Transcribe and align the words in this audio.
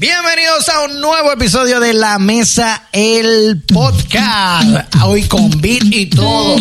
Bienvenidos 0.00 0.68
a 0.68 0.84
un 0.84 1.00
nuevo 1.00 1.32
episodio 1.32 1.80
de 1.80 1.92
La 1.92 2.20
Mesa, 2.20 2.84
el 2.92 3.60
podcast. 3.62 4.94
Hoy 5.02 5.24
con 5.24 5.50
beat 5.60 5.86
y 5.90 6.06
todo. 6.06 6.54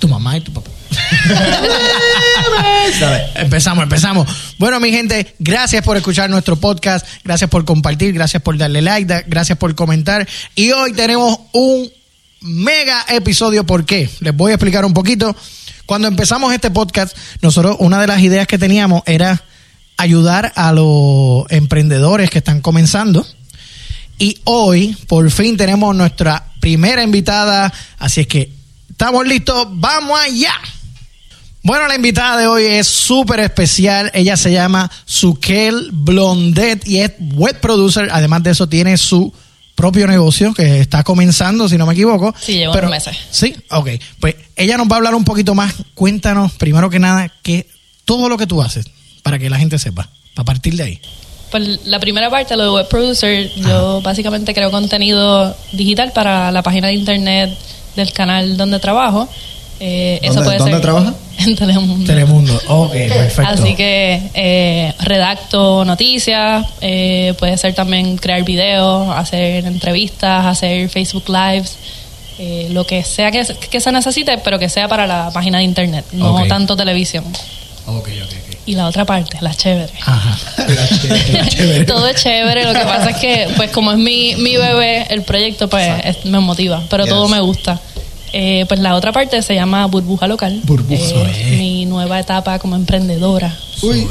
Tu 0.00 0.08
mamá 0.08 0.36
y 0.36 0.40
tu 0.40 0.52
papá. 0.52 0.68
Empezamos, 3.36 3.84
empezamos. 3.84 4.28
Bueno, 4.58 4.80
mi 4.80 4.90
gente, 4.90 5.32
gracias 5.38 5.84
por 5.84 5.96
escuchar 5.96 6.28
nuestro 6.28 6.56
podcast, 6.56 7.06
gracias 7.22 7.48
por 7.48 7.64
compartir, 7.64 8.12
gracias 8.12 8.42
por 8.42 8.58
darle 8.58 8.82
like, 8.82 9.26
gracias 9.28 9.58
por 9.58 9.76
comentar. 9.76 10.26
Y 10.56 10.72
hoy 10.72 10.92
tenemos 10.92 11.38
un 11.52 11.88
mega 12.40 13.04
episodio. 13.10 13.64
¿Por 13.64 13.84
qué? 13.84 14.10
Les 14.18 14.36
voy 14.36 14.50
a 14.50 14.56
explicar 14.56 14.84
un 14.84 14.92
poquito. 14.92 15.36
Cuando 15.90 16.06
empezamos 16.06 16.54
este 16.54 16.70
podcast, 16.70 17.16
nosotros 17.42 17.74
una 17.80 18.00
de 18.00 18.06
las 18.06 18.20
ideas 18.20 18.46
que 18.46 18.58
teníamos 18.58 19.02
era 19.06 19.42
ayudar 19.96 20.52
a 20.54 20.70
los 20.70 21.50
emprendedores 21.50 22.30
que 22.30 22.38
están 22.38 22.60
comenzando. 22.60 23.26
Y 24.16 24.38
hoy, 24.44 24.96
por 25.08 25.28
fin, 25.32 25.56
tenemos 25.56 25.96
nuestra 25.96 26.46
primera 26.60 27.02
invitada. 27.02 27.72
Así 27.98 28.20
es 28.20 28.28
que, 28.28 28.52
¿estamos 28.88 29.26
listos? 29.26 29.66
¡Vamos 29.68 30.16
allá! 30.20 30.54
Bueno, 31.64 31.88
la 31.88 31.96
invitada 31.96 32.38
de 32.38 32.46
hoy 32.46 32.66
es 32.66 32.86
súper 32.86 33.40
especial. 33.40 34.12
Ella 34.14 34.36
se 34.36 34.52
llama 34.52 34.88
Sukel 35.06 35.88
Blondet 35.92 36.86
y 36.86 37.00
es 37.00 37.14
web 37.18 37.58
producer. 37.58 38.10
Además 38.12 38.44
de 38.44 38.52
eso, 38.52 38.68
tiene 38.68 38.96
su 38.96 39.34
propio 39.80 40.06
negocio 40.06 40.52
que 40.52 40.78
está 40.78 41.02
comenzando, 41.02 41.66
si 41.66 41.78
no 41.78 41.86
me 41.86 41.94
equivoco. 41.94 42.34
Sí, 42.38 42.58
llevo 42.58 42.74
unos 42.74 42.90
meses. 42.90 43.16
Sí, 43.30 43.56
ok. 43.70 43.88
Pues 44.20 44.34
ella 44.54 44.76
nos 44.76 44.86
va 44.86 44.92
a 44.92 44.96
hablar 44.98 45.14
un 45.14 45.24
poquito 45.24 45.54
más. 45.54 45.72
Cuéntanos, 45.94 46.52
primero 46.52 46.90
que 46.90 46.98
nada, 46.98 47.32
que 47.42 47.66
todo 48.04 48.28
lo 48.28 48.36
que 48.36 48.46
tú 48.46 48.60
haces 48.60 48.84
para 49.22 49.38
que 49.38 49.48
la 49.48 49.58
gente 49.58 49.78
sepa, 49.78 50.10
a 50.36 50.44
partir 50.44 50.74
de 50.76 50.82
ahí. 50.82 51.00
Pues 51.50 51.86
la 51.86 51.98
primera 51.98 52.28
parte, 52.28 52.58
lo 52.58 52.64
de 52.64 52.70
web 52.70 52.88
producer, 52.88 53.50
yo 53.56 54.02
básicamente 54.02 54.52
creo 54.52 54.70
contenido 54.70 55.56
digital 55.72 56.12
para 56.12 56.52
la 56.52 56.62
página 56.62 56.88
de 56.88 56.94
internet 56.94 57.56
del 57.96 58.12
canal 58.12 58.58
donde 58.58 58.80
trabajo. 58.80 59.30
Eh, 59.82 60.18
eso 60.22 60.34
¿Dónde- 60.34 60.44
puede 60.46 60.58
dónde 60.58 60.72
ser 60.74 60.80
trabaja? 60.82 61.14
En 61.40 61.56
Telemundo. 61.56 62.06
Telemundo. 62.06 62.60
Ok, 62.68 62.92
perfecto. 63.08 63.50
Así 63.62 63.74
que 63.74 64.20
eh, 64.34 64.92
redacto 65.00 65.84
noticias, 65.86 66.66
eh, 66.82 67.32
puede 67.38 67.56
ser 67.56 67.74
también 67.74 68.18
crear 68.18 68.42
videos, 68.44 69.08
hacer 69.16 69.64
entrevistas, 69.64 70.44
hacer 70.44 70.88
Facebook 70.90 71.24
Lives, 71.30 71.76
eh, 72.38 72.68
lo 72.72 72.84
que 72.86 73.02
sea 73.04 73.30
que, 73.30 73.42
que 73.70 73.80
se 73.80 73.90
necesite, 73.90 74.36
pero 74.38 74.58
que 74.58 74.68
sea 74.68 74.86
para 74.86 75.06
la 75.06 75.30
página 75.32 75.58
de 75.58 75.64
internet, 75.64 76.04
no 76.12 76.44
tanto 76.46 76.76
televisión. 76.76 77.24
Ok, 77.86 78.08
ok. 78.22 78.34
Y 78.66 78.74
la 78.74 78.86
otra 78.86 79.06
parte, 79.06 79.38
la 79.40 79.54
chévere. 79.54 79.92
Ajá. 80.04 80.38
La 80.68 80.86
chévere, 80.88 81.32
la 81.32 81.46
chévere. 81.48 81.84
Todo 81.86 82.06
es 82.06 82.22
chévere, 82.22 82.64
lo 82.64 82.72
que 82.74 82.84
pasa 82.84 83.10
es 83.10 83.16
que, 83.16 83.48
pues 83.56 83.70
como 83.70 83.90
es 83.92 83.98
mi, 83.98 84.36
mi 84.36 84.56
bebé, 84.58 85.06
el 85.08 85.22
proyecto 85.22 85.68
pues 85.68 85.88
es- 86.04 86.24
me 86.26 86.38
motiva, 86.38 86.82
pero 86.90 87.06
todo 87.06 87.26
me 87.28 87.40
gusta. 87.40 87.80
Eh, 88.32 88.64
pues 88.68 88.78
la 88.80 88.94
otra 88.94 89.12
parte 89.12 89.42
se 89.42 89.54
llama 89.54 89.86
Burbuja 89.86 90.26
Local. 90.28 90.60
Burbuja. 90.64 91.02
Eh, 91.02 91.56
mi 91.58 91.84
nueva 91.86 92.20
etapa 92.20 92.58
como 92.58 92.76
emprendedora. 92.76 93.56
Uy. 93.82 94.06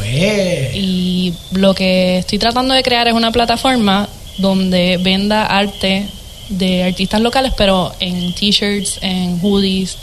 Y 0.73 1.33
lo 1.51 1.73
que 1.73 2.17
estoy 2.19 2.37
tratando 2.39 2.73
de 2.73 2.83
crear 2.83 3.07
es 3.07 3.13
una 3.13 3.31
plataforma 3.31 4.09
donde 4.37 4.97
venda 4.97 5.45
arte 5.45 6.05
de 6.49 6.83
artistas 6.83 7.21
locales, 7.21 7.53
pero 7.55 7.93
en 7.99 8.33
t-shirts, 8.33 8.99
en 9.01 9.39
hoodies. 9.41 9.97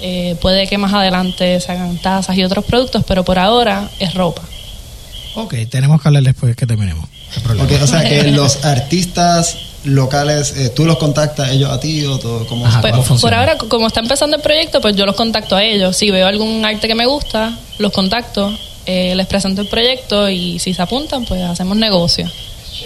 eh, 0.00 0.34
puede 0.40 0.66
que 0.66 0.76
más 0.78 0.92
adelante 0.92 1.60
se 1.60 1.70
hagan 1.70 1.96
tazas 1.98 2.36
y 2.36 2.42
otros 2.42 2.64
productos, 2.64 3.04
pero 3.06 3.24
por 3.24 3.38
ahora 3.38 3.88
es 4.00 4.12
ropa. 4.14 4.42
Ok, 5.36 5.54
tenemos 5.70 6.02
que 6.02 6.08
hablar 6.08 6.24
después 6.24 6.56
que 6.56 6.66
terminemos. 6.66 7.08
Ok, 7.48 7.72
o 7.80 7.86
sea 7.86 8.02
que 8.02 8.24
los 8.32 8.64
artistas 8.64 9.56
locales, 9.84 10.54
eh, 10.56 10.68
tú 10.70 10.84
los 10.84 10.96
contactas 10.98 11.50
ellos 11.50 11.70
a 11.70 11.80
ti 11.80 12.04
o 12.06 12.18
todo, 12.18 12.46
¿cómo 12.46 12.66
Ajá. 12.66 12.80
Pues, 12.80 12.92
¿cómo 12.92 13.02
funciona? 13.04 13.36
por 13.36 13.38
ahora, 13.38 13.58
como 13.58 13.86
está 13.86 14.00
empezando 14.00 14.36
el 14.36 14.42
proyecto, 14.42 14.80
pues 14.80 14.96
yo 14.96 15.06
los 15.06 15.16
contacto 15.16 15.56
a 15.56 15.62
ellos. 15.62 15.96
Si 15.96 16.10
veo 16.10 16.26
algún 16.26 16.64
arte 16.64 16.88
que 16.88 16.94
me 16.94 17.06
gusta, 17.06 17.56
los 17.78 17.92
contacto, 17.92 18.52
eh, 18.86 19.14
les 19.14 19.26
presento 19.26 19.60
el 19.60 19.68
proyecto 19.68 20.28
y 20.28 20.58
si 20.58 20.74
se 20.74 20.82
apuntan, 20.82 21.24
pues 21.24 21.42
hacemos 21.42 21.76
negocio. 21.76 22.30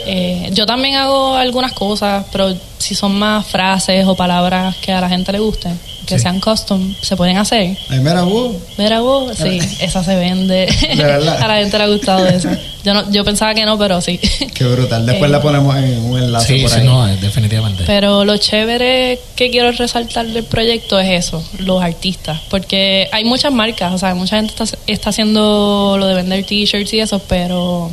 Eh, 0.05 0.51
yo 0.53 0.67
también 0.67 0.97
hago 0.97 1.35
algunas 1.35 1.73
cosas, 1.73 2.27
pero 2.33 2.55
si 2.79 2.95
son 2.95 3.19
más 3.19 3.47
frases 3.47 4.07
o 4.07 4.15
palabras 4.15 4.77
que 4.77 4.93
a 4.93 5.01
la 5.01 5.09
gente 5.09 5.33
le 5.33 5.39
gusten, 5.39 5.79
que 6.07 6.17
Sí. 6.17 6.23
sean 6.23 6.41
custom, 6.41 6.95
se 7.03 7.17
pueden 7.17 7.37
hacer. 7.37 7.77
Ay, 7.91 7.99
mira, 7.99 8.23
wow. 8.23 8.57
Mira 8.79 9.01
vos, 9.01 9.37
sí, 9.43 9.59
esa 9.81 10.03
se 10.05 10.15
vende. 10.15 10.67
¿De 10.97 11.03
verdad? 11.03 11.37
a 11.43 11.49
la 11.49 11.57
gente 11.57 11.77
le 11.79 11.85
ha 11.85 11.89
gustado 11.89 12.27
esa. 12.27 12.57
Yo, 12.85 12.95
no, 12.95 13.11
yo 13.11 13.25
pensaba 13.25 13.53
que 13.55 13.65
no, 13.67 13.77
pero 13.77 14.01
sí. 14.01 14.19
Qué 14.55 14.65
brutal. 14.65 15.05
Después 15.05 15.29
Eh, 15.29 15.33
la 15.33 15.43
ponemos 15.43 15.77
en 15.77 15.99
un 16.05 16.19
enlace 16.23 16.55
Sí, 16.57 16.63
por 16.63 16.71
sí, 16.71 16.79
ahí. 16.81 16.87
no, 16.87 17.09
eh, 17.09 17.17
definitivamente. 17.21 17.83
Pero 17.87 18.25
lo 18.25 18.37
chévere 18.37 19.19
que 19.35 19.51
quiero 19.51 19.73
resaltar 19.73 20.27
del 20.27 20.45
proyecto 20.45 20.99
es 21.01 21.27
eso, 21.27 21.43
los 21.59 21.83
artistas. 21.83 22.41
Porque 22.49 23.09
hay 23.11 23.25
muchas 23.25 23.53
marcas, 23.53 23.93
o 23.93 23.99
sea, 23.99 24.15
mucha 24.15 24.37
gente 24.37 24.55
está, 24.57 24.79
está 24.87 25.11
haciendo 25.11 25.97
lo 25.99 26.07
de 26.07 26.15
vender 26.15 26.45
t-shirts 26.45 26.93
y 26.95 27.01
eso, 27.01 27.19
pero 27.29 27.91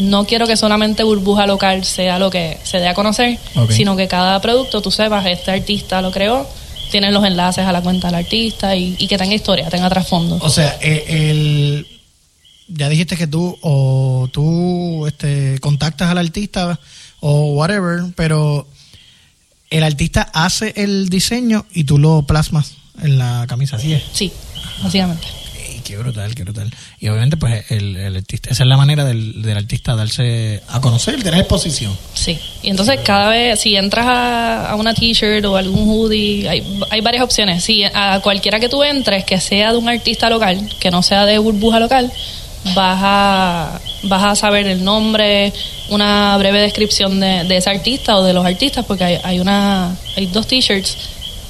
no 0.00 0.24
quiero 0.24 0.46
que 0.46 0.56
solamente 0.56 1.04
burbuja 1.04 1.46
local 1.46 1.84
sea 1.84 2.18
lo 2.18 2.30
que 2.30 2.56
se 2.64 2.78
dé 2.78 2.88
a 2.88 2.94
conocer, 2.94 3.38
sino 3.70 3.94
que 3.96 4.08
cada 4.08 4.40
producto 4.40 4.80
tú 4.80 4.90
sepas, 4.90 5.24
este 5.26 5.50
artista 5.52 6.00
lo 6.02 6.10
creó, 6.10 6.48
tienen 6.90 7.12
los 7.14 7.24
enlaces 7.24 7.64
a 7.64 7.72
la 7.72 7.80
cuenta 7.80 8.08
del 8.08 8.16
artista 8.16 8.74
y, 8.74 8.96
y 8.98 9.06
que 9.06 9.18
tenga 9.18 9.34
historia, 9.34 9.68
tenga 9.68 9.88
trasfondo. 9.88 10.38
O 10.40 10.50
sea, 10.50 10.78
eh, 10.80 11.04
el, 11.30 11.86
ya 12.68 12.88
dijiste 12.88 13.16
que 13.16 13.26
tú 13.26 13.58
o 13.62 14.28
tú 14.32 15.06
este, 15.06 15.58
contactas 15.60 16.10
al 16.10 16.18
artista 16.18 16.78
o 17.20 17.52
whatever, 17.52 18.04
pero 18.14 18.66
el 19.70 19.82
artista 19.82 20.30
hace 20.32 20.72
el 20.76 21.08
diseño 21.08 21.66
y 21.72 21.84
tú 21.84 21.98
lo 21.98 22.22
plasmas 22.22 22.74
en 23.02 23.18
la 23.18 23.46
camisa, 23.48 23.76
así 23.76 23.92
es. 23.92 24.02
Sí, 24.12 24.32
básicamente. 24.82 25.26
Qué 25.88 25.96
brutal, 25.96 26.34
qué 26.34 26.42
brutal. 26.42 26.70
Y 27.00 27.08
obviamente, 27.08 27.38
pues, 27.38 27.64
el, 27.70 28.14
artista, 28.14 28.50
esa 28.50 28.62
es 28.62 28.68
la 28.68 28.76
manera 28.76 29.06
del, 29.06 29.40
del 29.40 29.56
artista 29.56 29.96
darse 29.96 30.62
a 30.68 30.82
conocer, 30.82 31.22
tener 31.22 31.40
exposición. 31.40 31.96
Sí, 32.12 32.38
y 32.62 32.68
entonces 32.68 33.00
cada 33.02 33.30
vez, 33.30 33.58
si 33.58 33.74
entras 33.74 34.04
a, 34.06 34.70
a 34.70 34.74
una 34.74 34.92
t-shirt 34.92 35.46
o 35.46 35.56
algún 35.56 35.88
hoodie, 35.88 36.46
hay, 36.46 36.62
hay 36.90 37.00
varias 37.00 37.24
opciones. 37.24 37.64
Si 37.64 37.84
a 37.84 38.20
cualquiera 38.22 38.60
que 38.60 38.68
tú 38.68 38.84
entres, 38.84 39.24
que 39.24 39.40
sea 39.40 39.72
de 39.72 39.78
un 39.78 39.88
artista 39.88 40.28
local, 40.28 40.60
que 40.78 40.90
no 40.90 41.02
sea 41.02 41.24
de 41.24 41.38
burbuja 41.38 41.80
local, 41.80 42.12
vas 42.74 42.98
a, 43.02 43.80
vas 44.02 44.24
a 44.24 44.36
saber 44.36 44.66
el 44.66 44.84
nombre, 44.84 45.54
una 45.88 46.36
breve 46.36 46.60
descripción 46.60 47.18
de, 47.18 47.44
de 47.44 47.56
ese 47.56 47.70
artista 47.70 48.18
o 48.18 48.24
de 48.24 48.34
los 48.34 48.44
artistas, 48.44 48.84
porque 48.84 49.04
hay, 49.04 49.18
hay, 49.24 49.40
una, 49.40 49.96
hay 50.18 50.26
dos 50.26 50.46
t-shirts 50.46 50.98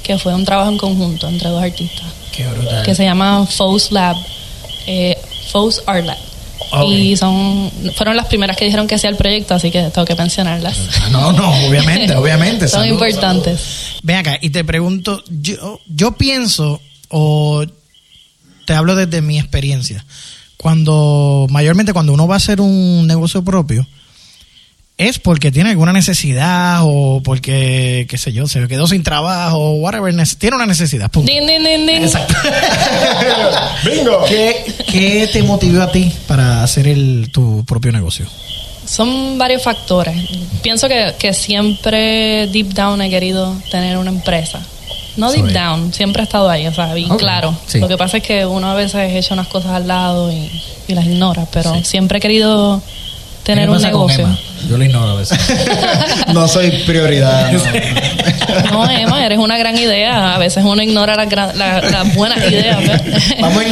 que 0.01 0.17
fue 0.17 0.33
un 0.33 0.45
trabajo 0.45 0.71
en 0.71 0.77
conjunto 0.77 1.27
entre 1.27 1.49
dos 1.49 1.61
artistas, 1.61 2.07
Qué 2.43 2.47
brutal. 2.47 2.83
que 2.85 2.95
se 2.95 3.03
llaman 3.03 3.47
Faux 3.47 3.91
Lab, 3.91 4.15
eh, 4.87 5.17
Art 5.85 6.05
Lab. 6.05 6.17
Ok. 6.71 6.89
Y 6.89 7.17
son 7.17 7.69
fueron 7.95 8.15
las 8.15 8.27
primeras 8.27 8.55
que 8.55 8.63
dijeron 8.65 8.87
que 8.87 8.95
hacía 8.95 9.09
el 9.09 9.15
proyecto, 9.17 9.55
así 9.55 9.71
que 9.71 9.81
tengo 9.89 10.05
que 10.05 10.15
mencionarlas. 10.15 10.77
Ah, 11.01 11.09
No, 11.11 11.31
no, 11.33 11.49
obviamente, 11.67 12.15
obviamente. 12.15 12.67
Son 12.67 12.81
Saludos, 12.81 12.91
importantes. 13.09 13.59
saludos. 13.59 13.99
Ven 14.03 14.15
acá 14.17 14.37
y 14.39 14.51
te 14.51 14.63
pregunto, 14.63 15.21
yo, 15.29 15.79
yo 15.87 16.13
pienso, 16.13 16.79
o 17.09 17.65
te 18.65 18.73
hablo 18.73 18.95
desde 18.95 19.21
mi 19.21 19.37
experiencia, 19.39 20.05
cuando, 20.57 21.47
mayormente 21.49 21.91
cuando 21.91 22.13
uno 22.13 22.27
va 22.27 22.35
a 22.35 22.37
hacer 22.37 22.61
un 22.61 23.05
negocio 23.07 23.43
propio, 23.43 23.85
es 24.99 25.17
porque 25.17 25.49
tiene 25.49 25.69
alguna 25.69 25.93
necesidad 25.93 26.81
o 26.83 27.21
porque, 27.23 28.05
qué 28.09 28.17
sé 28.17 28.33
yo, 28.33 28.47
se 28.47 28.67
quedó 28.67 28.85
sin 28.85 29.01
trabajo 29.01 29.57
o 29.57 29.71
whatever, 29.75 30.13
tiene 30.37 30.57
una 30.57 30.65
necesidad. 30.65 31.09
punto. 31.09 31.31
Din, 31.31 31.47
din, 31.47 31.63
din, 31.63 31.87
din. 31.87 32.03
Exacto. 32.03 32.35
¡Bingo! 33.85 34.25
¿Qué, 34.27 34.75
qué 34.91 35.29
te 35.31 35.41
motivó 35.41 35.81
a 35.83 35.91
ti 35.91 36.11
para 36.27 36.63
hacer 36.63 36.85
el, 36.89 37.29
tu 37.31 37.63
propio 37.65 37.93
negocio? 37.93 38.25
Son 38.85 39.37
varios 39.37 39.63
factores. 39.63 40.17
Pienso 40.61 40.89
que, 40.89 41.15
que 41.17 41.33
siempre 41.33 42.47
deep 42.47 42.73
down 42.73 43.01
he 43.01 43.09
querido 43.09 43.55
tener 43.71 43.97
una 43.97 44.09
empresa. 44.09 44.59
No 45.15 45.31
deep 45.31 45.43
Sorry. 45.43 45.53
down, 45.53 45.93
siempre 45.93 46.23
he 46.23 46.25
estado 46.25 46.49
ahí, 46.49 46.67
o 46.67 46.73
sea, 46.73 46.93
bien 46.93 47.09
claro. 47.17 47.57
sí. 47.67 47.79
Lo 47.79 47.87
que 47.87 47.97
pasa 47.97 48.17
es 48.17 48.23
que 48.23 48.45
uno 48.45 48.69
a 48.71 48.75
veces 48.75 49.13
echa 49.13 49.33
unas 49.33 49.47
cosas 49.47 49.71
al 49.71 49.87
lado 49.87 50.29
y, 50.31 50.49
y 50.89 50.93
las 50.93 51.05
ignora, 51.05 51.45
pero 51.51 51.73
Sí. 51.75 51.85
siempre 51.85 52.17
he 52.17 52.21
querido 52.21 52.81
¿Qué 52.81 53.08
tener 53.53 53.69
un 53.69 53.81
negocio. 53.81 54.23
Emma? 54.25 54.39
Yo 54.69 54.77
lo 54.77 54.83
ignoro 54.83 55.11
a 55.11 55.15
veces. 55.15 55.37
No 56.33 56.47
soy 56.47 56.69
prioridad. 56.85 57.51
no. 57.51 57.59
No, 58.71 58.89
Emma, 58.91 59.25
eres 59.25 59.39
una 59.39 59.57
gran 59.57 59.77
idea. 59.77 60.35
A 60.35 60.37
veces 60.37 60.63
uno 60.63 60.81
ignora 60.81 61.15
las, 61.15 61.27
gran- 61.29 61.57
la- 61.57 61.81
las 61.81 62.13
buenas 62.15 62.37
ideas. 62.51 62.77
Vamos 63.39 63.63
a 63.63 63.67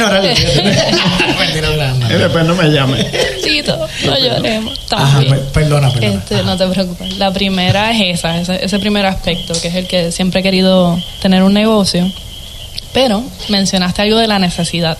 no, 1.60 1.94
no. 1.98 2.10
Y 2.10 2.18
después 2.18 2.44
no 2.44 2.54
me 2.54 2.68
llame. 2.70 3.04
Tito, 3.42 3.78
no 4.04 4.18
lloremos. 4.18 4.78
Ajá, 4.90 5.20
perdona, 5.52 5.90
perdona. 5.92 6.14
Este, 6.18 6.34
Ajá. 6.36 6.44
no 6.44 6.56
te 6.56 6.66
preocupes. 6.66 7.16
La 7.18 7.30
primera 7.32 7.92
es 7.92 8.18
esa, 8.18 8.38
ese, 8.40 8.64
ese 8.64 8.78
primer 8.78 9.06
aspecto, 9.06 9.54
que 9.60 9.68
es 9.68 9.74
el 9.74 9.86
que 9.86 10.10
siempre 10.12 10.40
he 10.40 10.42
querido 10.42 10.98
tener 11.22 11.42
un 11.42 11.54
negocio. 11.54 12.10
Pero 12.92 13.22
mencionaste 13.48 14.02
algo 14.02 14.16
de 14.18 14.26
la 14.26 14.38
necesidad. 14.38 14.96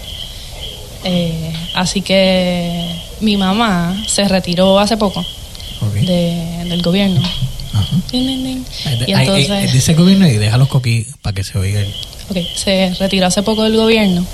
Eh, 1.05 1.53
así 1.75 2.03
que 2.03 2.95
mi 3.21 3.37
mamá 3.37 3.97
se 4.07 4.27
retiró 4.29 4.79
hace 4.79 4.97
poco 4.97 5.25
de- 5.95 6.65
del 6.69 6.83
gobierno. 6.83 7.21
Ajá. 7.75 7.87
Tin. 8.11 8.29
Y 8.29 8.65
Ay, 8.85 8.99
ay, 9.15 9.23
entonces, 9.43 9.73
dice 9.73 9.93
el 9.93 9.99
gobierno 9.99 10.27
y 10.27 10.37
deja 10.39 10.57
los 10.57 10.69
coquí 10.69 11.07
para 11.23 11.35
que 11.35 11.45
se 11.45 11.59
oiga. 11.59 11.81
el- 11.81 11.95
ok, 12.31 12.37
se 12.57 12.95
retiró 12.99 13.27
hace 13.27 13.43
poco 13.43 13.63
del 13.65 13.77
gobierno. 13.77 14.25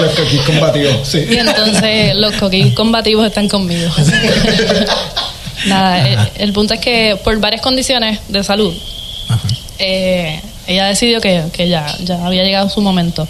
Los 0.00 0.12
coquis 0.14 0.40
combativos. 0.42 1.08
Sí. 1.08 1.24
Y 1.28 1.36
entonces 1.36 2.14
los 2.16 2.34
coquis 2.36 2.72
combativos 2.74 3.26
están 3.26 3.48
conmigo. 3.48 3.90
Nada, 5.66 6.06
el, 6.08 6.18
el 6.36 6.52
punto 6.52 6.74
es 6.74 6.80
que 6.80 7.16
por 7.24 7.38
varias 7.40 7.62
condiciones 7.62 8.18
de 8.28 8.44
salud, 8.44 8.72
Ajá. 9.28 9.48
eh, 9.78 10.40
ella 10.66 10.86
decidió 10.86 11.20
que, 11.20 11.44
que 11.52 11.68
ya, 11.68 11.86
ya 12.04 12.24
había 12.26 12.44
llegado 12.44 12.68
su 12.68 12.80
momento. 12.80 13.26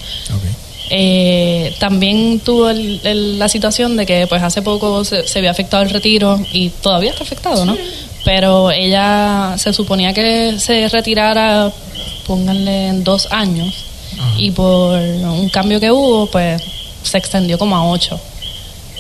Eh, 0.97 1.75
también 1.81 2.39
tuvo 2.39 2.71
el- 2.71 3.01
el- 3.03 3.37
la 3.39 3.49
situación 3.49 3.97
de 3.97 4.07
que 4.07 4.29
pues 4.29 4.41
hace 4.45 4.63
poco 4.63 5.05
se, 5.05 5.27
se 5.27 5.41
había 5.41 5.51
afectado 5.51 5.83
el 5.83 5.91
retiro 5.91 6.39
y 6.53 6.69
todavía 6.69 7.11
está 7.11 7.25
afectado, 7.25 7.65
¿no? 7.65 7.77
Pero 8.25 8.71
ella 8.71 9.55
se 9.59 9.73
suponía 9.73 10.13
que 10.15 10.55
se 10.61 10.89
retirara, 10.89 11.73
pónganle 12.29 12.87
en 12.89 13.03
dos 13.03 13.27
años, 13.33 13.75
y 14.39 14.53
por 14.53 14.97
un 15.01 15.49
cambio 15.49 15.81
que 15.81 15.91
hubo, 15.91 16.27
pues 16.27 16.63
se 17.03 17.19
extendió 17.19 17.59
como 17.59 17.75
a 17.77 17.91
ocho. 17.91 18.21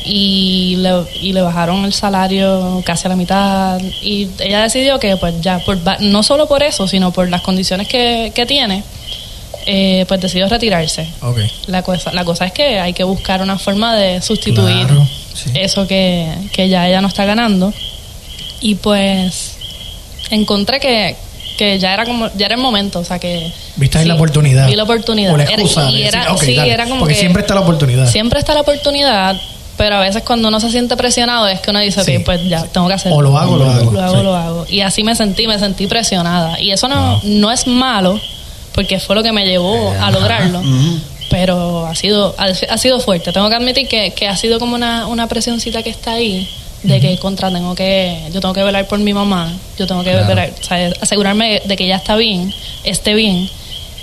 Y 0.05 0.75
le, 0.81 0.91
y 1.23 1.33
le 1.33 1.41
bajaron 1.43 1.85
el 1.85 1.93
salario 1.95 2.83
casi 2.85 3.07
a 3.07 3.11
la 3.11 3.17
mitad. 3.17 3.81
Y 4.03 4.29
ella 4.41 4.63
decidió 4.63 4.99
que, 4.99 5.17
pues 5.17 5.41
ya, 5.41 5.61
por, 5.61 5.79
no 6.01 6.23
solo 6.23 6.47
por 6.47 6.63
eso, 6.63 6.87
sino 6.89 7.11
por 7.13 7.31
las 7.31 7.41
condiciones 7.41 7.87
que, 7.89 8.31
que 8.35 8.45
tiene, 8.45 8.83
eh, 9.67 10.05
pues 10.09 10.21
decidió 10.21 10.49
retirarse. 10.49 11.09
Ok. 11.21 11.39
La 11.67 11.83
cosa, 11.83 12.13
la 12.13 12.25
cosa 12.25 12.47
es 12.47 12.53
que 12.53 12.79
hay 12.81 12.93
que 12.93 13.05
buscar 13.05 13.43
una 13.43 13.59
forma 13.59 13.95
de 13.97 14.21
sustituir 14.23 14.87
Claro, 14.87 15.07
sí. 15.35 15.51
eso 15.55 15.87
que, 15.87 16.29
que 16.53 16.69
ya 16.69 16.89
ella 16.89 17.01
no 17.01 17.09
está 17.09 17.25
ganando. 17.25 17.73
Y 18.61 18.77
pues 18.77 19.57
encontré 20.31 20.81
que, 20.81 21.17
que 21.59 21.79
ya 21.79 21.93
era 21.95 22.05
como 22.05 22.29
ya 22.37 22.47
era 22.47 22.55
el 22.55 22.61
momento, 22.61 22.99
o 23.01 23.05
sea 23.05 23.19
que 23.19 23.53
Viste 23.77 23.99
ahí 23.99 24.05
sí, 24.05 24.09
la 24.09 24.15
oportunidad. 24.15 24.67
Vi 24.67 24.77
la 24.77 24.85
oportunidad. 24.85 25.35
O 25.35 25.37
la 25.37 25.45
Era- 25.45 25.53
excusa 25.53 25.91
y 25.91 26.03
era, 26.03 26.37
sí, 26.39 26.55
dale, 26.55 26.73
era 26.73 26.85
como 26.87 27.01
porque 27.01 27.15
que 27.15 27.21
siempre 27.21 27.43
está 27.43 27.55
la 27.55 27.61
oportunidad. 27.61 28.09
Siempre 28.11 28.39
está 28.39 28.55
la 28.55 28.61
oportunidad, 28.61 29.37
pero 29.77 29.97
a 29.97 30.01
veces 30.01 30.23
cuando 30.23 30.49
uno 30.49 30.61
se 30.61 30.71
siente 30.71 30.97
presionado 30.97 31.49
es 31.49 31.61
que 31.61 31.71
uno 31.71 31.81
dice, 31.81 32.05
Sí. 32.05 32.17
"Ok, 32.17 32.25
pues 32.25 32.49
ya 32.49 32.65
tengo 32.65 32.87
que 32.89 32.95
hacerlo. 32.95 33.19
O 33.19 33.23
lo 33.23 33.37
hago, 33.39 33.57
lo 33.57 33.69
hago. 33.71 33.91
Lo 33.91 34.01
hago, 34.03 34.17
Sí. 34.19 34.23
lo 34.23 34.35
hago. 34.37 34.67
Y 34.69 34.81
así 34.81 35.03
me 35.05 35.15
sentí, 35.15 35.47
me 35.47 35.59
sentí 35.59 35.87
presionada. 35.87 36.59
Y 36.61 36.71
eso 36.71 36.89
no, 36.89 37.21
no 37.25 37.51
es 37.51 37.67
malo, 37.67 38.19
porque 38.75 38.99
fue 39.01 39.15
lo 39.15 39.23
que 39.23 39.33
me 39.33 39.47
llevó 39.47 39.93
a 40.01 40.11
lograrlo. 40.11 40.63
Pero 41.31 41.87
ha 41.87 41.95
sido, 41.95 42.35
ha, 42.39 42.45
ha 42.45 42.79
sido 42.79 43.01
fuerte. 43.01 43.33
Tengo 43.33 43.49
que 43.49 43.55
admitir 43.55 43.89
que, 43.89 44.13
que 44.13 44.29
ha 44.29 44.37
sido 44.37 44.59
como 44.59 44.75
una, 44.77 45.07
una 45.07 45.27
presioncita 45.27 45.83
que 45.83 45.91
está 45.91 46.13
ahí 46.13 46.49
de 46.83 47.01
que 47.01 47.17
contra 47.17 47.51
tengo 47.51 47.75
que 47.75 48.19
yo 48.31 48.43
tengo 48.43 48.53
que 48.53 48.63
velar 48.63 48.87
por 48.87 48.99
mi 48.99 49.15
mamá 49.15 49.51
yo 49.79 49.87
tengo 49.87 50.05
que 50.05 50.11
Claro. 50.11 50.27
velar, 50.29 50.53
o 50.61 50.63
sea, 50.63 50.93
asegurarme 51.01 51.63
de 51.65 51.77
que 51.77 51.85
ella 51.87 51.97
está 51.97 52.15
bien 52.15 52.53
esté 52.85 53.15
bien 53.15 53.49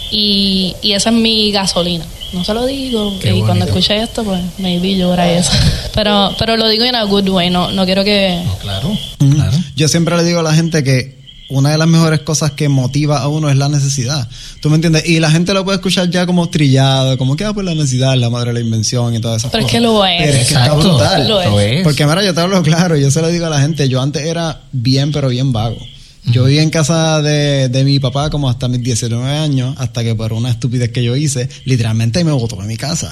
y, 0.09 0.75
y 0.81 0.94
eso 0.94 1.09
es 1.09 1.15
mi 1.15 1.51
gasolina 1.51 2.03
no 2.33 2.44
se 2.44 2.56
lo 2.56 2.65
digo 2.65 3.13
Qué 3.21 3.35
y 3.35 3.41
cuando 3.41 3.65
escuche 3.65 4.01
esto 4.01 4.24
pues 4.24 4.41
maybe 4.57 4.95
llora 4.97 5.31
eso 5.31 5.51
pero 5.94 6.31
pero 6.39 6.57
lo 6.57 6.67
digo 6.69 6.83
en 6.83 6.95
a 6.95 7.03
good 7.03 7.29
way 7.29 7.51
no 7.51 7.71
no 7.71 7.85
quiero 7.85 8.03
que 8.03 8.41
No, 8.44 8.56
claro. 8.57 8.97
Claro. 9.19 9.57
Yo 9.75 9.88
siempre 9.88 10.17
le 10.17 10.24
digo 10.24 10.39
a 10.39 10.44
la 10.44 10.53
gente 10.56 10.83
que 10.83 11.20
una 11.51 11.69
de 11.71 11.77
las 11.77 11.88
mejores 11.88 12.21
cosas 12.21 12.51
que 12.51 12.69
motiva 12.69 13.19
a 13.21 13.27
uno 13.27 13.50
es 13.50 13.56
la 13.57 13.69
necesidad. 13.69 14.27
¿Tú 14.62 14.69
me 14.69 14.75
entiendes? 14.75 15.07
Y 15.07 15.19
la 15.19 15.30
gente 15.31 15.53
lo 15.53 15.63
puede 15.63 15.75
escuchar 15.77 16.09
ya 16.09 16.25
como 16.25 16.50
trillado, 16.50 17.18
como 17.18 17.36
que 17.36 17.45
ah, 17.45 17.53
pues 17.53 17.65
la 17.65 17.75
necesidad, 17.75 18.15
la 18.15 18.30
madre 18.30 18.50
de 18.50 18.53
la 18.56 18.59
invención 18.62 19.13
y 19.15 19.19
todas 19.21 19.42
esas 19.42 19.51
Pero 19.51 19.65
es 19.65 19.65
cosas. 19.65 19.80
que 19.80 19.86
lo 19.86 20.06
es. 20.06 20.21
Pero 20.21 20.31
es 20.31 20.36
que 20.38 20.42
está 20.53 20.65
Exacto. 20.65 20.89
brutal. 20.89 21.27
Lo 21.27 21.42
es. 21.59 21.71
Es. 21.77 21.83
Porque 21.83 22.06
mira, 22.06 22.24
yo 22.24 22.33
te 22.33 22.42
hablo 22.42 22.62
claro, 22.63 22.95
yo 22.98 23.12
se 23.12 23.21
lo 23.21 23.27
digo 23.30 23.45
a 23.45 23.50
la 23.50 23.62
gente, 23.62 23.88
yo 23.89 24.01
antes 24.01 24.24
era 24.24 24.62
bien, 24.71 25.12
pero 25.12 25.30
bien 25.30 25.51
vago. 25.53 25.77
Yo 26.25 26.44
vivía 26.44 26.62
en 26.62 26.69
casa 26.69 27.19
de, 27.24 27.68
de 27.69 27.83
mi 27.83 28.00
papá 28.00 28.30
como 28.30 28.48
hasta 28.48 28.68
mis 28.68 28.83
19 28.83 29.27
años, 29.27 29.74
hasta 29.80 30.03
que 30.03 30.13
por 30.13 30.33
una 30.33 30.51
estupidez 30.51 30.92
que 30.92 31.03
yo 31.03 31.15
hice, 31.15 31.50
literalmente 31.65 32.24
me 32.24 32.31
botó 32.31 32.57
de 32.57 32.68
mi 32.68 32.77
casa. 32.77 33.12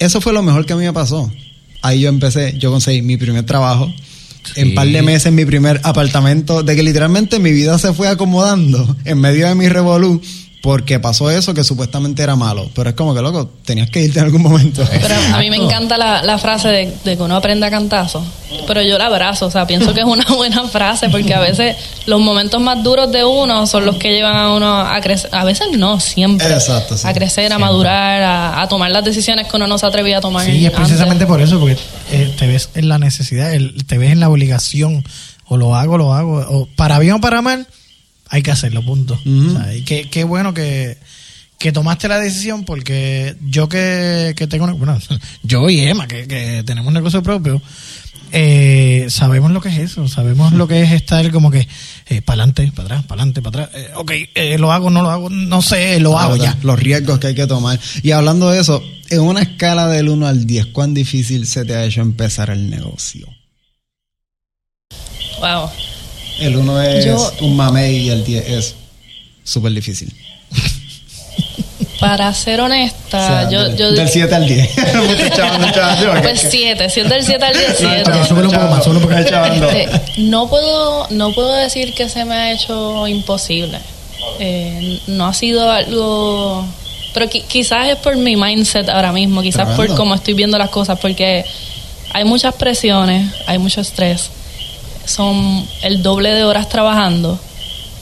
Eso 0.00 0.20
fue 0.20 0.32
lo 0.32 0.42
mejor 0.42 0.66
que 0.66 0.72
a 0.72 0.76
mí 0.76 0.84
me 0.84 0.92
pasó. 0.92 1.30
Ahí 1.82 2.00
yo 2.00 2.08
empecé, 2.08 2.58
yo 2.58 2.72
conseguí 2.72 3.02
mi 3.02 3.16
primer 3.16 3.46
trabajo. 3.46 3.92
En 4.56 4.74
par 4.74 4.86
de 4.86 5.02
meses 5.02 5.32
mi 5.32 5.44
primer 5.44 5.80
apartamento, 5.84 6.62
de 6.62 6.76
que 6.76 6.82
literalmente 6.82 7.38
mi 7.38 7.52
vida 7.52 7.78
se 7.78 7.92
fue 7.92 8.08
acomodando 8.08 8.96
en 9.04 9.20
medio 9.20 9.48
de 9.48 9.54
mi 9.54 9.68
revolú, 9.68 10.20
porque 10.62 11.00
pasó 11.00 11.30
eso 11.30 11.54
que 11.54 11.64
supuestamente 11.64 12.22
era 12.22 12.36
malo. 12.36 12.70
Pero 12.74 12.90
es 12.90 12.94
como 12.96 13.14
que, 13.14 13.22
loco, 13.22 13.50
tenías 13.64 13.88
que 13.90 14.02
irte 14.02 14.18
en 14.18 14.26
algún 14.26 14.42
momento. 14.42 14.82
Pero 15.00 15.14
a 15.34 15.38
mí 15.38 15.48
me 15.50 15.56
encanta 15.56 15.96
la, 15.96 16.22
la 16.22 16.36
frase 16.38 16.68
de, 16.68 16.94
de 17.04 17.16
que 17.16 17.22
uno 17.22 17.36
aprende 17.36 17.66
a 17.66 17.70
cantazo. 17.70 18.22
Pero 18.66 18.82
yo 18.82 18.98
la 18.98 19.06
abrazo, 19.06 19.46
o 19.46 19.50
sea, 19.50 19.66
pienso 19.66 19.94
que 19.94 20.00
es 20.00 20.06
una 20.06 20.24
buena 20.36 20.64
frase 20.68 21.08
porque 21.08 21.32
a 21.34 21.40
veces 21.40 21.76
los 22.06 22.20
momentos 22.20 22.60
más 22.60 22.82
duros 22.82 23.10
de 23.10 23.24
uno 23.24 23.66
son 23.66 23.86
los 23.86 23.96
que 23.96 24.12
llevan 24.12 24.36
a 24.36 24.52
uno 24.54 24.80
a 24.80 25.00
crecer. 25.00 25.30
A 25.32 25.44
veces 25.44 25.68
no, 25.78 25.98
siempre. 26.00 26.46
Exacto, 26.52 26.96
sí. 26.96 27.06
A 27.08 27.12
crecer, 27.14 27.46
a 27.46 27.56
Siempre. 27.56 27.66
madurar, 27.66 28.22
a, 28.22 28.60
a 28.60 28.68
tomar 28.68 28.90
las 28.90 29.04
decisiones 29.04 29.46
que 29.46 29.56
uno 29.56 29.66
no 29.66 29.78
se 29.78 29.86
atrevía 29.86 30.18
a 30.18 30.20
tomar. 30.20 30.44
Sí, 30.44 30.66
es 30.66 30.72
precisamente 30.72 31.24
antes. 31.24 31.26
por 31.28 31.40
eso, 31.40 31.58
porque 31.58 31.78
eh, 32.12 32.34
te 32.38 32.46
ves 32.46 32.68
en 32.74 32.88
la 32.88 32.98
necesidad, 32.98 33.54
el- 33.54 33.86
te 33.86 33.96
ves 33.98 34.10
en 34.12 34.20
la 34.20 34.28
obligación, 34.28 35.04
o 35.46 35.56
lo 35.56 35.74
hago, 35.74 35.96
lo 35.96 36.12
hago, 36.12 36.44
o 36.48 36.66
para 36.76 36.98
bien 36.98 37.14
o 37.14 37.20
para 37.20 37.40
mal, 37.42 37.66
hay 38.30 38.42
que 38.42 38.50
hacerlo, 38.50 38.82
punto. 38.82 39.14
Ujú. 39.26 39.48
O 39.48 39.52
sea, 39.62 39.74
y 39.74 39.82
qué, 39.82 40.08
qué 40.08 40.24
bueno 40.24 40.54
que, 40.54 40.96
que 41.58 41.72
tomaste 41.72 42.08
la 42.08 42.18
decisión, 42.18 42.64
porque 42.64 43.36
yo 43.42 43.68
que, 43.68 44.32
que 44.36 44.46
tengo, 44.46 44.64
una- 44.64 44.72
bueno, 44.72 44.98
yo 45.42 45.68
y 45.68 45.80
Emma, 45.80 46.06
que, 46.08 46.26
que 46.26 46.62
tenemos 46.64 46.88
un 46.88 46.94
negocio 46.94 47.22
propio, 47.22 47.60
eh, 48.32 49.06
sabemos 49.10 49.50
lo 49.50 49.60
que 49.60 49.70
es 49.70 49.78
eso, 49.78 50.06
sabemos 50.06 50.52
lo 50.52 50.68
que 50.68 50.80
es 50.82 50.92
estar 50.92 51.28
como 51.32 51.50
que 51.50 51.66
para 52.24 52.42
adelante, 52.42 52.70
para 52.72 52.86
atrás, 52.86 53.04
para 53.04 53.22
adelante, 53.22 53.42
para 53.42 53.64
atrás. 53.64 53.82
Eh, 53.82 53.90
ok, 53.96 54.12
eh, 54.36 54.56
lo 54.58 54.70
hago, 54.72 54.88
no 54.88 55.02
lo 55.02 55.10
hago, 55.10 55.28
no 55.30 55.60
sé, 55.62 55.98
lo 55.98 56.16
hago 56.16 56.34
¿verdad? 56.34 56.54
ya. 56.54 56.58
Los 56.62 56.78
riesgos 56.78 57.18
que 57.18 57.26
hay 57.28 57.34
que 57.34 57.48
tomar. 57.48 57.80
Y 58.04 58.12
hablando 58.12 58.48
de 58.50 58.60
eso, 58.60 58.82
en 59.08 59.20
una 59.22 59.42
escala 59.42 59.88
del 59.88 60.08
1 60.08 60.28
al 60.28 60.46
10, 60.46 60.66
¿cuán 60.66 60.94
difícil 60.94 61.44
se 61.48 61.64
te 61.64 61.74
ha 61.74 61.84
hecho 61.84 62.02
empezar 62.02 62.50
el 62.50 62.70
negocio? 62.70 63.26
Wow. 65.40 65.68
El 66.40 66.56
1 66.56 66.82
es 66.82 67.04
Yo- 67.04 67.32
un 67.42 67.56
mame 67.56 67.92
y 67.92 68.08
el 68.08 68.24
10 68.24 68.48
es 68.48 68.74
súper 69.44 69.72
difícil. 69.72 70.12
Para 72.00 72.32
ser 72.32 72.60
O 72.62 72.64
honesta, 72.64 73.26
sea, 73.26 73.50
yo, 73.50 73.62
del, 73.64 73.76
yo 73.76 73.92
del 73.92 74.08
7 74.08 74.34
al 74.34 74.46
10. 74.48 74.70
Mucho 75.06 75.28
chaval, 75.36 75.60
mucho 75.60 75.72
chaval, 75.74 76.22
Pues 76.22 76.40
que- 76.40 76.50
siete, 76.50 76.88
si 76.88 77.00
es 77.00 77.08
del 77.10 77.22
7 77.24 77.44
al 77.44 77.52
10, 77.52 77.68
No, 77.82 77.88
7. 77.90 78.02
chaval, 78.04 78.26
súbele 78.26 78.46
un 78.48 78.54
poco 78.54 78.66
más, 78.68 78.86
un 78.86 79.00
poco 79.00 79.12
no. 79.12 79.18
Este, 79.70 79.88
no 80.22 80.48
puedo 80.48 81.06
no 81.10 81.32
puedo 81.34 81.52
decir 81.52 81.92
que 81.94 82.08
se 82.08 82.24
me 82.24 82.34
ha 82.34 82.52
hecho 82.52 83.06
imposible 83.06 83.78
Eh, 84.38 84.98
no 85.08 85.26
ha 85.26 85.34
sido 85.34 85.70
algo 85.70 86.64
pero 87.12 87.26
qui- 87.28 87.44
quizás 87.46 87.88
es 87.88 87.96
por 87.96 88.16
mi 88.16 88.34
mindset 88.36 88.88
ahora 88.88 89.12
mismo 89.12 89.42
quizás 89.42 89.66
por 89.66 89.74
Tremendo. 89.76 89.96
cómo 89.96 90.14
estoy 90.14 90.32
viendo 90.34 90.56
las 90.56 90.70
cosas 90.70 90.98
porque 91.00 91.44
hay 92.14 92.24
muchas 92.24 92.54
presiones 92.54 93.30
hay 93.46 93.58
mucho 93.58 93.80
estrés 93.82 94.30
son 95.04 95.66
el 95.82 96.02
doble 96.02 96.30
de 96.30 96.44
horas 96.44 96.68
trabajando 96.68 97.38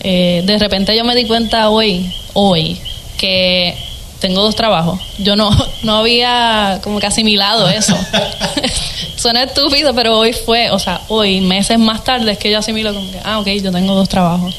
Eh, 0.00 0.42
de 0.44 0.58
repente 0.58 0.94
yo 0.96 1.04
me 1.04 1.16
di 1.16 1.24
cuenta 1.24 1.70
hoy 1.70 2.08
hoy 2.32 2.78
que 3.16 3.74
tengo 4.20 4.42
dos 4.42 4.54
trabajos 4.54 5.00
yo 5.18 5.34
no 5.34 5.50
no 5.82 5.96
había 5.96 6.78
como 6.84 7.00
que 7.00 7.06
asimilado 7.06 7.68
eso 7.68 7.96
Suena 9.18 9.42
estúpido, 9.42 9.94
pero 9.96 10.16
hoy 10.16 10.32
fue, 10.32 10.70
o 10.70 10.78
sea, 10.78 11.00
hoy, 11.08 11.40
meses 11.40 11.76
más 11.76 12.04
tarde, 12.04 12.30
es 12.30 12.38
que 12.38 12.52
yo 12.52 12.58
asimilo 12.60 12.94
como 12.94 13.10
que, 13.10 13.18
ah, 13.24 13.40
ok, 13.40 13.48
yo 13.48 13.72
tengo 13.72 13.96
dos 13.96 14.08
trabajos. 14.08 14.54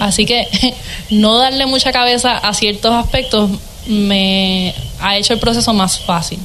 Así 0.00 0.26
que 0.26 0.48
no 1.10 1.38
darle 1.38 1.66
mucha 1.66 1.92
cabeza 1.92 2.36
a 2.36 2.52
ciertos 2.52 2.92
aspectos 2.92 3.48
me 3.86 4.74
ha 5.00 5.16
hecho 5.16 5.34
el 5.34 5.38
proceso 5.38 5.72
más 5.72 6.00
fácil. 6.00 6.40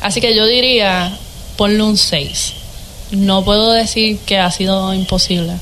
Así 0.00 0.20
que 0.20 0.36
yo 0.36 0.46
diría, 0.46 1.18
ponle 1.56 1.82
un 1.82 1.96
6. 1.96 2.54
No 3.10 3.44
puedo 3.44 3.72
decir 3.72 4.18
que 4.20 4.38
ha 4.38 4.50
sido 4.50 4.92
imposible. 4.94 5.54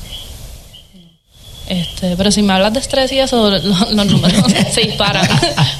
Este, 1.67 2.15
pero 2.15 2.31
si 2.31 2.41
me 2.41 2.53
hablas 2.53 2.73
de 2.73 2.79
estrés 2.79 3.11
y 3.11 3.19
eso, 3.19 3.49
lo- 3.49 3.59
los, 3.59 4.05
números 4.07 4.43
se 4.73 4.81
disparan. 4.81 5.27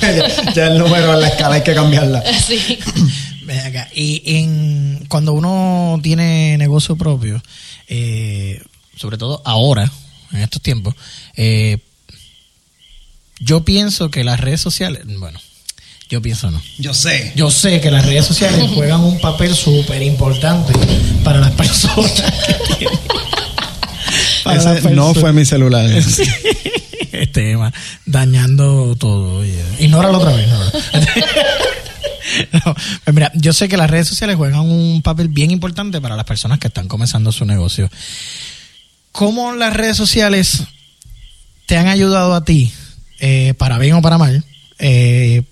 ya, 0.01 0.53
ya 0.53 0.67
el 0.67 0.77
número 0.77 1.13
en 1.13 1.21
la 1.21 1.27
escala 1.29 1.55
hay 1.55 1.63
que 1.63 1.73
cambiarla. 1.73 2.23
sí. 2.47 2.77
Ven 3.43 3.59
acá. 3.59 3.87
Y 3.95 4.21
en, 4.37 5.05
cuando 5.07 5.31
uno 5.33 5.97
tiene 6.03 6.57
negocio 6.57 6.97
propio, 6.97 7.41
eh, 7.87 8.61
sobre 8.97 9.17
todo 9.17 9.41
ahora, 9.45 9.89
en 10.33 10.41
estos 10.41 10.61
tiempos, 10.61 10.93
eh, 11.37 11.77
yo 13.39 13.63
pienso 13.63 14.09
que 14.11 14.25
las 14.25 14.41
redes 14.41 14.59
sociales, 14.59 15.03
bueno, 15.05 15.39
yo 16.09 16.21
pienso 16.21 16.49
no. 16.51 16.61
Yo 16.77 16.93
sé. 16.93 17.31
Yo 17.35 17.51
sé 17.51 17.81
que 17.81 17.91
las 17.91 18.05
redes 18.05 18.25
sociales 18.25 18.69
juegan 18.75 19.01
un 19.01 19.19
papel 19.19 19.53
súper 19.55 20.01
importante 20.01 20.73
para 21.23 21.39
las 21.39 21.51
personas 21.51 22.11
que 22.47 22.75
tienen. 22.77 22.99
para 24.43 24.63
las 24.63 24.77
Ese 24.79 24.89
no 24.91 25.07
personas- 25.13 25.17
fue 25.19 25.33
mi 25.33 25.45
celular. 25.45 25.85
este 25.91 27.27
tema 27.33 27.73
dañando 28.05 28.95
todo. 28.95 29.43
Ignóralo 29.79 30.17
otra 30.19 30.33
vez. 30.33 30.45
ignóralo. 30.47 30.71
Mira, 33.13 33.31
yo 33.35 33.53
sé 33.53 33.67
que 33.67 33.77
las 33.77 33.89
redes 33.89 34.07
sociales 34.07 34.35
juegan 34.35 34.59
un 34.61 35.01
papel 35.01 35.27
bien 35.29 35.49
importante 35.51 36.01
para 36.01 36.15
las 36.15 36.25
personas 36.25 36.59
que 36.59 36.67
están 36.67 36.87
comenzando 36.87 37.31
su 37.31 37.45
negocio. 37.45 37.89
¿Cómo 39.11 39.53
las 39.53 39.73
redes 39.73 39.97
sociales 39.97 40.63
te 41.65 41.77
han 41.77 41.87
ayudado 41.87 42.35
a 42.35 42.43
ti, 42.45 42.71
eh, 43.19 43.53
para 43.57 43.77
bien 43.79 43.95
o 43.95 44.01
para 44.01 44.17
mal, 44.17 44.43
eh, 44.79 45.43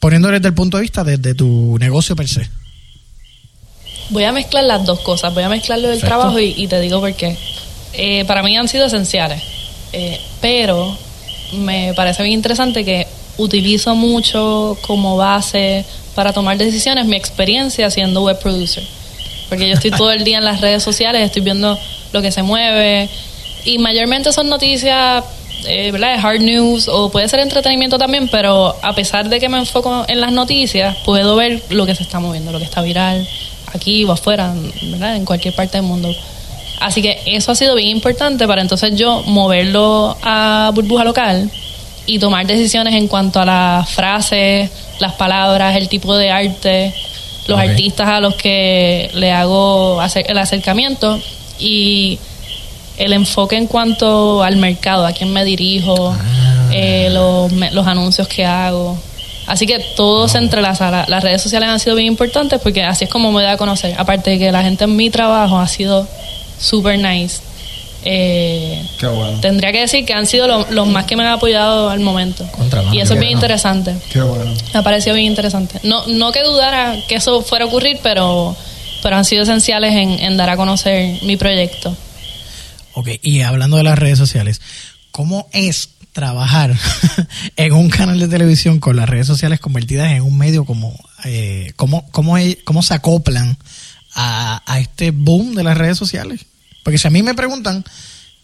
poniéndolo 0.00 0.34
desde 0.34 0.48
el 0.48 0.54
punto 0.54 0.78
de 0.78 0.82
vista 0.82 1.04
desde 1.04 1.34
tu 1.34 1.78
negocio 1.78 2.16
per 2.16 2.26
se? 2.28 2.48
Voy 4.10 4.24
a 4.24 4.32
mezclar 4.32 4.64
las 4.64 4.84
dos 4.84 5.00
cosas. 5.00 5.32
Voy 5.32 5.44
a 5.44 5.48
mezclar 5.48 5.78
lo 5.78 5.88
del 5.88 6.00
Perfecto. 6.00 6.18
trabajo 6.18 6.40
y, 6.40 6.54
y 6.56 6.66
te 6.66 6.80
digo 6.80 7.00
por 7.00 7.14
qué. 7.14 7.36
Eh, 7.92 8.24
para 8.24 8.42
mí 8.42 8.56
han 8.56 8.66
sido 8.66 8.86
esenciales. 8.86 9.42
Eh, 9.92 10.20
pero 10.40 10.96
me 11.52 11.92
parece 11.94 12.22
bien 12.22 12.34
interesante 12.34 12.84
que 12.84 13.06
utilizo 13.36 13.94
mucho 13.94 14.76
como 14.82 15.16
base 15.16 15.84
para 16.14 16.32
tomar 16.32 16.58
decisiones 16.58 17.06
mi 17.06 17.16
experiencia 17.16 17.90
siendo 17.90 18.22
web 18.22 18.38
producer. 18.40 18.82
Porque 19.48 19.68
yo 19.68 19.74
estoy 19.74 19.90
todo 19.90 20.12
el 20.12 20.24
día 20.24 20.38
en 20.38 20.44
las 20.44 20.60
redes 20.60 20.82
sociales, 20.82 21.22
estoy 21.24 21.42
viendo 21.42 21.78
lo 22.12 22.22
que 22.22 22.30
se 22.32 22.42
mueve. 22.42 23.08
Y 23.64 23.78
mayormente 23.78 24.32
son 24.32 24.48
noticias, 24.48 25.24
eh, 25.66 25.90
¿verdad? 25.90 26.18
Hard 26.22 26.40
news 26.40 26.88
o 26.88 27.10
puede 27.10 27.28
ser 27.28 27.40
entretenimiento 27.40 27.98
también, 27.98 28.28
pero 28.28 28.76
a 28.82 28.94
pesar 28.94 29.28
de 29.28 29.40
que 29.40 29.48
me 29.48 29.58
enfoco 29.58 30.04
en 30.08 30.20
las 30.20 30.32
noticias, 30.32 30.96
puedo 31.04 31.36
ver 31.36 31.62
lo 31.70 31.86
que 31.86 31.94
se 31.94 32.02
está 32.02 32.20
moviendo, 32.20 32.52
lo 32.52 32.58
que 32.58 32.64
está 32.64 32.82
viral 32.82 33.26
aquí 33.72 34.04
o 34.04 34.12
afuera, 34.12 34.54
¿verdad? 34.90 35.16
En 35.16 35.24
cualquier 35.24 35.54
parte 35.54 35.78
del 35.78 35.86
mundo. 35.86 36.14
Así 36.80 37.02
que 37.02 37.20
eso 37.26 37.52
ha 37.52 37.54
sido 37.54 37.74
bien 37.74 37.88
importante 37.88 38.46
para 38.46 38.62
entonces 38.62 38.96
yo 38.96 39.22
moverlo 39.26 40.16
a 40.22 40.70
burbuja 40.74 41.04
local 41.04 41.50
y 42.06 42.18
tomar 42.18 42.46
decisiones 42.46 42.94
en 42.94 43.06
cuanto 43.06 43.40
a 43.40 43.44
las 43.44 43.90
frases, 43.90 44.70
las 44.98 45.12
palabras, 45.14 45.76
el 45.76 45.88
tipo 45.88 46.16
de 46.16 46.30
arte, 46.30 46.92
los 47.46 47.58
artistas 47.58 48.08
a 48.08 48.20
los 48.20 48.34
que 48.34 49.10
le 49.14 49.30
hago 49.30 50.00
el 50.02 50.38
acercamiento 50.38 51.20
y 51.58 52.18
el 53.04 53.12
enfoque 53.12 53.56
en 53.56 53.66
cuanto 53.66 54.42
al 54.42 54.56
mercado, 54.56 55.06
a 55.06 55.12
quién 55.12 55.32
me 55.32 55.44
dirijo, 55.44 56.14
eh, 56.72 57.08
los, 57.10 57.50
me- 57.52 57.70
los 57.72 57.86
anuncios 57.86 58.28
que 58.28 58.44
hago. 58.44 58.98
Así 59.46 59.66
que 59.66 59.78
todo 59.96 60.28
se 60.28 60.38
entrelaza. 60.38 60.90
La- 60.90 61.06
las 61.08 61.22
redes 61.24 61.42
sociales 61.42 61.68
han 61.68 61.80
sido 61.80 61.96
bien 61.96 62.06
importantes 62.08 62.60
porque 62.62 62.84
así 62.84 63.04
es 63.04 63.10
como 63.10 63.32
me 63.32 63.42
da 63.42 63.52
a 63.52 63.56
conocer. 63.56 63.94
Aparte 63.98 64.30
de 64.30 64.38
que 64.38 64.52
la 64.52 64.62
gente 64.62 64.84
en 64.84 64.94
mi 64.96 65.10
trabajo 65.10 65.58
ha 65.58 65.66
sido 65.66 66.06
super 66.58 66.98
nice. 66.98 67.40
Eh, 68.04 68.82
Qué 68.98 69.06
bueno. 69.08 69.40
tendría 69.40 69.72
que 69.72 69.80
decir 69.80 70.06
que 70.06 70.14
han 70.14 70.26
sido 70.26 70.46
lo- 70.46 70.66
los 70.70 70.86
más 70.86 71.04
que 71.04 71.16
me 71.16 71.22
han 71.22 71.32
apoyado 71.32 71.90
al 71.90 72.00
momento. 72.00 72.46
Contra, 72.52 72.82
y 72.92 73.00
eso 73.00 73.14
es 73.14 73.20
bien 73.20 73.32
interesante. 73.32 73.94
Qué 74.12 74.20
bueno. 74.22 74.44
Me 74.72 74.80
ha 74.80 74.82
parecido 74.82 75.14
bien 75.16 75.26
interesante. 75.26 75.80
No, 75.82 76.06
no 76.06 76.32
que 76.32 76.42
dudara 76.42 76.94
que 77.08 77.16
eso 77.16 77.42
fuera 77.42 77.64
a 77.64 77.68
ocurrir, 77.68 77.98
pero, 78.02 78.56
pero 79.02 79.16
han 79.16 79.24
sido 79.24 79.42
esenciales 79.42 79.92
en, 79.94 80.10
en 80.18 80.36
dar 80.36 80.48
a 80.50 80.56
conocer 80.56 81.16
mi 81.24 81.36
proyecto. 81.36 81.94
Ok, 82.94 83.08
y 83.22 83.40
hablando 83.42 83.76
de 83.76 83.84
las 83.84 83.98
redes 83.98 84.18
sociales, 84.18 84.60
¿cómo 85.10 85.48
es 85.52 85.90
trabajar 86.12 86.76
en 87.56 87.72
un 87.72 87.88
canal 87.88 88.18
de 88.18 88.28
televisión 88.28 88.80
con 88.80 88.96
las 88.96 89.08
redes 89.08 89.26
sociales 89.26 89.60
convertidas 89.60 90.12
en 90.12 90.22
un 90.22 90.36
medio 90.36 90.64
como, 90.64 90.98
eh, 91.24 91.72
cómo, 91.76 92.08
cómo, 92.10 92.36
cómo 92.64 92.82
se 92.82 92.94
acoplan 92.94 93.56
a, 94.14 94.62
a 94.66 94.80
este 94.80 95.12
boom 95.12 95.54
de 95.54 95.64
las 95.64 95.78
redes 95.78 95.98
sociales? 95.98 96.46
Porque 96.82 96.98
si 96.98 97.06
a 97.06 97.10
mí 97.10 97.22
me 97.22 97.34
preguntan, 97.34 97.84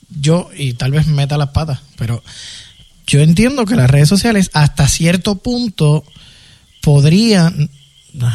yo, 0.08 0.50
y 0.56 0.74
tal 0.74 0.92
vez 0.92 1.06
me 1.06 1.14
meta 1.14 1.36
las 1.36 1.48
patas, 1.48 1.80
pero 1.96 2.22
yo 3.06 3.20
entiendo 3.20 3.64
que 3.66 3.76
las 3.76 3.90
redes 3.90 4.08
sociales 4.08 4.50
hasta 4.52 4.88
cierto 4.88 5.36
punto 5.36 6.04
podrían, 6.80 7.70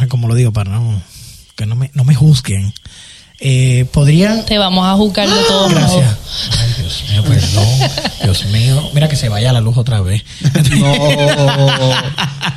como 0.10 0.28
lo 0.28 0.36
digo, 0.36 0.52
para 0.52 0.72
no, 0.72 1.02
que 1.56 1.66
no 1.66 1.76
me, 1.76 1.92
no 1.94 2.04
me 2.04 2.16
juzguen, 2.16 2.74
eh, 3.44 3.86
podrían 3.92 4.46
Te 4.46 4.58
vamos 4.58 4.86
a 4.88 4.94
juzgar 4.96 5.28
de 5.28 5.34
modos. 5.36 5.72
Gracias. 5.74 6.16
Ay, 6.60 6.74
Dios 6.78 7.04
mío, 7.10 7.24
perdón. 7.24 7.92
Dios 8.24 8.46
mío. 8.46 8.90
Mira 8.94 9.10
que 9.10 9.16
se 9.16 9.30
vaya 9.30 9.52
la 9.52 9.62
luz 9.62 9.78
otra 9.78 10.00
vez. 10.02 10.24
No, 10.80 10.94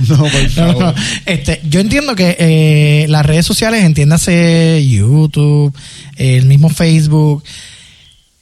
no, 0.00 0.18
por 0.18 0.42
No, 0.42 0.48
favor. 0.50 0.78
no. 0.84 0.94
Este, 1.26 1.60
yo 1.68 1.80
entiendo 1.80 2.14
que 2.14 2.36
eh, 2.38 3.06
las 3.08 3.24
redes 3.24 3.46
sociales, 3.46 3.82
entiéndase 3.84 4.84
YouTube, 4.86 5.74
el 6.16 6.44
mismo 6.46 6.68
Facebook, 6.68 7.42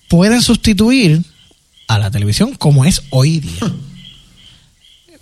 pueden 0.09 0.43
sustituir 0.43 1.23
a 1.89 1.99
la 1.99 2.11
televisión 2.11 2.55
como 2.55 2.85
es 2.85 3.03
hoy 3.11 3.41
día. 3.41 3.73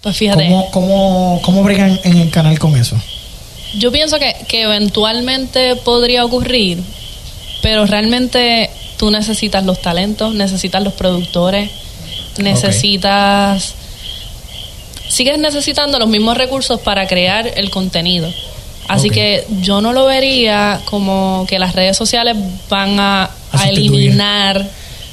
Pues 0.02 0.16
fíjate, 0.16 0.44
¿Cómo, 0.48 0.70
cómo, 0.70 1.40
cómo 1.42 1.62
bregan 1.62 2.00
en 2.04 2.16
el 2.16 2.30
canal 2.30 2.58
con 2.58 2.74
eso? 2.76 2.98
yo 3.78 3.92
pienso 3.92 4.18
que, 4.18 4.34
que 4.48 4.62
eventualmente 4.62 5.76
podría 5.76 6.24
ocurrir, 6.24 6.82
pero 7.62 7.86
realmente 7.86 8.70
tú 8.96 9.10
necesitas 9.10 9.64
los 9.64 9.80
talentos, 9.80 10.34
necesitas 10.34 10.82
los 10.82 10.94
productores, 10.94 11.70
necesitas... 12.38 13.74
Sigues 15.08 15.38
necesitando 15.38 15.98
los 15.98 16.08
mismos 16.08 16.36
recursos 16.36 16.80
para 16.80 17.06
crear 17.08 17.50
el 17.56 17.70
contenido. 17.70 18.32
Así 18.86 19.10
que 19.10 19.44
yo 19.60 19.80
no 19.80 19.92
lo 19.92 20.06
vería 20.06 20.80
como 20.84 21.46
que 21.48 21.58
las 21.58 21.74
redes 21.74 21.96
sociales 21.96 22.36
van 22.68 22.98
a, 23.00 23.24
A 23.24 23.30
a 23.52 23.58
sustituir. 23.58 23.92
eliminar 23.92 24.68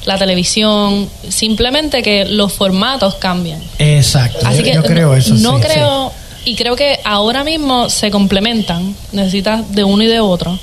la 0.05 0.17
televisión, 0.17 1.09
simplemente 1.29 2.01
que 2.01 2.25
los 2.25 2.53
formatos 2.53 3.15
cambian. 3.15 3.61
Exacto. 3.77 4.39
Así 4.47 4.59
yo, 4.59 4.63
que 4.63 4.73
yo 4.73 4.83
creo 4.83 5.15
eso. 5.15 5.33
no 5.35 5.57
sí, 5.57 5.63
creo, 5.63 6.11
y 6.45 6.55
creo 6.55 6.75
que 6.75 6.99
ahora 7.03 7.43
mismo 7.43 7.89
se 7.89 8.09
complementan, 8.09 8.95
necesitas 9.11 9.69
de 9.75 9.83
uno 9.83 10.03
y 10.03 10.07
de 10.07 10.19
otro. 10.21 10.57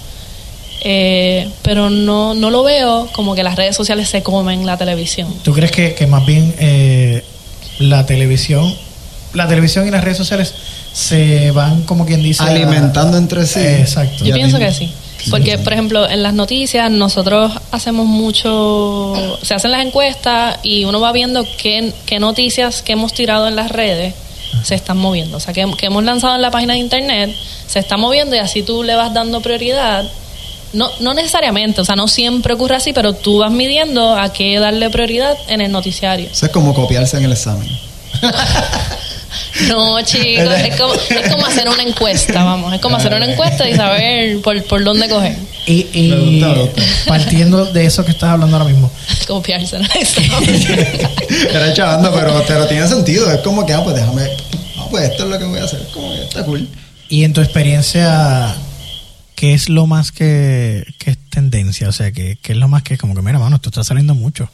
Eh, 0.86 1.48
pero 1.62 1.88
no, 1.88 2.34
no 2.34 2.50
lo 2.50 2.62
veo 2.62 3.08
como 3.12 3.34
que 3.34 3.42
las 3.42 3.56
redes 3.56 3.74
sociales 3.74 4.08
se 4.10 4.22
comen 4.22 4.66
la 4.66 4.76
televisión. 4.76 5.32
¿Tú 5.42 5.52
crees 5.54 5.72
que, 5.72 5.94
que 5.94 6.06
más 6.06 6.24
bien 6.26 6.54
eh, 6.58 7.24
la 7.78 8.04
televisión, 8.04 8.74
la 9.32 9.48
televisión 9.48 9.88
y 9.88 9.90
las 9.90 10.04
redes 10.04 10.18
sociales 10.18 10.54
se 10.92 11.50
van 11.52 11.82
como 11.84 12.04
quien 12.06 12.22
dice 12.22 12.42
a- 12.42 12.46
Alimentando 12.48 13.16
entre 13.16 13.46
sí. 13.46 13.60
Exacto. 13.60 14.18
Yo 14.24 14.26
Ya 14.26 14.34
pienso 14.34 14.58
que 14.58 14.72
sí. 14.72 14.92
Porque, 15.30 15.56
por 15.56 15.72
ejemplo, 15.72 16.06
en 16.08 16.22
las 16.22 16.34
noticias 16.34 16.90
nosotros 16.90 17.50
hacemos 17.72 18.04
mucho, 18.06 19.14
se 19.42 19.54
hacen 19.54 19.70
las 19.72 19.84
encuestas 19.86 20.58
y 20.62 20.84
uno 20.84 21.00
va 21.00 21.12
viendo 21.12 21.46
qué, 21.56 21.92
qué 22.04 22.18
noticias 22.18 22.82
que 22.82 22.92
hemos 22.92 23.14
tirado 23.14 23.48
en 23.48 23.56
las 23.56 23.70
redes 23.70 24.14
se 24.62 24.74
están 24.74 24.98
moviendo. 24.98 25.38
O 25.38 25.40
sea, 25.40 25.54
que, 25.54 25.66
que 25.78 25.86
hemos 25.86 26.04
lanzado 26.04 26.34
en 26.36 26.42
la 26.42 26.50
página 26.50 26.74
de 26.74 26.80
internet, 26.80 27.34
se 27.66 27.78
está 27.78 27.96
moviendo 27.96 28.36
y 28.36 28.38
así 28.38 28.62
tú 28.62 28.82
le 28.82 28.94
vas 28.96 29.14
dando 29.14 29.40
prioridad. 29.40 30.04
No, 30.74 30.90
no 31.00 31.14
necesariamente, 31.14 31.80
o 31.80 31.84
sea, 31.84 31.96
no 31.96 32.08
siempre 32.08 32.54
ocurre 32.54 32.76
así, 32.76 32.92
pero 32.92 33.14
tú 33.14 33.38
vas 33.38 33.50
midiendo 33.50 34.14
a 34.14 34.32
qué 34.32 34.58
darle 34.58 34.90
prioridad 34.90 35.36
en 35.48 35.60
el 35.60 35.72
noticiario. 35.72 36.28
Eso 36.30 36.46
es 36.46 36.52
como 36.52 36.74
copiarse 36.74 37.16
en 37.16 37.24
el 37.24 37.32
examen. 37.32 37.68
No, 39.68 40.00
chicos, 40.02 40.52
es 40.52 40.76
como, 40.76 40.94
es 40.94 41.32
como 41.32 41.46
hacer 41.46 41.68
una 41.68 41.82
encuesta, 41.82 42.44
vamos, 42.44 42.74
es 42.74 42.80
como 42.80 42.96
hacer 42.96 43.14
una 43.14 43.30
encuesta 43.30 43.68
y 43.68 43.74
saber 43.74 44.40
por, 44.42 44.62
por 44.64 44.82
dónde 44.82 45.08
coger. 45.08 45.36
Y, 45.66 45.86
y 45.92 46.44
partiendo 47.06 47.64
de 47.66 47.86
eso 47.86 48.04
que 48.04 48.10
estás 48.10 48.30
hablando 48.30 48.56
ahora 48.56 48.68
mismo, 48.68 48.90
Copiarse 49.26 49.76
en 49.76 49.84
el 49.84 49.90
examen. 49.94 51.10
Era 51.50 51.72
chavando, 51.72 52.12
pero, 52.12 52.44
pero 52.46 52.66
tiene 52.66 52.86
sentido. 52.86 53.30
Es 53.30 53.40
como 53.40 53.64
que, 53.64 53.72
ah, 53.72 53.82
pues 53.82 53.96
déjame. 53.96 54.22
Ah, 54.76 54.86
pues 54.90 55.10
esto 55.10 55.24
es 55.24 55.30
lo 55.30 55.38
que 55.38 55.44
voy 55.44 55.58
a 55.58 55.64
hacer. 55.64 55.80
Como 55.92 56.12
que 56.12 56.22
está 56.24 56.44
cool. 56.44 56.68
y 57.08 57.24
en 57.24 57.32
tu 57.32 57.40
experiencia, 57.40 58.54
¿qué 59.34 59.54
es 59.54 59.68
lo 59.68 59.86
más 59.86 60.12
que, 60.12 60.84
que 60.98 61.10
es 61.12 61.18
tendencia? 61.30 61.88
O 61.88 61.92
sea, 61.92 62.12
¿qué, 62.12 62.38
qué 62.40 62.52
es 62.52 62.58
lo 62.58 62.68
más 62.68 62.82
que 62.82 62.96
como 62.98 63.14
que, 63.14 63.22
mira, 63.22 63.38
mano, 63.38 63.56
esto 63.56 63.68
está 63.68 63.82
saliendo 63.84 64.14
mucho? 64.14 64.48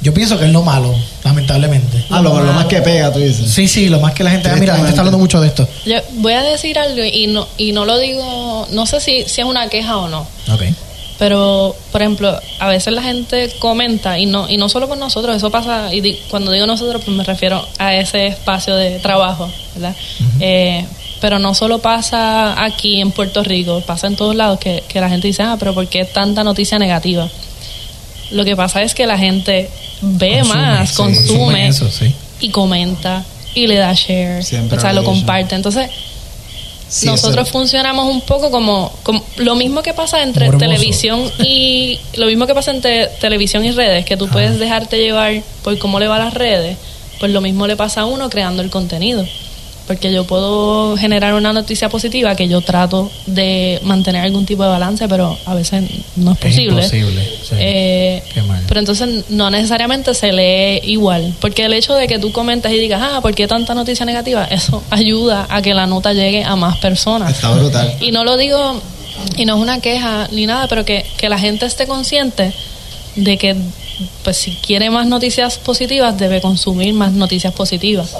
Yo 0.00 0.12
pienso 0.14 0.38
que 0.38 0.46
es 0.46 0.52
lo 0.52 0.62
malo, 0.62 0.94
lamentablemente. 1.24 2.04
Ah, 2.10 2.20
lo, 2.22 2.40
lo 2.42 2.52
más 2.52 2.66
que 2.66 2.80
pega, 2.80 3.12
tú 3.12 3.18
dices. 3.18 3.50
Sí, 3.52 3.68
sí, 3.68 3.88
lo 3.88 4.00
más 4.00 4.14
que 4.14 4.24
la 4.24 4.30
gente, 4.30 4.48
ah, 4.48 4.56
mira, 4.56 4.72
la 4.72 4.78
gente 4.78 4.90
está 4.90 5.00
hablando 5.02 5.18
mucho 5.18 5.40
de 5.40 5.48
esto. 5.48 5.68
Yo 5.86 5.96
voy 6.18 6.32
a 6.32 6.42
decir 6.42 6.78
algo 6.78 7.02
y 7.04 7.26
no, 7.28 7.46
y 7.58 7.72
no 7.72 7.84
lo 7.84 7.98
digo, 7.98 8.66
no 8.72 8.86
sé 8.86 9.00
si, 9.00 9.24
si 9.26 9.40
es 9.40 9.46
una 9.46 9.68
queja 9.68 9.96
o 9.98 10.08
no, 10.08 10.20
Ok. 10.52 10.62
pero 11.18 11.76
por 11.92 12.00
ejemplo, 12.02 12.36
a 12.58 12.68
veces 12.68 12.92
la 12.92 13.02
gente 13.02 13.52
comenta 13.58 14.18
y 14.18 14.26
no, 14.26 14.48
y 14.48 14.56
no 14.56 14.68
solo 14.68 14.88
con 14.88 14.98
nosotros, 14.98 15.36
eso 15.36 15.50
pasa, 15.50 15.92
y 15.94 16.00
di- 16.00 16.18
cuando 16.30 16.50
digo 16.50 16.66
nosotros, 16.66 17.02
pues 17.04 17.16
me 17.16 17.22
refiero 17.24 17.66
a 17.78 17.94
ese 17.94 18.26
espacio 18.28 18.74
de 18.74 18.98
trabajo, 18.98 19.48
¿verdad? 19.74 19.94
Eh, 20.40 20.84
pero 21.22 21.38
no 21.38 21.54
solo 21.54 21.78
pasa 21.78 22.62
aquí 22.64 23.00
en 23.00 23.12
Puerto 23.12 23.42
Rico, 23.44 23.80
pasa 23.86 24.08
en 24.08 24.16
todos 24.16 24.34
lados 24.34 24.58
que, 24.58 24.82
que 24.88 25.00
la 25.00 25.08
gente 25.08 25.28
dice, 25.28 25.42
ah, 25.44 25.56
pero 25.58 25.72
¿por 25.72 25.86
qué 25.88 26.04
tanta 26.04 26.42
noticia 26.44 26.78
negativa? 26.80 27.30
Lo 28.32 28.44
que 28.44 28.56
pasa 28.56 28.82
es 28.82 28.92
que 28.94 29.06
la 29.06 29.16
gente 29.16 29.70
ve 30.00 30.38
Consume, 30.40 30.54
más, 30.60 30.88
sí, 30.90 30.96
consume, 30.96 31.28
consume 31.28 31.68
eso, 31.68 31.88
sí. 31.90 32.12
y 32.40 32.48
comenta 32.50 33.24
y 33.54 33.68
le 33.68 33.76
da 33.76 33.92
share, 33.94 34.42
Siempre 34.42 34.78
o 34.78 34.80
sea, 34.80 34.92
lo 34.92 35.04
comparte. 35.04 35.54
Entonces, 35.54 35.88
Sí, 36.88 37.06
nosotros 37.06 37.48
eso- 37.48 37.52
funcionamos 37.58 38.06
un 38.12 38.20
poco 38.22 38.50
como, 38.50 38.92
como 39.02 39.24
lo 39.36 39.54
mismo 39.54 39.82
que 39.82 39.94
pasa 39.94 40.22
entre 40.22 40.46
Morboso. 40.46 40.66
televisión 40.66 41.22
y 41.38 41.98
lo 42.16 42.26
mismo 42.26 42.46
que 42.46 42.54
pasa 42.54 42.70
entre 42.72 43.06
televisión 43.20 43.64
y 43.64 43.70
redes, 43.70 44.04
que 44.04 44.16
tú 44.16 44.28
puedes 44.28 44.58
dejarte 44.58 44.98
llevar 44.98 45.40
por 45.62 45.78
cómo 45.78 45.98
le 46.00 46.08
va 46.08 46.16
a 46.16 46.18
las 46.18 46.34
redes, 46.34 46.76
pues 47.20 47.30
lo 47.32 47.40
mismo 47.40 47.66
le 47.66 47.76
pasa 47.76 48.00
a 48.02 48.04
uno 48.06 48.28
creando 48.28 48.60
el 48.60 48.68
contenido. 48.70 49.24
Porque 49.86 50.12
yo 50.12 50.24
puedo 50.24 50.96
generar 50.96 51.34
una 51.34 51.52
noticia 51.52 51.88
positiva 51.88 52.34
que 52.36 52.46
yo 52.48 52.60
trato 52.60 53.10
de 53.26 53.80
mantener 53.82 54.22
algún 54.24 54.46
tipo 54.46 54.62
de 54.62 54.68
balance, 54.68 55.08
pero 55.08 55.36
a 55.44 55.54
veces 55.54 55.82
no 56.16 56.32
es 56.32 56.38
Es 56.38 56.44
posible. 56.44 56.76
imposible, 56.82 57.22
sí. 57.42 57.54
Eh, 57.58 58.22
Qué 58.32 58.42
mal. 58.42 58.62
pero 58.68 58.80
entonces 58.80 59.24
no 59.28 59.50
necesariamente 59.50 60.14
se 60.14 60.32
lee 60.32 60.80
igual, 60.90 61.34
porque 61.40 61.64
el 61.64 61.72
hecho 61.72 61.94
de 61.94 62.06
que 62.06 62.18
tú 62.18 62.30
comentes 62.32 62.72
y 62.72 62.78
digas, 62.78 63.00
ah, 63.02 63.20
¿por 63.20 63.34
qué 63.34 63.46
tanta 63.48 63.74
noticia 63.74 64.06
negativa? 64.06 64.44
Eso 64.44 64.82
ayuda 64.90 65.46
a 65.50 65.60
que 65.62 65.74
la 65.74 65.86
nota 65.86 66.12
llegue 66.12 66.44
a 66.44 66.54
más 66.56 66.78
personas. 66.78 67.32
Está 67.32 67.50
brutal. 67.52 67.96
Y 68.00 68.12
no 68.12 68.24
lo 68.24 68.36
digo, 68.36 68.80
y 69.36 69.44
no 69.44 69.56
es 69.56 69.60
una 69.62 69.80
queja 69.80 70.28
ni 70.30 70.46
nada, 70.46 70.68
pero 70.68 70.84
que, 70.84 71.04
que 71.18 71.28
la 71.28 71.38
gente 71.38 71.66
esté 71.66 71.86
consciente 71.86 72.52
de 73.16 73.36
que, 73.36 73.56
pues 74.24 74.36
si 74.38 74.52
quiere 74.52 74.88
más 74.90 75.06
noticias 75.06 75.58
positivas, 75.58 76.16
debe 76.16 76.40
consumir 76.40 76.94
más 76.94 77.12
noticias 77.12 77.52
positivas. 77.52 78.16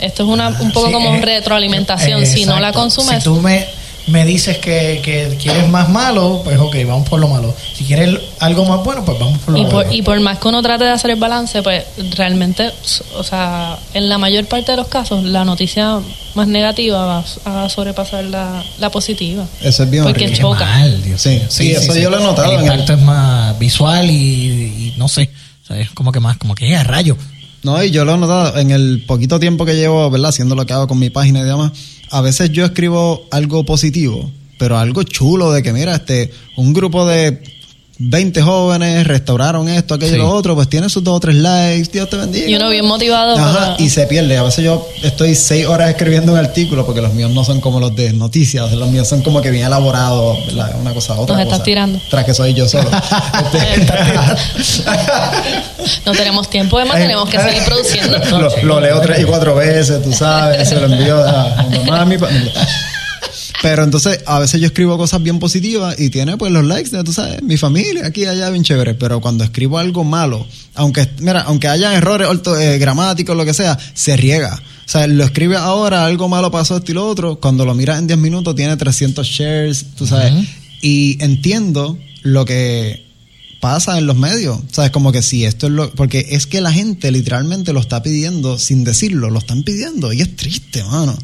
Esto 0.00 0.22
es 0.24 0.28
una, 0.28 0.48
un 0.48 0.72
poco 0.72 0.86
Sí, 0.88 0.92
como 0.92 1.14
eh, 1.14 1.20
retroalimentación. 1.20 2.22
eh, 2.22 2.26
si 2.26 2.44
no 2.46 2.58
la 2.60 2.72
consumes, 2.72 3.18
Si 3.18 3.24
tú 3.24 3.40
me, 3.40 3.66
me 4.06 4.24
dices 4.26 4.58
que, 4.58 5.00
que 5.02 5.36
quieres 5.40 5.68
más 5.68 5.88
malo, 5.88 6.42
pues 6.44 6.58
ok, 6.58 6.76
vamos 6.86 7.08
por 7.08 7.20
lo 7.20 7.28
malo. 7.28 7.54
Si 7.74 7.84
quieres 7.84 8.18
algo 8.40 8.64
más 8.66 8.84
bueno, 8.84 9.04
pues 9.04 9.18
vamos 9.18 9.38
por 9.38 9.54
lo 9.54 9.58
y 9.60 9.62
por, 9.64 9.72
bueno. 9.74 9.92
y 9.92 10.02
por 10.02 10.20
más 10.20 10.38
que 10.38 10.48
uno 10.48 10.60
trate 10.62 10.84
de 10.84 10.90
hacer 10.90 11.10
el 11.12 11.16
balance, 11.18 11.62
pues 11.62 11.84
realmente, 12.16 12.70
o 13.16 13.22
sea, 13.24 13.78
en 13.94 14.08
la 14.08 14.18
mayor 14.18 14.44
parte 14.46 14.72
de 14.72 14.76
los 14.76 14.88
casos, 14.88 15.22
la 15.24 15.44
noticia 15.44 16.00
más 16.34 16.48
negativa 16.48 17.22
va 17.46 17.64
a 17.64 17.68
sobrepasar 17.70 18.24
la, 18.24 18.62
la 18.78 18.90
positiva. 18.90 19.46
Eso 19.62 19.84
es 19.84 19.90
bien 19.90 20.02
Porque 20.02 20.24
horrible. 20.24 20.42
Choca. 20.42 20.66
mal, 20.66 21.02
Dios 21.02 21.20
Sí, 21.22 21.40
sí, 21.48 21.70
eso 21.70 21.96
yo 21.96 22.10
lo 22.10 22.18
he 22.18 22.22
notado 22.22 22.52
El 22.52 22.62
impacto 22.62 22.92
es 22.94 23.00
más 23.00 23.58
visual 23.58 24.10
y, 24.10 24.14
y 24.14 24.94
no 24.98 25.06
sé. 25.08 25.30
O 25.62 25.66
sea, 25.66 25.78
es 25.78 25.88
como 25.92 26.12
que 26.12 26.20
más, 26.20 26.36
como 26.36 26.54
que 26.54 26.68
"Eh, 26.68 26.76
a 26.76 26.82
rayo. 26.84 27.16
No, 27.64 27.82
y 27.82 27.90
yo 27.90 28.04
lo 28.04 28.14
he 28.14 28.18
notado 28.18 28.58
en 28.58 28.70
el 28.70 29.04
poquito 29.06 29.40
tiempo 29.40 29.64
que 29.64 29.74
llevo, 29.74 30.10
¿verdad? 30.10 30.28
Haciendo 30.28 30.54
lo 30.54 30.66
que 30.66 30.74
hago 30.74 30.86
con 30.86 30.98
mi 30.98 31.08
página 31.08 31.40
y 31.40 31.44
demás. 31.44 31.72
A 32.10 32.20
veces 32.20 32.50
yo 32.50 32.66
escribo 32.66 33.26
algo 33.30 33.64
positivo, 33.64 34.30
pero 34.58 34.76
algo 34.76 35.02
chulo 35.02 35.50
de 35.50 35.62
que, 35.62 35.72
mira, 35.72 35.94
este, 35.94 36.30
un 36.56 36.74
grupo 36.74 37.06
de 37.06 37.42
20 37.96 38.42
jóvenes 38.42 39.06
restauraron 39.06 39.68
esto, 39.68 39.94
aquello 39.94 40.10
y 40.12 40.14
Sí. 40.14 40.18
lo 40.20 40.30
otro, 40.30 40.54
pues 40.56 40.68
tiene 40.68 40.88
sus 40.88 41.04
dos 41.04 41.16
o 41.16 41.20
tres 41.20 41.36
likes, 41.36 41.90
Dios 41.92 42.10
te 42.10 42.16
bendiga. 42.16 42.48
Y 42.48 42.54
uno 42.56 42.68
bien 42.68 42.84
motivado 42.86 43.36
Ajá, 43.36 43.52
para- 43.52 43.76
y 43.78 43.88
se 43.88 44.06
pierde. 44.08 44.36
A 44.36 44.42
veces 44.42 44.64
yo 44.64 44.86
estoy 45.02 45.34
seis 45.36 45.66
horas 45.66 45.90
escribiendo 45.90 46.32
un 46.32 46.38
artículo 46.38 46.84
porque 46.84 47.00
los 47.00 47.14
míos 47.14 47.30
no 47.30 47.44
son 47.44 47.60
como 47.60 47.78
los 47.78 47.94
de 47.94 48.12
noticias, 48.12 48.72
los 48.72 48.88
míos 48.90 49.06
son 49.06 49.22
como 49.22 49.40
que 49.40 49.50
bien 49.52 49.66
elaborados, 49.66 50.44
¿verdad? 50.46 50.72
una 50.80 50.92
cosa 50.92 51.14
otra. 51.14 51.36
Nos 51.36 51.44
cosa. 51.44 51.54
estás 51.56 51.62
tirando. 51.64 52.00
Tras 52.10 52.24
que 52.24 52.34
soy 52.34 52.52
yo 52.54 52.68
solo. 52.68 52.90
Este- 53.54 54.84
No 56.06 56.12
tenemos 56.12 56.50
tiempo, 56.50 56.78
además 56.78 56.96
tenemos 56.98 57.28
que 57.28 57.38
seguir 57.38 57.62
produciendo. 57.64 58.18
lo, 58.38 58.62
lo 58.62 58.80
leo 58.80 59.00
tres 59.00 59.20
y 59.20 59.24
cuatro 59.24 59.54
veces, 59.54 60.02
tú 60.02 60.12
sabes, 60.12 60.68
se 60.68 60.74
lo 60.80 60.86
envío 60.92 61.16
a 61.22 61.62
mi 61.70 61.78
mamá, 61.78 62.00
a 62.02 62.04
mi 62.04 62.16
Pero 63.64 63.82
entonces, 63.82 64.20
a 64.26 64.38
veces 64.40 64.60
yo 64.60 64.66
escribo 64.66 64.98
cosas 64.98 65.22
bien 65.22 65.38
positivas 65.38 65.98
y 65.98 66.10
tiene 66.10 66.36
pues 66.36 66.52
los 66.52 66.66
likes 66.66 66.90
de, 66.90 67.02
tú 67.02 67.14
sabes, 67.14 67.42
mi 67.42 67.56
familia, 67.56 68.04
aquí, 68.06 68.26
allá, 68.26 68.50
bien 68.50 68.62
chévere. 68.62 68.92
Pero 68.92 69.22
cuando 69.22 69.42
escribo 69.42 69.78
algo 69.78 70.04
malo, 70.04 70.46
aunque, 70.74 71.08
mira, 71.20 71.40
aunque 71.40 71.68
haya 71.68 71.94
errores 71.94 72.28
orto- 72.28 72.58
eh, 72.60 72.76
gramáticos, 72.76 73.34
lo 73.34 73.46
que 73.46 73.54
sea, 73.54 73.78
se 73.94 74.18
riega. 74.18 74.54
O 74.54 74.88
sea, 74.88 75.06
lo 75.06 75.24
escribe 75.24 75.56
ahora, 75.56 76.04
algo 76.04 76.28
malo 76.28 76.50
pasó, 76.50 76.76
esto 76.76 76.90
y 76.92 76.94
lo 76.94 77.06
otro. 77.08 77.40
Cuando 77.40 77.64
lo 77.64 77.74
miras 77.74 77.98
en 78.00 78.06
10 78.06 78.18
minutos, 78.18 78.54
tiene 78.54 78.76
300 78.76 79.26
shares, 79.26 79.86
tú 79.96 80.06
sabes. 80.06 80.30
Y 80.82 81.16
entiendo 81.24 81.98
lo 82.22 82.44
que 82.44 83.02
pasa 83.60 83.96
en 83.96 84.06
los 84.06 84.16
medios. 84.18 84.58
¿Sabes? 84.70 84.90
Como 84.90 85.10
que 85.10 85.22
si 85.22 85.46
esto 85.46 85.68
es 85.68 85.72
lo. 85.72 85.90
Porque 85.92 86.26
es 86.32 86.46
que 86.46 86.60
la 86.60 86.70
gente 86.70 87.10
literalmente 87.10 87.72
lo 87.72 87.80
está 87.80 88.02
pidiendo 88.02 88.58
sin 88.58 88.84
decirlo, 88.84 89.30
lo 89.30 89.38
están 89.38 89.62
pidiendo. 89.62 90.12
Y 90.12 90.20
es 90.20 90.36
triste, 90.36 90.84
mano. 90.84 91.16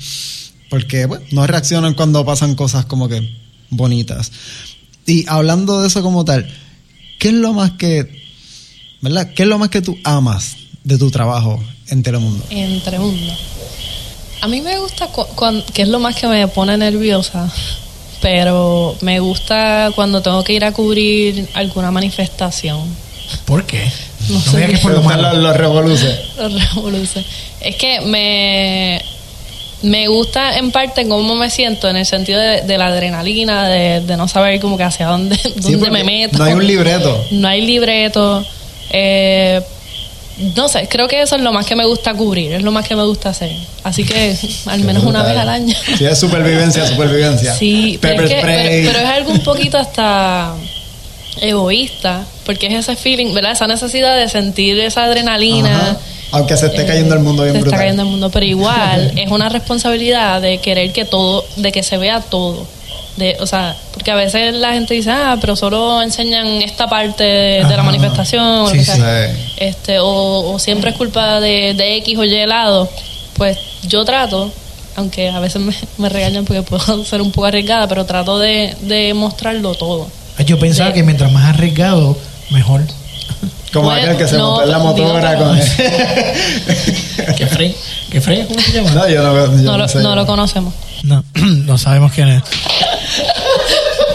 Porque, 0.71 1.05
bueno, 1.07 1.25
no 1.33 1.47
reaccionan 1.47 1.95
cuando 1.95 2.25
pasan 2.25 2.55
cosas 2.55 2.87
como 2.87 3.09
que 3.09 3.29
bonitas. 3.71 4.31
Y 5.07 5.25
hablando 5.29 5.81
de 5.83 5.89
eso 5.89 6.03
como 6.03 6.25
tal, 6.25 6.49
¿qué 7.19 7.29
es 7.29 7.35
lo 7.35 7.53
más 7.53 7.73
que. 7.73 8.21
¿Verdad? 9.03 9.31
¿Qué 9.35 9.43
es 9.43 9.49
lo 9.49 9.59
más 9.59 9.69
que 9.71 9.83
tú 9.83 9.99
amas 10.05 10.57
de 10.85 10.97
tu 10.99 11.11
trabajo 11.11 11.63
en 11.89 12.03
Telemundo? 12.03 12.45
Entre 12.51 12.99
mundo. 12.99 13.33
A 14.43 14.49
mí 14.49 14.61
me 14.61 14.79
gusta, 14.79 15.07
cu- 15.09 15.27
cuan- 15.35 15.63
que 15.75 15.83
es 15.83 15.89
lo 15.89 15.99
más 15.99 16.17
que 16.17 16.27
me 16.29 16.47
pone 16.49 16.77
nerviosa, 16.77 17.51
pero 18.23 18.97
me 19.01 19.19
gusta 19.21 19.91
cuando 19.95 20.23
tengo 20.23 20.45
que 20.45 20.53
ir 20.53 20.65
a 20.65 20.73
cubrir 20.73 21.49
alguna 21.55 21.91
manifestación. 21.91 22.81
¿Por 23.45 23.65
qué? 23.67 23.91
No 24.29 24.35
No, 24.35 24.41
sé. 24.41 24.67
que 24.67 24.73
es 24.75 24.81
por 24.81 24.93
lo 24.93 25.03
malo. 25.03 25.23
Los, 25.35 25.57
los. 25.59 26.03
Los 26.39 26.75
revoluces. 26.75 27.27
Es 27.61 27.77
que 27.77 28.01
me, 28.03 29.03
me 29.83 30.09
gusta 30.09 30.59
en 30.59 30.71
parte 30.73 31.07
cómo 31.09 31.35
me 31.37 31.49
siento 31.51 31.89
en 31.89 31.97
el 31.97 32.05
sentido 32.07 32.39
de, 32.41 32.63
de 32.63 32.79
la 32.79 32.87
adrenalina, 32.89 33.69
de, 33.69 34.01
de 34.01 34.17
no 34.17 34.29
saber 34.29 34.61
como 34.61 34.77
que 34.77 34.85
hacia 34.85 35.07
dónde, 35.07 35.37
Sí, 35.43 35.53
dónde 35.57 35.91
me 35.91 36.05
meto. 36.05 36.39
No 36.39 36.45
hay 36.45 36.53
un 36.55 36.67
libreto. 36.67 37.25
No 37.31 37.49
hay 37.49 37.61
libreto. 37.63 38.45
Eh, 38.91 39.61
no 40.57 40.69
sé, 40.69 40.89
creo 40.89 41.07
que 41.07 41.21
eso 41.21 41.37
es 41.37 41.43
lo 41.43 41.53
más 41.53 41.67
que 41.67 41.77
me 41.77 41.85
gusta 41.85 42.15
cubrir, 42.15 42.53
es 42.55 42.63
lo 42.63 42.73
más 42.73 42.87
que 42.89 42.97
me 42.97 43.05
gusta 43.05 43.29
hacer. 43.31 43.53
Así 43.85 44.05
que 44.05 44.35
al 44.67 44.81
menos 44.81 45.05
una 45.05 45.23
vez 45.23 45.37
al 45.37 45.49
año. 45.49 45.75
Sí, 45.99 46.05
es 46.05 46.19
supervivencia, 46.19 46.87
supervivencia. 46.87 47.55
Sí, 47.55 47.99
pero 48.01 48.25
es, 48.25 48.31
que- 48.31 48.41
pero- 48.43 48.93
pero 48.93 48.99
es 49.05 49.11
algo 49.11 49.31
un 49.33 49.41
poquito 49.41 49.79
hasta 49.79 50.55
egoísta, 51.41 52.25
porque 52.45 52.67
es 52.67 52.75
ese 52.75 52.97
feeling, 52.97 53.33
¿verdad? 53.33 53.53
Esa 53.53 53.67
necesidad 53.67 54.17
de 54.17 54.29
sentir 54.29 54.79
esa 54.81 55.05
adrenalina. 55.05 55.75
Ajá. 55.77 55.99
Aunque 56.33 56.57
se 56.57 56.67
esté 56.67 56.83
Eh, 56.83 56.87
cayendo 56.87 57.15
el 57.15 57.21
mundo 57.21 57.43
bien 57.43 57.55
se 57.55 57.61
brutal. 57.61 57.75
está 57.75 57.85
cayendo 57.85 58.03
el 58.03 58.09
mundo, 58.09 58.31
pero 58.31 58.47
igual 58.47 59.13
es 59.17 59.31
una 59.31 59.49
responsabilidad 59.49 60.41
de 60.41 60.59
querer 60.59 60.93
que 60.93 61.05
todo, 61.05 61.45
de 61.57 61.73
que 61.73 61.83
se 61.83 61.97
vea 61.99 62.21
todo. 62.21 62.67
De, 63.17 63.37
o 63.41 63.47
sea, 63.47 63.77
porque 63.93 64.13
a 64.13 64.15
veces 64.15 64.55
la 64.55 64.73
gente 64.73 64.95
dice, 64.95 65.11
ah, 65.11 65.37
pero 65.41 65.57
solo 65.57 66.01
enseñan 66.01 66.47
esta 66.63 66.89
parte 66.89 67.25
de, 67.25 67.65
de 67.65 67.77
la 67.77 67.83
manifestación, 67.83 68.45
o 68.45 68.63
lo 68.65 68.69
Sí, 68.71 68.79
que 68.79 68.85
sí. 68.85 68.93
sea. 68.93 69.29
Sí. 69.35 69.41
este, 69.59 69.99
o, 69.99 70.53
o 70.53 70.59
siempre 70.59 70.91
es 70.91 70.97
culpa 70.97 71.41
de, 71.41 71.75
de 71.75 71.97
X 71.97 72.17
o 72.19 72.25
Y 72.25 72.47
lado. 72.47 72.89
Pues 73.37 73.59
yo 73.83 74.05
trato, 74.05 74.51
aunque 74.97 75.29
a 75.29 75.41
veces 75.41 75.61
me, 75.61 75.75
me 75.99 76.09
regañan 76.09 76.45
porque 76.45 76.63
puedo 76.63 77.05
ser 77.05 77.21
un 77.21 77.33
poco 77.33 77.47
arriesgada, 77.47 77.89
pero 77.89 78.07
trato 78.07 78.39
de, 78.39 78.75
de 78.83 79.13
mostrarlo 79.15 79.75
todo. 79.75 80.07
Yo 80.47 80.59
pensaba 80.59 80.91
De- 80.91 80.95
que 80.95 81.03
mientras 81.03 81.31
más 81.33 81.47
arriesgado, 81.53 82.17
mejor. 82.51 82.83
Como 83.73 83.85
Bueno, 83.87 84.03
aquel 84.03 84.17
que 84.17 84.27
se 84.29 84.37
no, 84.37 84.49
montó 84.51 84.65
en 84.65 84.71
la 84.71 84.79
motora 84.79 85.37
con 85.37 85.61
¿Qué 87.37 87.47
frey? 87.47 87.77
¿Qué 88.11 88.21
frey? 88.21 88.45
¿Cómo 88.47 88.61
se 88.61 88.73
llama? 88.73 88.91
No, 88.91 89.09
yo 89.09 89.23
no, 89.23 89.35
yo 89.35 89.47
No, 89.49 89.63
no 89.73 89.79
lo, 89.79 89.89
sé. 89.89 89.99
no 90.01 90.15
lo 90.17 90.27
conocemos. 90.27 90.75
No, 91.05 91.23
no 91.35 91.79
sabemos 91.79 92.13
quién 92.13 92.29
es. 92.29 92.43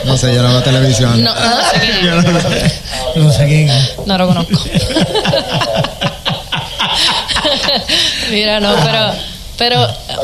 No 0.04 0.18
sé, 0.18 0.36
yo 0.36 0.44
no 0.44 0.50
veo 0.50 0.62
televisión. 0.62 1.24
No, 1.24 1.34
no 1.34 1.40
sé 1.72 1.80
quién 1.80 1.96
es. 1.96 2.04
Yo 2.04 2.16
no, 2.16 2.22
sé- 2.42 2.82
no 3.16 3.32
sé 3.32 3.46
quién 3.48 3.70
es. 3.70 3.94
No 4.06 4.18
lo 4.18 4.28
conozco. 4.28 4.52
Mira, 8.30 8.60
no, 8.60 8.76
pero, 8.84 9.14
pero, 9.58 9.82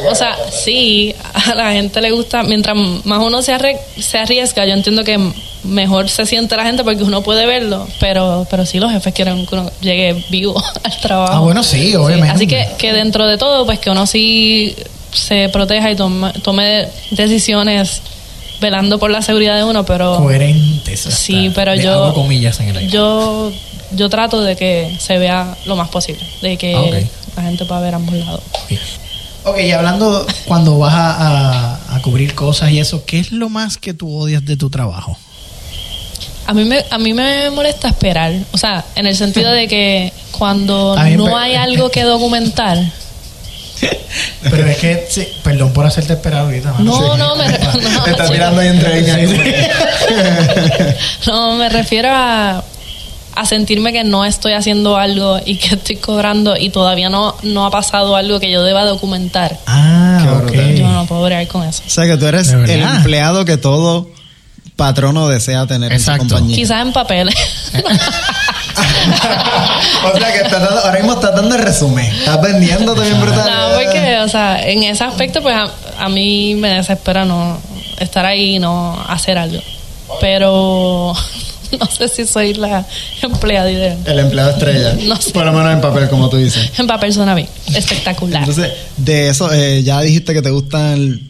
o 0.09 0.15
sea, 0.15 0.37
sí, 0.51 1.13
a 1.33 1.55
la 1.55 1.71
gente 1.73 2.01
le 2.01 2.11
gusta, 2.11 2.43
mientras 2.43 2.75
más 2.75 3.19
uno 3.21 3.41
se, 3.41 3.53
arre- 3.53 3.79
se 3.99 4.17
arriesga, 4.17 4.65
yo 4.65 4.73
entiendo 4.73 5.03
que 5.03 5.19
mejor 5.63 6.09
se 6.09 6.25
siente 6.25 6.55
la 6.57 6.63
gente 6.65 6.83
porque 6.83 7.03
uno 7.03 7.21
puede 7.21 7.45
verlo, 7.45 7.87
pero, 7.99 8.47
pero 8.49 8.65
sí 8.65 8.79
los 8.79 8.91
jefes 8.91 9.13
quieren 9.13 9.45
que 9.45 9.55
uno 9.55 9.71
llegue 9.81 10.23
vivo 10.29 10.61
al 10.83 10.97
trabajo. 10.99 11.33
Ah, 11.33 11.39
bueno, 11.39 11.63
sí, 11.63 11.95
obviamente. 11.95 12.29
así 12.35 12.47
que, 12.47 12.67
que 12.77 12.93
dentro 12.93 13.27
de 13.27 13.37
todo, 13.37 13.65
pues 13.65 13.79
que 13.79 13.89
uno 13.89 14.05
sí 14.07 14.75
se 15.13 15.49
proteja 15.49 15.91
y 15.91 15.95
tome, 15.95 16.31
tome 16.43 16.87
decisiones 17.11 18.01
velando 18.59 18.99
por 18.99 19.09
la 19.11 19.21
seguridad 19.21 19.55
de 19.55 19.63
uno, 19.63 19.85
pero... 19.85 20.17
Coherentes. 20.17 21.07
hasta- 21.07 21.19
Sí, 21.19 21.51
pero 21.55 21.73
yo- 21.75 21.91
hago 22.05 22.13
comillas 22.13 22.59
en 22.59 22.69
el 22.69 22.77
aire. 22.77 22.91
Yo, 22.91 23.51
yo 23.95 24.09
trato 24.09 24.41
de 24.41 24.55
que 24.55 24.95
se 24.99 25.17
vea 25.17 25.55
lo 25.65 25.75
más 25.75 25.89
posible, 25.89 26.23
de 26.41 26.57
que 26.57 26.75
Ah, 26.75 27.37
la 27.37 27.43
gente 27.43 27.65
pueda 27.65 27.81
ver 27.81 27.95
ambos 27.95 28.15
lados. 28.15 28.41
Ok, 29.43 29.59
y 29.59 29.71
hablando 29.71 30.25
cuando 30.45 30.77
vas 30.77 30.93
a, 30.93 31.75
a- 31.79 31.95
a 31.95 32.01
cubrir 32.01 32.35
cosas 32.35 32.71
y 32.71 32.79
eso, 32.79 33.03
¿qué 33.05 33.19
es 33.19 33.31
lo 33.31 33.49
más 33.49 33.77
que 33.77 33.93
tú 33.93 34.15
odias 34.15 34.45
de 34.45 34.55
tu 34.57 34.69
trabajo? 34.69 35.17
A 36.47 36.53
mí 36.53 36.63
me, 36.65 36.83
a 36.89 36.97
mí 36.97 37.13
me 37.13 37.49
molesta 37.51 37.87
esperar, 37.87 38.33
o 38.51 38.57
sea, 38.57 38.83
en 38.95 39.05
el 39.07 39.15
sentido 39.15 39.51
de 39.51 39.67
que 39.67 40.11
cuando 40.31 40.95
no 41.17 41.37
hay 41.37 41.55
algo 41.55 41.89
que 41.89 42.03
documentar, 42.03 42.77
Pero 44.43 44.67
es 44.67 44.77
que, 44.77 45.07
sí, 45.09 45.27
perdón 45.43 45.73
por 45.73 45.85
hacerte 45.87 46.13
esperar 46.13 46.41
ahorita. 46.41 46.71
mano. 46.73 46.83
no, 46.83 47.13
Sí. 47.13 47.17
no, 47.19 47.35
me, 47.35 47.47
re- 47.47 47.59
no, 47.93 48.03
Te 48.03 48.11
está 48.11 48.23
chico. 48.25 48.33
tirando 48.33 48.61
ahí 48.61 48.67
entre 48.67 49.01
líneas. 49.01 49.29
Sí, 49.29 49.37
sí. 49.37 51.29
no, 51.31 51.55
me 51.55 51.67
refiero 51.69 52.09
a, 52.11 52.63
a 53.35 53.45
sentirme 53.45 53.93
que 53.93 54.03
no 54.03 54.25
estoy 54.25 54.53
haciendo 54.53 54.97
algo 54.97 55.39
y 55.45 55.57
que 55.57 55.75
estoy 55.75 55.95
cobrando 55.97 56.55
y 56.57 56.69
todavía 56.69 57.09
no, 57.09 57.35
no 57.43 57.65
ha 57.65 57.71
pasado 57.71 58.15
algo 58.15 58.39
que 58.39 58.51
yo 58.51 58.63
deba 58.63 58.85
documentar. 58.85 59.57
Ah, 59.67 60.19
Qué 60.23 60.29
ok. 60.29 60.41
brutal. 60.43 60.75
Yo 60.75 60.87
no 60.89 61.05
puedo 61.05 61.23
bregar 61.23 61.47
con 61.47 61.63
eso. 61.67 61.81
O 61.85 61.89
sea 61.89 62.05
que 62.05 62.17
tú 62.17 62.25
eres 62.27 62.49
el 62.49 62.81
empleado 62.81 63.45
que 63.45 63.57
todo 63.57 64.07
patrono 64.75 65.27
desea 65.27 65.65
tener 65.67 65.91
Exacto. 65.93 66.23
en 66.23 66.29
su 66.29 66.35
compañía. 66.35 66.55
Quizás 66.55 66.81
en 66.85 66.93
papeles. 66.93 67.35
o 70.03 70.17
sea 70.17 70.31
que 70.33 70.39
estás 70.41 70.61
dando- 70.61 70.79
ahora 70.79 70.97
mismo 70.99 71.13
estás 71.13 71.35
dando 71.35 71.55
el 71.55 71.61
resumen. 71.61 72.05
Estás 72.05 72.41
vendiéndote 72.41 73.01
bien 73.01 73.21
brutal. 73.21 73.49
No, 73.49 73.75
porque, 73.75 74.17
o 74.19 74.27
sea, 74.27 74.67
en 74.67 74.83
ese 74.83 75.03
aspecto, 75.03 75.41
pues 75.41 75.55
a, 75.55 75.67
a 75.99 76.09
mí 76.09 76.55
me 76.55 76.69
desespera 76.75 77.25
no 77.25 77.59
estar 77.99 78.25
ahí 78.25 78.55
y 78.55 78.59
no 78.59 78.99
hacer 79.07 79.37
algo. 79.37 79.61
Pero 80.19 81.13
no 81.79 81.85
sé 81.87 82.07
si 82.07 82.25
soy 82.25 82.53
la 82.53 82.85
empleada 83.21 83.71
ideal. 83.71 83.97
El 84.05 84.19
empleado 84.19 84.51
estrella. 84.51 84.95
No 85.07 85.15
sé. 85.19 85.31
Por 85.31 85.45
lo 85.45 85.53
menos 85.53 85.73
en 85.73 85.81
papel, 85.81 86.09
como 86.09 86.29
tú 86.29 86.37
dices. 86.37 86.71
En 86.77 86.87
papel 86.87 87.13
suena 87.13 87.33
bien. 87.35 87.47
Espectacular. 87.75 88.41
Entonces, 88.47 88.71
de 88.97 89.29
eso, 89.29 89.51
eh, 89.53 89.83
ya 89.83 90.01
dijiste 90.01 90.33
que 90.33 90.41
te 90.41 90.49
gustan 90.49 90.93
el- 90.93 91.27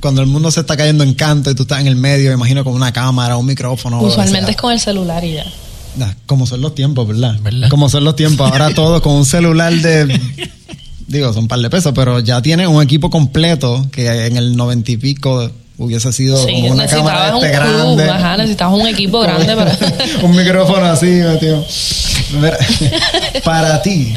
cuando 0.00 0.22
el 0.22 0.28
mundo 0.28 0.50
se 0.50 0.60
está 0.60 0.76
cayendo 0.76 1.04
en 1.04 1.12
canto 1.14 1.50
y 1.50 1.54
tú 1.54 1.62
estás 1.64 1.80
en 1.80 1.86
el 1.86 1.96
medio, 1.96 2.30
me 2.30 2.34
imagino 2.36 2.64
con 2.64 2.72
una 2.72 2.90
cámara, 2.92 3.36
un 3.36 3.44
micrófono. 3.44 4.00
Usualmente 4.00 4.52
es 4.52 4.56
con 4.56 4.72
el 4.72 4.80
celular 4.80 5.22
y 5.24 5.34
ya. 5.34 5.44
Nah, 5.96 6.12
como 6.24 6.46
son 6.46 6.60
los 6.62 6.74
tiempos, 6.74 7.06
¿verdad? 7.06 7.36
¿Verdad? 7.42 7.68
Como 7.68 7.88
son 7.90 8.04
los 8.04 8.16
tiempos. 8.16 8.50
Ahora 8.50 8.72
todo 8.72 9.02
con 9.02 9.12
un 9.14 9.26
celular 9.26 9.72
de. 9.74 10.18
digo, 11.06 11.32
son 11.34 11.42
un 11.42 11.48
par 11.48 11.58
de 11.58 11.68
pesos, 11.68 11.92
pero 11.94 12.20
ya 12.20 12.40
tiene 12.40 12.66
un 12.66 12.82
equipo 12.82 13.10
completo 13.10 13.86
que 13.90 14.26
en 14.26 14.36
el 14.36 14.56
noventa 14.56 14.90
y 14.92 14.96
pico 14.96 15.50
hubiese 15.80 16.12
sido 16.12 16.36
Sí, 16.36 16.52
como 16.52 16.72
una 16.74 16.86
cámara 16.86 17.34
un 17.36 17.44
este 17.44 17.56
grande. 17.56 18.08
ajá, 18.08 18.36
necesitabas 18.36 18.78
un 18.80 18.86
equipo 18.86 19.20
grande 19.22 19.56
para... 19.56 19.76
un 20.22 20.36
micrófono 20.36 20.84
así. 20.86 21.06
Mira, 22.32 22.56
para 23.44 23.80
ti, 23.82 24.14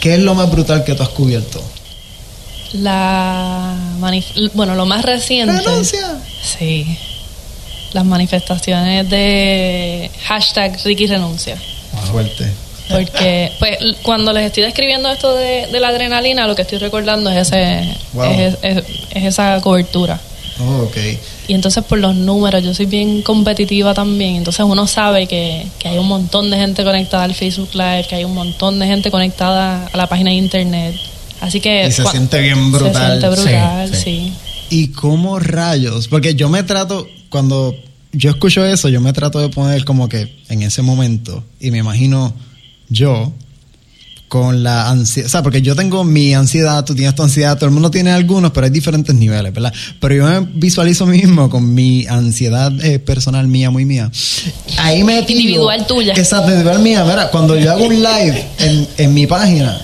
¿qué 0.00 0.14
es 0.14 0.20
lo 0.20 0.34
más 0.34 0.50
brutal 0.50 0.84
que 0.84 0.94
tú 0.94 1.02
has 1.02 1.08
cubierto? 1.10 1.62
La 2.74 3.74
bueno, 4.54 4.74
lo 4.74 4.86
más 4.86 5.02
reciente. 5.04 5.60
Renuncia. 5.60 6.16
Sí. 6.58 6.86
Las 7.92 8.04
manifestaciones 8.06 9.08
de 9.10 10.10
hashtag 10.24 10.78
Ricky 10.84 11.06
renuncia. 11.06 11.56
Fuerte. 12.10 12.50
Porque, 12.88 13.52
pues, 13.58 13.78
cuando 14.02 14.32
les 14.32 14.44
estoy 14.46 14.62
describiendo 14.64 15.10
esto 15.10 15.34
de, 15.34 15.66
de 15.70 15.80
la 15.80 15.88
adrenalina, 15.88 16.46
lo 16.46 16.54
que 16.54 16.62
estoy 16.62 16.78
recordando 16.78 17.30
es 17.30 17.48
ese, 17.48 17.94
Wow. 18.14 18.24
es, 18.32 18.54
es- 18.62 18.84
es 19.10 19.24
esa 19.24 19.60
cobertura. 19.60 20.18
Oh, 20.60 20.82
ok. 20.84 20.96
Y 21.48 21.54
entonces 21.54 21.82
por 21.84 21.98
los 21.98 22.14
números, 22.14 22.62
yo 22.62 22.74
soy 22.74 22.86
bien 22.86 23.22
competitiva 23.22 23.94
también, 23.94 24.36
entonces 24.36 24.64
uno 24.68 24.86
sabe 24.86 25.26
que, 25.26 25.66
que 25.78 25.88
hay 25.88 25.98
un 25.98 26.06
montón 26.08 26.50
de 26.50 26.56
gente 26.56 26.84
conectada 26.84 27.24
al 27.24 27.34
Facebook 27.34 27.70
Live, 27.74 28.06
que 28.08 28.16
hay 28.16 28.24
un 28.24 28.34
montón 28.34 28.78
de 28.78 28.86
gente 28.86 29.10
conectada 29.10 29.86
a 29.92 29.96
la 29.96 30.08
página 30.08 30.30
de 30.30 30.36
internet. 30.36 30.94
Así 31.40 31.60
que... 31.60 31.86
Y 31.86 31.92
se 31.92 32.04
siente 32.06 32.40
bien 32.40 32.70
brutal. 32.70 32.94
Se 32.94 33.06
siente 33.06 33.28
brutal, 33.28 33.88
Sí, 33.88 33.94
sí. 33.94 34.02
sí. 34.02 34.32
¿Y 34.70 34.88
cómo 34.88 35.38
rayos? 35.38 36.08
Porque 36.08 36.34
yo 36.34 36.48
me 36.48 36.62
trato, 36.62 37.06
cuando 37.28 37.74
yo 38.12 38.30
escucho 38.30 38.64
eso, 38.64 38.88
yo 38.88 39.00
me 39.00 39.12
trato 39.12 39.40
de 39.40 39.48
poner 39.48 39.84
como 39.84 40.08
que 40.08 40.34
en 40.48 40.62
ese 40.62 40.82
momento, 40.82 41.42
y 41.60 41.70
me 41.70 41.78
imagino 41.78 42.32
yo 42.88 43.32
con 44.32 44.62
la 44.62 44.88
ansiedad, 44.88 45.26
o 45.26 45.30
sea, 45.30 45.42
porque 45.42 45.60
yo 45.60 45.76
tengo 45.76 46.04
mi 46.04 46.32
ansiedad, 46.32 46.86
tú 46.86 46.94
tienes 46.94 47.14
tu 47.14 47.22
ansiedad, 47.22 47.54
todo 47.56 47.66
el 47.66 47.72
mundo 47.72 47.90
tiene 47.90 48.12
algunos, 48.12 48.50
pero 48.52 48.64
hay 48.64 48.70
diferentes 48.70 49.14
niveles, 49.14 49.52
¿verdad? 49.52 49.74
Pero 50.00 50.14
yo 50.14 50.24
me 50.24 50.48
visualizo 50.54 51.04
mismo 51.04 51.50
con 51.50 51.74
mi 51.74 52.06
ansiedad 52.06 52.72
eh, 52.82 52.98
personal 52.98 53.46
mía, 53.46 53.68
muy 53.68 53.84
mía. 53.84 54.10
Ahí 54.78 55.04
me 55.04 55.18
Individual 55.18 55.86
tuya. 55.86 56.14
Exacto, 56.14 56.48
individual 56.48 56.78
mía. 56.78 57.04
Mira, 57.04 57.28
cuando 57.28 57.58
yo 57.58 57.72
hago 57.72 57.84
un 57.84 57.96
live 57.96 58.42
en, 58.60 58.88
en 58.96 59.12
mi 59.12 59.26
página, 59.26 59.78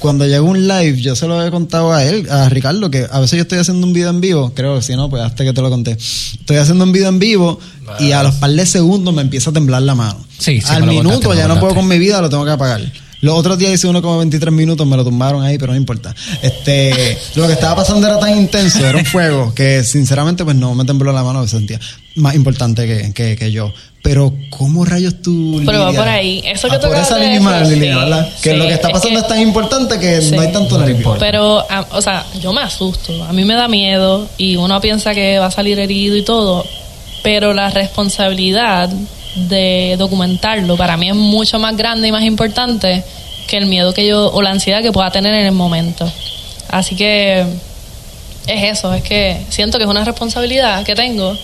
cuando 0.00 0.26
llego 0.26 0.50
un 0.50 0.68
live, 0.68 1.00
yo 1.00 1.16
se 1.16 1.26
lo 1.26 1.42
he 1.42 1.50
contado 1.50 1.94
a 1.94 2.04
él, 2.04 2.28
a 2.28 2.50
Ricardo, 2.50 2.90
que 2.90 3.06
a 3.10 3.20
veces 3.20 3.38
yo 3.38 3.42
estoy 3.44 3.56
haciendo 3.56 3.86
un 3.86 3.94
video 3.94 4.10
en 4.10 4.20
vivo, 4.20 4.52
creo 4.54 4.76
que 4.76 4.82
si 4.82 4.94
no, 4.96 5.08
pues 5.08 5.22
hasta 5.22 5.44
que 5.44 5.54
te 5.54 5.62
lo 5.62 5.70
conté. 5.70 5.92
Estoy 5.92 6.58
haciendo 6.58 6.84
un 6.84 6.92
video 6.92 7.08
en 7.08 7.18
vivo 7.18 7.58
y 8.00 8.12
a 8.12 8.22
los 8.22 8.34
par 8.34 8.50
de 8.50 8.66
segundos 8.66 9.14
me 9.14 9.22
empieza 9.22 9.48
a 9.48 9.54
temblar 9.54 9.80
la 9.80 9.94
mano. 9.94 10.22
Sí, 10.36 10.60
sí, 10.60 10.66
Al 10.68 10.82
me 10.82 10.88
lo 10.88 10.92
minuto 10.92 11.14
contaste, 11.14 11.36
me 11.36 11.36
ya 11.36 11.48
no 11.48 11.58
puedo 11.58 11.74
con 11.74 11.88
mi 11.88 11.98
vida, 11.98 12.20
lo 12.20 12.28
tengo 12.28 12.44
que 12.44 12.50
apagar. 12.50 12.82
Los 13.24 13.38
otros 13.38 13.56
días 13.58 13.72
hice 13.72 13.88
uno 13.88 14.02
como 14.02 14.18
23 14.18 14.52
minutos, 14.52 14.86
me 14.86 14.96
lo 14.98 15.02
tumbaron 15.04 15.42
ahí, 15.42 15.56
pero 15.56 15.72
no 15.72 15.78
importa. 15.78 16.14
Este, 16.42 17.16
lo 17.36 17.46
que 17.46 17.54
estaba 17.54 17.76
pasando 17.76 18.06
era 18.06 18.18
tan 18.18 18.36
intenso, 18.36 18.84
era 18.86 18.98
un 18.98 19.04
fuego, 19.06 19.54
que 19.54 19.82
sinceramente 19.82 20.44
pues 20.44 20.56
no 20.56 20.74
me 20.74 20.84
tembló 20.84 21.10
la 21.10 21.22
mano, 21.24 21.40
me 21.40 21.48
sentía 21.48 21.80
más 22.16 22.34
importante 22.34 22.86
que, 22.86 23.14
que, 23.14 23.34
que 23.34 23.50
yo. 23.50 23.72
Pero, 24.02 24.34
¿cómo 24.50 24.84
rayos 24.84 25.22
tú 25.22 25.62
Pero 25.64 25.78
va 25.80 25.92
por 25.94 26.06
ahí. 26.06 26.42
Eso 26.44 26.68
que 26.68 26.74
Ah, 26.76 26.80
tú 26.80 26.88
por 26.88 26.96
esa 26.98 27.18
línea, 27.18 27.64
sí, 27.64 27.80
¿verdad? 27.80 28.28
Que 28.42 28.52
lo 28.54 28.66
que 28.66 28.74
está 28.74 28.88
es 28.88 28.92
pasando 28.92 29.18
que- 29.18 29.22
es 29.22 29.28
tan 29.28 29.40
importante 29.40 29.98
que 29.98 30.20
Sí. 30.20 30.32
no 30.36 30.42
hay 30.42 30.52
tanto 30.52 30.76
nervio. 30.78 31.16
Pero, 31.18 31.64
ah, 31.70 31.86
o 31.92 32.02
sea, 32.02 32.26
yo 32.38 32.52
me 32.52 32.60
asusto. 32.60 33.24
A 33.24 33.32
mí 33.32 33.46
me 33.46 33.54
da 33.54 33.66
miedo 33.68 34.28
y 34.36 34.56
uno 34.56 34.78
piensa 34.82 35.14
que 35.14 35.38
va 35.38 35.46
a 35.46 35.50
salir 35.50 35.78
herido 35.78 36.14
y 36.18 36.22
todo. 36.22 36.66
Pero 37.22 37.54
la 37.54 37.70
responsabilidad 37.70 38.90
de 39.34 39.96
documentarlo. 39.98 40.76
Para 40.76 40.96
mí 40.96 41.08
es 41.08 41.14
mucho 41.16 41.58
más 41.58 41.76
grande 41.76 42.08
y 42.08 42.12
más 42.12 42.24
importante 42.24 43.02
que 43.48 43.56
el 43.58 43.66
miedo 43.66 43.92
que 43.92 44.06
yo 44.06 44.30
o 44.32 44.42
la 44.42 44.50
ansiedad 44.50 44.82
que 44.82 44.92
pueda 44.92 45.10
tener 45.10 45.34
en 45.34 45.46
el 45.46 45.52
momento. 45.52 46.10
Así 46.68 46.96
que 46.96 47.40
es 48.46 48.78
eso, 48.78 48.92
es 48.94 49.02
que 49.02 49.40
siento 49.48 49.78
que 49.78 49.84
es 49.84 49.90
una 49.90 50.04
responsabilidad 50.04 50.84
que 50.84 50.94
tengo 50.94 51.36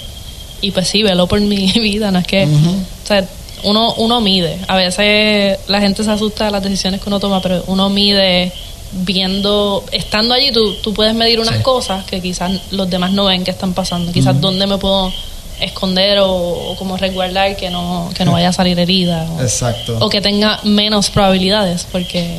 y 0.62 0.70
pues 0.72 0.88
sí, 0.88 1.02
velo 1.02 1.26
por 1.26 1.40
mi 1.40 1.70
vida, 1.74 2.10
no 2.10 2.18
es 2.18 2.26
que, 2.26 2.44
o 2.44 3.06
sea, 3.06 3.26
uno, 3.62 3.94
uno 3.94 4.20
mide, 4.20 4.58
a 4.68 4.76
veces 4.76 5.58
la 5.68 5.80
gente 5.80 6.02
se 6.04 6.10
asusta 6.10 6.46
de 6.46 6.50
las 6.50 6.62
decisiones 6.62 7.00
que 7.00 7.08
uno 7.08 7.20
toma, 7.20 7.40
pero 7.42 7.62
uno 7.66 7.88
mide 7.90 8.52
viendo, 8.92 9.84
estando 9.92 10.34
allí, 10.34 10.50
tú, 10.52 10.74
tú 10.82 10.92
puedes 10.92 11.14
medir 11.14 11.40
unas 11.40 11.56
Sí. 11.56 11.62
cosas 11.62 12.04
que 12.04 12.20
quizás 12.20 12.50
los 12.72 12.90
demás 12.90 13.12
no 13.12 13.26
ven 13.26 13.44
que 13.44 13.50
están 13.50 13.72
pasando, 13.72 14.12
quizás 14.12 14.40
dónde 14.40 14.66
me 14.66 14.78
puedo 14.78 15.12
esconder 15.60 16.18
o, 16.20 16.30
o 16.72 16.76
como 16.76 16.96
resguardar 16.96 17.56
que 17.56 17.70
no, 17.70 18.10
que 18.14 18.24
no 18.24 18.32
vaya 18.32 18.48
a 18.48 18.52
salir 18.52 18.78
herida 18.78 19.26
o, 19.38 19.40
Exacto. 19.42 19.98
o 20.00 20.08
que 20.08 20.20
tenga 20.20 20.60
menos 20.64 21.10
probabilidades, 21.10 21.86
porque 21.90 22.38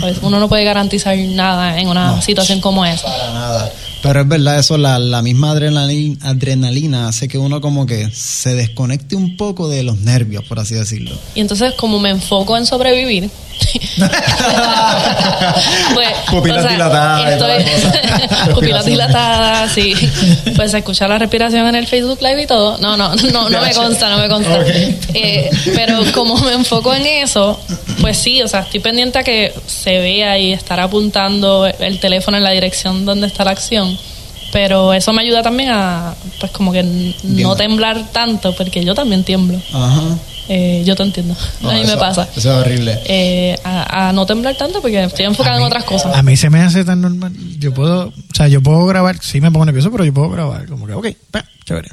pues, 0.00 0.18
uno 0.22 0.38
no 0.38 0.48
puede 0.48 0.64
garantizar 0.64 1.16
nada 1.16 1.78
en 1.78 1.88
una 1.88 2.12
No. 2.16 2.22
situación 2.22 2.60
como 2.60 2.84
esa. 2.84 3.06
Para 3.08 3.32
nada. 3.32 3.72
Pero 4.02 4.20
es 4.20 4.28
verdad, 4.28 4.58
eso, 4.58 4.78
la, 4.78 4.98
la 4.98 5.22
misma 5.22 5.50
adrenalina, 5.50 6.16
adrenalina 6.22 7.08
hace 7.08 7.28
que 7.28 7.38
uno 7.38 7.60
como 7.60 7.86
que 7.86 8.10
se 8.10 8.54
desconecte 8.54 9.16
un 9.16 9.36
poco 9.36 9.68
de 9.68 9.82
los 9.82 9.98
nervios, 9.98 10.44
por 10.44 10.58
así 10.60 10.74
decirlo. 10.74 11.16
Y 11.34 11.40
entonces, 11.40 11.74
como 11.74 11.98
me 11.98 12.10
enfoco 12.10 12.56
en 12.56 12.66
sobrevivir, 12.66 13.30
pues, 15.94 16.08
Pupilas 16.30 16.68
dilatadas 16.68 17.34
y 17.34 17.38
toda 17.38 17.58
la 17.58 17.64
cosa. 17.64 17.92
pupilas 18.54 18.84
dilatadas, 18.84 19.72
sí. 19.72 19.94
Pues 20.54 20.70
se 20.70 20.78
escucha 20.78 21.08
la 21.08 21.18
respiración 21.18 21.66
en 21.66 21.74
el 21.74 21.86
Facebook 21.86 22.18
Live 22.20 22.42
y 22.42 22.46
todo. 22.46 22.78
No, 22.78 22.96
no, 22.96 23.14
no, 23.14 23.48
no 23.48 23.60
me 23.60 23.72
consta, 23.72 24.10
no 24.10 24.18
me 24.18 24.28
consta. 24.28 24.60
Eh, 25.14 25.50
pero 25.74 26.00
como 26.12 26.36
me 26.38 26.52
enfoco 26.52 26.94
en 26.94 27.06
eso, 27.06 27.58
pues 28.00 28.18
sí, 28.18 28.42
o 28.42 28.48
sea, 28.48 28.60
estoy 28.60 28.80
pendiente 28.80 29.18
a 29.18 29.22
que 29.22 29.54
se 29.66 29.98
vea 29.98 30.38
y 30.38 30.52
estar 30.52 30.78
apuntando 30.80 31.66
el 31.66 31.98
teléfono 32.00 32.36
en 32.36 32.42
la 32.42 32.50
dirección 32.50 33.04
donde 33.04 33.26
está 33.26 33.44
la 33.44 33.52
acción. 33.52 33.95
Pero 34.56 34.94
eso 34.94 35.12
me 35.12 35.20
ayuda 35.20 35.42
también 35.42 35.68
a, 35.70 36.14
pues 36.40 36.50
como 36.50 36.72
que 36.72 36.82
no 37.24 37.56
temblar 37.56 38.10
tanto, 38.10 38.56
porque 38.56 38.82
yo 38.82 38.94
también 38.94 39.22
tiemblo. 39.22 39.60
Ajá. 39.70 40.00
Eh, 40.48 40.82
yo 40.86 40.96
te 40.96 41.02
entiendo. 41.02 41.36
No, 41.60 41.68
a 41.72 41.74
mí 41.74 41.84
me 41.84 41.94
pasa. 41.98 42.26
Eso 42.34 42.52
es 42.52 42.66
horrible. 42.66 42.98
Eh, 43.04 43.54
a, 43.64 44.08
a 44.08 44.12
no 44.14 44.24
temblar 44.24 44.56
tanto 44.56 44.80
porque 44.80 45.04
estoy 45.04 45.26
enfocada 45.26 45.58
en 45.58 45.62
otras 45.62 45.84
cosas. 45.84 46.16
A 46.16 46.22
mí 46.22 46.38
se 46.38 46.48
me 46.48 46.62
hace 46.62 46.86
tan 46.86 47.02
normal. 47.02 47.34
Yo 47.58 47.74
puedo, 47.74 48.06
o 48.06 48.34
sea, 48.34 48.48
yo 48.48 48.62
puedo 48.62 48.86
grabar, 48.86 49.18
sí 49.20 49.42
me 49.42 49.50
pongo 49.50 49.66
nervioso, 49.66 49.90
pero 49.92 50.06
yo 50.06 50.14
puedo 50.14 50.30
grabar. 50.30 50.64
Como 50.64 50.86
que, 50.86 50.94
ok, 50.94 51.08
pa, 51.30 51.44
chévere. 51.66 51.90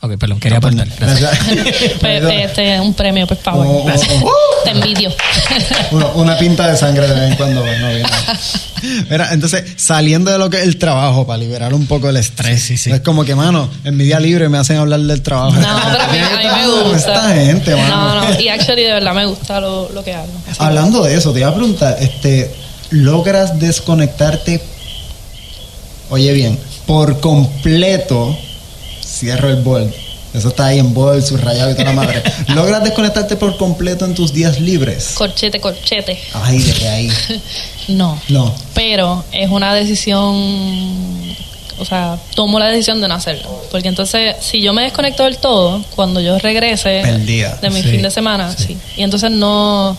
Ok, 0.00 0.16
perdón, 0.16 0.38
quería 0.38 0.58
aportar. 0.58 0.86
Gracias. 0.98 1.30
Pues, 2.00 2.22
este, 2.22 2.80
un 2.80 2.94
premio, 2.94 3.26
por 3.26 3.36
favor. 3.36 3.66
Oh, 3.66 3.84
oh, 3.84 4.26
oh. 4.26 4.32
Te 4.64 4.70
envidio. 4.70 5.10
Una, 5.90 6.06
una 6.08 6.38
pinta 6.38 6.68
de 6.68 6.76
sangre 6.76 7.08
de 7.08 7.14
vez 7.14 7.30
en 7.30 7.36
cuando. 7.36 7.64
No, 7.64 7.88
bien. 7.88 8.06
Mira, 9.10 9.32
entonces, 9.32 9.64
saliendo 9.76 10.30
de 10.30 10.38
lo 10.38 10.48
que 10.50 10.58
es 10.58 10.62
el 10.64 10.76
trabajo, 10.78 11.26
para 11.26 11.38
liberar 11.38 11.74
un 11.74 11.86
poco 11.86 12.08
el 12.10 12.16
estrés. 12.16 12.60
Sí, 12.62 12.76
sí, 12.76 12.84
sí. 12.84 12.90
Es 12.92 13.00
como 13.00 13.24
que, 13.24 13.34
mano, 13.34 13.68
en 13.84 13.96
mi 13.96 14.04
día 14.04 14.20
libre 14.20 14.48
me 14.48 14.58
hacen 14.58 14.76
hablar 14.76 15.00
del 15.00 15.20
trabajo. 15.22 15.52
No, 15.52 15.60
pero 15.60 16.02
a 16.02 16.06
mí, 16.12 16.18
a 16.18 16.36
mí 16.36 16.60
me 16.60 16.66
No, 16.66 16.84
gusta. 16.90 16.96
Esta 17.14 17.34
gente, 17.34 17.74
mano. 17.74 18.14
No, 18.14 18.30
no, 18.32 18.40
y 18.40 18.48
actually 18.48 18.82
de 18.84 18.92
verdad 18.92 19.14
me 19.14 19.26
gusta 19.26 19.60
lo, 19.60 19.88
lo 19.90 20.04
que 20.04 20.14
hago. 20.14 20.28
Así 20.48 20.58
que- 20.58 20.64
Hablando 20.64 21.02
de 21.02 21.16
eso, 21.16 21.32
te 21.32 21.40
iba 21.40 21.48
a 21.48 21.54
preguntar, 21.54 21.96
este, 22.00 22.54
¿logras 22.90 23.58
desconectarte? 23.58 24.62
Oye 26.10 26.32
bien, 26.32 26.58
por 26.86 27.18
completo, 27.20 28.36
cierro 29.08 29.48
el 29.50 29.62
bold. 29.62 29.92
Eso 30.34 30.48
está 30.48 30.66
ahí 30.66 30.78
en 30.78 30.92
bold, 30.92 31.24
subrayado 31.24 31.70
y 31.70 31.74
toda 31.74 31.86
la 31.86 31.92
madre. 31.92 32.22
¿Logras 32.54 32.84
desconectarte 32.84 33.36
por 33.36 33.56
completo 33.56 34.04
en 34.04 34.14
tus 34.14 34.32
días 34.32 34.60
libres? 34.60 35.12
Corchete, 35.14 35.58
corchete. 35.58 36.18
Ay, 36.34 36.58
de 36.60 36.88
ahí. 36.88 37.10
No. 37.88 38.20
No. 38.28 38.54
Pero 38.74 39.24
es 39.32 39.48
una 39.50 39.72
decisión, 39.74 40.34
o 41.78 41.84
sea, 41.86 42.18
tomo 42.34 42.58
la 42.58 42.66
decisión 42.68 43.00
de 43.00 43.08
no 43.08 43.14
hacerlo. 43.14 43.48
Porque 43.70 43.88
entonces, 43.88 44.36
si 44.40 44.60
yo 44.60 44.74
me 44.74 44.82
desconecto 44.82 45.24
del 45.24 45.38
todo, 45.38 45.82
cuando 45.96 46.20
yo 46.20 46.38
regrese 46.38 47.00
Perdida. 47.02 47.56
de 47.62 47.70
mi 47.70 47.82
Sí, 47.82 47.88
fin 47.88 48.02
de 48.02 48.10
semana, 48.10 48.54
sí. 48.54 48.76
Y 48.98 49.02
entonces 49.02 49.30
no, 49.30 49.96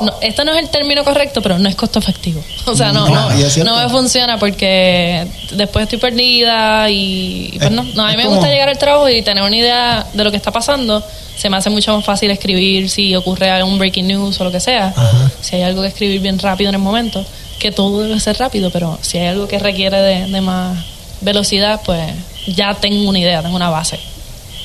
no, 0.00 0.12
este 0.20 0.44
no 0.44 0.52
es 0.54 0.62
el 0.62 0.68
término 0.70 1.04
correcto, 1.04 1.40
pero 1.42 1.58
no 1.58 1.68
es 1.68 1.74
costo 1.76 1.98
efectivo. 1.98 2.42
O 2.66 2.76
sea, 2.76 2.92
no, 2.92 3.08
No, 3.08 3.30
no, 3.64 3.76
me 3.76 3.88
funciona 3.88 4.38
porque 4.38 5.26
después 5.52 5.84
estoy 5.84 5.98
perdida 5.98 6.88
y, 6.90 7.50
y 7.52 7.58
pues 7.58 7.70
Es- 7.70 7.76
no, 7.76 7.82
no, 7.82 8.04
a 8.06 8.10
mí 8.10 8.16
me 8.16 8.24
como- 8.24 8.36
gusta 8.36 8.50
llegar 8.50 8.68
al 8.68 8.78
trabajo 8.78 9.08
y 9.08 9.22
tener 9.22 9.42
una 9.42 9.56
idea 9.56 10.06
de 10.12 10.24
lo 10.24 10.30
que 10.30 10.36
está 10.36 10.50
pasando 10.52 11.02
se 11.36 11.48
me 11.48 11.56
hace 11.56 11.70
mucho 11.70 11.96
más 11.96 12.04
fácil 12.04 12.30
escribir 12.30 12.90
si 12.90 13.16
ocurre 13.16 13.50
algún 13.50 13.78
breaking 13.78 14.06
news 14.08 14.38
o 14.40 14.44
lo 14.44 14.52
que 14.52 14.60
sea. 14.60 14.88
Ajá. 14.94 15.30
Si 15.40 15.56
hay 15.56 15.62
algo 15.62 15.80
que 15.82 15.88
escribir 15.88 16.20
bien 16.20 16.38
rápido 16.38 16.68
en 16.68 16.74
el 16.74 16.82
momento, 16.82 17.24
que 17.58 17.72
todo 17.72 18.02
debe 18.02 18.20
ser 18.20 18.36
rápido, 18.38 18.70
pero 18.70 18.98
si 19.00 19.16
hay 19.16 19.28
algo 19.28 19.48
que 19.48 19.58
requiere 19.58 19.96
de, 20.02 20.26
de 20.26 20.40
más 20.42 20.76
velocidad, 21.22 21.80
pues 21.84 22.12
ya 22.46 22.74
tengo 22.74 23.08
una 23.08 23.18
idea, 23.18 23.40
tengo 23.42 23.56
una 23.56 23.70
base. 23.70 23.98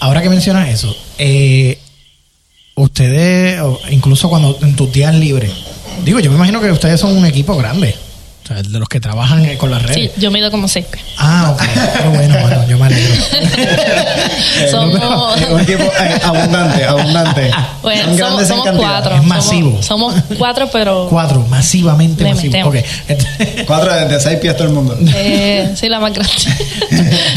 Ahora 0.02 0.22
que 0.22 0.28
mencionas 0.30 0.68
eso, 0.68 0.94
eh, 1.18 1.80
ustedes, 2.76 3.62
incluso 3.90 4.30
cuando 4.30 4.58
en 4.62 4.76
tus 4.76 4.92
días 4.92 5.14
libres, 5.16 5.52
digo, 6.04 6.20
yo 6.20 6.30
me 6.30 6.38
imagino 6.38 6.62
que 6.62 6.72
ustedes 6.72 7.00
son 7.00 7.16
un 7.18 7.26
equipo 7.26 7.56
grande, 7.58 7.96
o 8.44 8.48
sea, 8.48 8.62
de 8.62 8.80
los 8.80 8.88
que 8.90 9.00
trabajan 9.00 9.56
con 9.58 9.72
las 9.72 9.82
Sí, 9.84 9.88
redes. 9.88 10.12
yo 10.18 10.30
mido 10.30 10.52
como 10.52 10.68
seis 10.68 10.86
pies. 10.86 11.04
Ah, 11.18 11.52
ok, 11.56 11.64
qué 12.02 12.08
bueno, 12.10 12.38
bueno, 12.42 12.68
yo 12.68 12.78
me 12.78 12.86
alegro. 12.86 13.16
Somos, 14.70 15.42
Un 15.52 15.60
equipo 15.62 15.84
eh, 15.84 16.20
abundante, 16.24 16.84
abundante. 16.86 17.52
bueno, 17.82 18.04
Son 18.04 18.18
somos, 18.18 18.48
somos 18.48 18.70
cuatro. 18.78 19.16
Es 19.16 19.24
masivo. 19.24 19.82
Somos, 19.82 20.14
somos 20.14 20.38
cuatro, 20.38 20.70
pero 20.72 21.08
Cuatro, 21.10 21.46
masivamente 21.50 22.24
Le 22.24 22.34
masivo. 22.36 22.52
metemos. 22.52 22.76
Ok, 22.76 22.86
entonces, 23.08 23.64
Cuatro 23.66 23.94
de, 23.94 24.06
de 24.08 24.20
seis 24.20 24.38
pies 24.40 24.56
todo 24.56 24.68
el 24.68 24.74
mundo. 24.74 24.98
eh, 25.16 25.72
sí, 25.76 25.90
la 25.90 26.00
más 26.00 26.14
grande. 26.14 26.34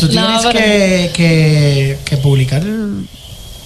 tú 0.01 0.09
tienes 0.09 0.31
No, 0.31 0.40
pero- 0.42 0.59
que, 0.59 1.11
que, 1.14 1.98
que 2.05 2.16
publicar, 2.18 2.62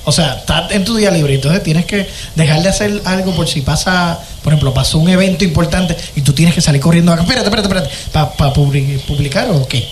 o 0.05 0.13
sea, 0.13 0.35
estás 0.35 0.73
en 0.73 0.85
tu 0.85 0.97
día 0.97 1.11
libre, 1.11 1.35
entonces 1.35 1.63
tienes 1.63 1.87
que 1.87 2.09
dejar 2.35 2.63
de 2.63 2.69
hacer 2.69 3.03
algo 3.05 3.33
por 3.35 3.49
si 3.49 3.61
pasa, 3.61 4.19
por 4.43 4.53
ejemplo, 4.53 4.75
pasó 4.75 4.99
un 4.99 5.09
evento 5.09 5.45
importante 5.45 5.97
y 6.17 6.23
tú 6.23 6.33
tienes 6.33 6.55
que 6.55 6.61
salir 6.61 6.81
corriendo 6.81 7.13
acá, 7.13 7.23
espérate, 7.23 7.47
espérate, 7.47 7.69
espérate, 7.69 7.91
para 8.37 8.53
publicar 8.53 9.51
o 9.51 9.67
qué. 9.67 9.87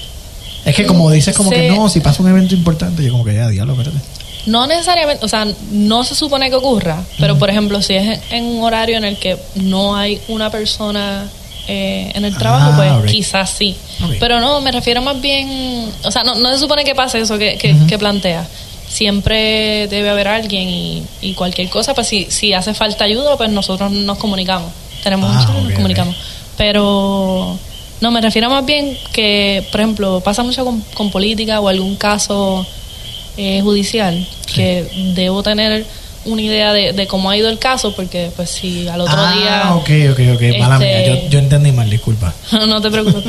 Es 0.65 0.75
que 0.75 0.85
como 0.85 1.11
dices 1.11 1.35
como 1.37 1.51
que 1.51 1.69
no, 1.69 1.89
si 1.89 2.01
pasa 2.01 2.23
un 2.23 2.29
evento 2.29 2.55
importante, 2.55 3.03
yo 3.03 3.13
como 3.13 3.25
que 3.25 3.35
ya, 3.35 3.49
diablo, 3.49 3.73
espérate. 3.75 3.99
No 4.47 4.67
necesariamente, 4.67 5.25
o 5.25 5.29
sea, 5.29 5.47
no 5.71 6.03
se 6.03 6.15
supone 6.15 6.49
que 6.49 6.57
ocurra, 6.57 7.03
pero 7.19 7.39
por 7.39 7.51
ejemplo, 7.51 7.83
si 7.83 7.95
es 7.95 8.21
en, 8.31 8.45
un 8.45 8.65
horario 8.65 8.97
en 8.97 9.05
el 9.05 9.19
que 9.19 9.37
no 9.57 9.97
hay 9.97 10.21
una 10.29 10.51
persona 10.51 11.29
eh, 11.69 12.11
en 12.15 12.25
el 12.25 12.37
trabajo, 12.37 12.73
Ah, 12.81 12.99
pues 13.01 13.13
quizás 13.13 13.51
sí. 13.51 13.77
Pero 14.19 14.41
no, 14.41 14.61
me 14.61 14.73
refiero 14.73 15.03
más 15.03 15.21
bien, 15.21 15.91
o 16.03 16.11
sea, 16.11 16.25
no, 16.25 16.35
no 16.37 16.53
se 16.53 16.59
supone 16.59 16.85
que 16.85 16.95
pase 16.95 17.21
eso 17.21 17.39
que, 17.39 17.59
que, 17.59 17.77
que 17.87 17.99
plantea. 17.99 18.47
Siempre 18.91 19.87
debe 19.89 20.11
haber 20.11 20.27
alguien 20.27 20.69
y, 20.69 21.03
y 21.23 21.35
cualquier 21.35 21.71
cosa, 21.71 21.95
pues 21.95 22.09
si, 22.09 22.27
si 22.29 22.53
hace 22.53 22.75
falta 22.75 23.05
ayuda, 23.05 23.37
pues 23.37 23.49
nosotros 23.51 23.93
nos 23.93 24.19
comunicamos. 24.19 24.73
Tenemos 25.05 25.31
Ah, 25.33 25.47
un 25.51 25.57
ok, 25.57 25.57
nos 25.63 25.67
ok. 25.71 25.75
comunicamos. 25.77 26.17
Pero 26.57 27.57
no, 28.01 28.11
me 28.11 28.21
refiero 28.21 28.51
más 28.51 28.67
bien 28.67 28.99
que, 29.13 29.65
por 29.71 29.81
ejemplo, 29.81 30.21
pasa 30.25 30.43
mucho 30.43 30.65
con, 30.65 30.81
con 30.95 31.11
política 31.13 31.61
o 31.61 31.69
algún 31.69 31.95
caso 31.97 32.67
eh, 33.37 33.61
judicial 33.63 34.27
que 34.53 34.85
debo 35.15 35.43
tener 35.45 35.87
una 36.25 36.43
idea 36.43 36.73
de, 36.75 36.93
de 36.93 37.07
cómo 37.07 37.31
ha 37.31 37.37
ido 37.37 37.49
el 37.49 37.59
caso 37.59 37.95
porque 37.95 38.31
pues 38.37 38.51
si 38.51 38.87
al 38.89 39.01
otro 39.01 39.17
ah, 39.17 39.33
día 39.33 39.75
ok, 39.77 40.13
ok, 40.13 40.21
ok, 40.35 40.59
mala 40.59 40.75
este- 40.75 40.87
mía, 40.87 41.07
yo, 41.23 41.29
yo 41.31 41.39
entendí 41.39 41.73
mal, 41.73 41.89
disculpa. 41.89 42.35
no 42.69 42.81
te 42.83 42.91
preocupes 42.91 43.25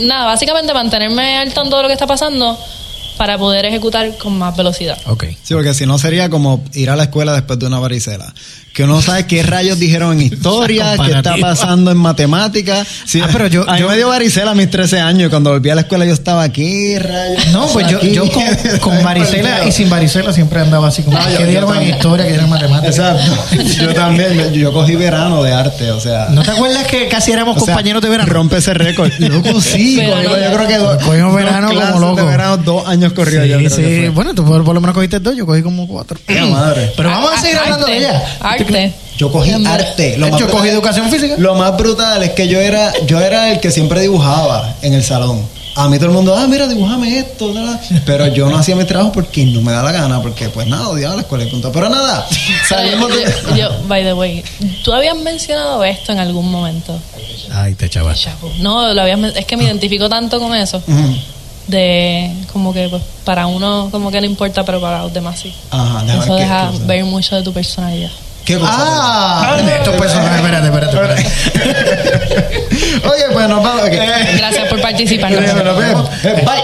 nada 0.00 0.26
básicamente 0.26 0.74
mantenerme 0.74 1.38
al 1.38 1.54
tanto 1.54 1.76
de 1.76 1.82
lo 1.82 1.88
que 1.88 1.94
está 1.94 2.06
pasando 2.06 2.58
para 3.16 3.38
poder 3.38 3.64
ejecutar 3.64 4.16
con 4.18 4.36
más 4.38 4.56
velocidad 4.56 4.96
Ok. 5.06 5.24
Sí, 5.42 5.54
porque 5.54 5.72
si 5.74 5.86
no 5.86 5.98
sería 5.98 6.28
como 6.30 6.64
ir 6.74 6.90
a 6.90 6.96
la 6.96 7.04
escuela 7.04 7.32
después 7.32 7.58
de 7.58 7.66
una 7.66 7.78
varicela. 7.78 8.32
Que 8.72 8.82
uno 8.82 9.00
sabe 9.00 9.24
qué 9.26 9.40
rayos 9.44 9.78
dijeron 9.78 10.14
en 10.14 10.22
historia, 10.32 10.96
qué 11.04 11.12
está 11.12 11.36
pasando 11.40 11.92
en 11.92 11.96
matemáticas. 11.96 12.86
Sí, 13.06 13.20
Ah, 13.22 13.28
pero 13.32 13.46
yo- 13.46 13.64
yo- 13.78 13.88
me 13.88 13.96
dio 13.96 14.08
varicela 14.08 14.50
a 14.50 14.54
mis 14.56 14.68
13 14.68 14.98
años 15.00 15.28
y 15.28 15.30
cuando 15.30 15.50
volví 15.50 15.70
a 15.70 15.76
la 15.76 15.82
escuela 15.82 16.04
yo 16.04 16.12
estaba 16.12 16.42
aquí, 16.42 16.98
rayos. 16.98 17.46
No, 17.52 17.66
pues 17.68 17.86
yo, 17.88 18.00
yo 18.02 18.28
con, 18.32 18.42
con 18.80 19.02
varicela 19.04 19.64
y 19.64 19.70
sin 19.70 19.88
varicela 19.88 20.32
siempre 20.32 20.60
andaba 20.60 20.88
así 20.88 21.02
como 21.04 21.16
No, 21.18 21.24
que 21.24 21.32
yo 21.34 21.46
dieron 21.46 21.76
en 21.76 21.94
historia, 21.94 22.24
que 22.24 22.30
dieron 22.32 22.46
en 22.46 22.50
matemáticas. 22.50 22.98
Exacto. 22.98 23.44
Yo 23.80 23.94
también, 23.94 24.52
yo 24.52 24.72
cogí 24.72 24.96
verano 24.96 25.40
de 25.44 25.52
arte, 25.52 25.92
o 25.92 26.00
sea. 26.00 26.26
¿No 26.30 26.42
te 26.42 26.50
acuerdas 26.50 26.84
que 26.88 27.06
casi 27.08 27.30
éramos 27.30 27.56
o 27.56 27.64
sea, 27.64 27.74
compañeros 27.74 28.02
de 28.02 28.08
verano? 28.08 28.32
Rompe 28.32 28.56
ese 28.56 28.74
récord. 28.74 29.12
Loco, 29.20 29.60
sí. 29.60 29.96
Verano 29.98 30.22
yo 30.36 30.52
creo 30.56 30.66
que 30.98 31.04
Cogimos 31.04 31.34
verano 31.34 31.68
como 31.68 32.00
loco. 32.00 32.16
de 32.16 32.24
verano, 32.24 32.56
dos 32.56 32.86
años 32.88 33.03
corridos. 33.12 33.46
yo 33.46 33.58
Sí, 33.58 33.64
creo 33.66 33.76
que 33.76 33.84
sí. 33.94 34.00
fue. 34.00 34.08
Bueno, 34.10 34.34
tú 34.34 34.44
por, 34.44 34.64
por 34.64 34.74
lo 34.74 34.80
menos 34.80 34.94
cogiste 34.94 35.20
dos, 35.20 35.36
yo 35.36 35.46
cogí 35.46 35.62
como 35.62 35.86
cuatro. 35.86 36.18
Madre. 36.50 36.92
Pero 36.96 37.10
vamos 37.10 37.32
a 37.32 37.40
seguir 37.40 37.56
Arte, 37.56 37.64
hablando 37.72 37.86
de 37.86 37.96
ella. 37.98 38.36
arte 38.40 38.92
Yo 39.18 39.30
cogí 39.30 39.50
arte. 39.66 40.16
Lo 40.18 40.26
Yo 40.26 40.32
más 40.32 40.40
cogí 40.42 40.52
brutal- 40.52 40.68
educación 40.70 41.10
física. 41.10 41.34
Lo 41.38 41.54
más 41.54 41.76
brutal 41.76 42.22
es 42.22 42.30
que 42.30 42.48
yo 42.48 42.60
era, 42.60 42.92
yo 43.06 43.20
era 43.20 43.52
el 43.52 43.60
que 43.60 43.70
siempre 43.70 44.00
dibujaba 44.00 44.74
en 44.82 44.94
el 44.94 45.04
salón. 45.04 45.42
A 45.76 45.88
mí 45.88 45.96
todo 45.96 46.06
el 46.06 46.12
mundo, 46.14 46.36
ah, 46.36 46.46
mira, 46.46 46.68
dibújame 46.68 47.18
esto. 47.18 47.52
Pero 48.06 48.28
yo 48.28 48.48
no 48.48 48.58
hacía 48.58 48.76
mi 48.76 48.84
trabajo 48.84 49.10
porque 49.10 49.44
no 49.44 49.60
me 49.60 49.72
da 49.72 49.82
la 49.82 49.90
gana, 49.90 50.22
porque 50.22 50.48
pues 50.48 50.68
nada, 50.68 50.88
odiaba 50.88 51.16
la 51.16 51.22
escuela 51.22 51.42
y 51.42 51.50
punto. 51.50 51.72
Pero 51.72 51.88
nada, 51.88 52.24
salimos 52.68 53.08
de... 53.08 53.24
yo, 53.50 53.56
yo, 53.56 53.70
by 53.88 54.04
the 54.04 54.12
way 54.12 54.44
tú 54.84 54.92
habías 54.92 55.16
mencionado 55.16 55.82
esto 55.82 56.12
en 56.12 56.20
algún 56.20 56.48
momento 56.48 56.96
Ay, 57.52 57.74
te 57.74 57.88
chaval. 57.90 58.14
Chapo. 58.14 58.52
no 58.60 58.94
lo 58.94 59.00
habías 59.02 59.18
es 59.36 59.44
que 59.46 59.56
me 59.56 59.64
identifico 59.64 60.08
tanto 60.08 60.38
con 60.38 60.54
eso 60.54 60.80
Ujú. 60.86 61.16
De 61.66 62.30
como 62.52 62.72
que 62.74 62.88
pues, 62.88 63.02
para 63.24 63.46
uno 63.46 63.88
como 63.90 64.10
que 64.10 64.20
no 64.20 64.26
importa 64.26 64.64
pero 64.64 64.80
para 64.80 65.02
los 65.02 65.12
demás 65.12 65.38
sí 65.40 65.54
Ajá, 65.70 66.04
eso 66.22 66.34
deja 66.36 66.70
ver 66.86 67.04
mucho 67.04 67.36
de 67.36 67.42
tu 67.42 67.52
personalidad 67.52 68.10
¿Qué 68.44 68.58
cosa? 68.58 68.70
Ah, 68.76 69.56
estos 69.78 69.96
personajes, 69.96 70.36
espérate, 70.36 70.66
espérate, 70.66 71.22
espérate. 71.22 71.22
Oye, 73.08 73.24
pues 73.32 73.48
nos 73.48 73.62
vamos. 73.62 73.82
ok. 73.84 73.92
gracias 74.36 74.68
por 74.68 74.82
participar 74.82 75.32
Eh, 75.32 75.40
nos 75.64 75.78
vemos. 75.78 76.10
Eh, 76.24 76.44
Bye. 76.44 76.62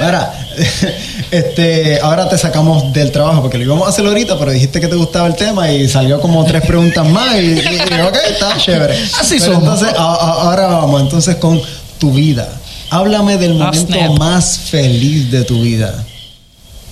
Mira, 0.00 0.32
este, 1.30 2.00
ahora 2.00 2.28
te 2.28 2.36
sacamos 2.36 2.92
del 2.92 3.12
trabajo 3.12 3.42
porque 3.42 3.58
lo 3.58 3.64
íbamos 3.64 3.86
a 3.86 3.90
hacer 3.90 4.04
ahorita, 4.06 4.38
pero 4.38 4.50
dijiste 4.50 4.80
que 4.80 4.88
te 4.88 4.96
gustaba 4.96 5.26
el 5.28 5.36
tema 5.36 5.70
y 5.70 5.88
salió 5.88 6.20
como 6.20 6.44
tres 6.44 6.62
preguntas 6.66 7.06
más 7.08 7.36
y, 7.36 7.38
y- 7.38 7.60
y, 7.60 8.00
ok, 8.00 8.16
está 8.30 8.56
chévere. 8.56 8.94
Así 9.20 9.38
Pero 9.38 9.54
somos. 9.54 9.62
Entonces, 9.62 9.88
a- 9.96 10.02
a- 10.02 10.42
ahora 10.42 10.66
vamos 10.66 11.00
entonces 11.02 11.36
con 11.36 11.60
tu 11.98 12.12
vida. 12.12 12.48
Háblame 12.90 13.36
del 13.38 13.54
momento 13.54 13.92
snap. 13.94 14.18
más 14.18 14.58
feliz 14.58 15.30
de 15.30 15.44
tu 15.44 15.60
vida. 15.62 16.04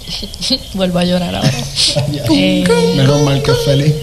vuelvo 0.75 0.99
a 0.99 1.05
llorar 1.05 1.35
ahora 1.35 1.51
Eh, 2.31 2.65
Menos 2.97 3.23
mal 3.23 3.43
que 3.43 3.53
feliz. 3.65 3.95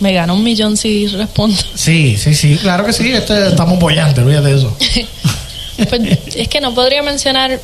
me 0.00 0.12
gano 0.12 0.34
un 0.34 0.42
millón 0.44 0.76
si 0.76 1.06
respondo 1.06 1.56
Sí, 1.74 2.16
sí, 2.18 2.34
sí, 2.34 2.56
claro 2.56 2.84
que 2.84 2.92
sí. 2.92 3.10
Este, 3.12 3.48
estamos 3.48 3.78
bollantes, 3.78 4.22
olvídate 4.24 4.48
de 4.48 4.56
eso. 4.56 4.76
Pues, 5.90 6.00
es 6.34 6.48
que 6.48 6.62
no 6.62 6.74
podría 6.74 7.02
mencionar 7.02 7.60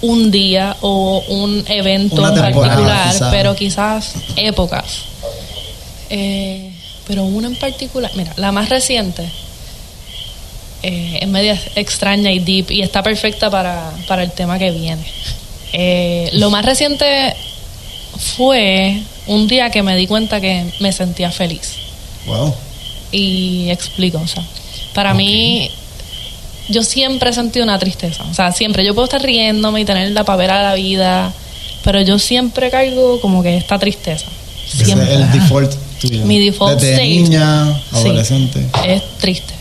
un 0.00 0.30
día 0.30 0.78
o 0.80 1.22
un 1.28 1.62
evento 1.68 2.16
Una 2.22 2.28
en 2.30 2.34
particular, 2.54 3.10
quizás. 3.12 3.28
pero 3.30 3.54
quizás 3.54 4.12
épocas. 4.36 4.84
Eh, 6.08 6.72
pero 7.06 7.24
una 7.24 7.48
en 7.48 7.56
particular, 7.56 8.10
mira, 8.16 8.32
la 8.36 8.50
más 8.50 8.70
reciente 8.70 9.28
eh, 10.82 11.18
es 11.22 11.28
media 11.28 11.60
extraña 11.76 12.30
y 12.30 12.38
deep 12.38 12.70
y 12.70 12.82
está 12.82 13.02
perfecta 13.02 13.50
para, 13.50 13.92
para 14.08 14.22
el 14.22 14.32
tema 14.32 14.58
que 14.58 14.70
viene. 14.70 15.04
Eh, 15.72 16.30
lo 16.34 16.50
más 16.50 16.64
reciente 16.64 17.34
fue 18.36 19.00
un 19.26 19.46
día 19.46 19.70
que 19.70 19.82
me 19.82 19.96
di 19.96 20.06
cuenta 20.06 20.40
que 20.40 20.64
me 20.80 20.92
sentía 20.92 21.30
feliz. 21.30 21.74
Wow. 22.26 22.54
Y 23.12 23.68
explico, 23.70 24.18
o 24.18 24.26
sea, 24.26 24.44
para 24.94 25.14
mí, 25.14 25.70
yo 26.68 26.82
siempre 26.82 27.30
he 27.30 27.32
sentido 27.32 27.64
una 27.64 27.78
tristeza, 27.78 28.24
o 28.30 28.34
sea, 28.34 28.52
siempre, 28.52 28.84
yo 28.84 28.94
puedo 28.94 29.04
estar 29.04 29.22
riéndome 29.22 29.80
y 29.80 29.84
tener 29.84 30.12
la 30.12 30.24
pavera 30.24 30.58
de 30.58 30.64
la 30.64 30.74
vida, 30.74 31.32
pero 31.82 32.00
yo 32.02 32.18
siempre 32.18 32.70
cargo 32.70 33.20
como 33.20 33.42
que 33.42 33.56
esta 33.56 33.78
tristeza, 33.78 34.26
Ese 34.72 34.92
es 34.92 34.98
el 34.98 35.32
default 35.32 35.72
tuyo. 36.00 36.24
Mi 36.24 36.38
default 36.38 36.74
Desde 36.80 36.92
state. 36.92 37.08
niña, 37.08 37.82
Sí, 37.90 37.96
adolescente. 37.98 38.66
es 38.86 39.02
triste. 39.18 39.54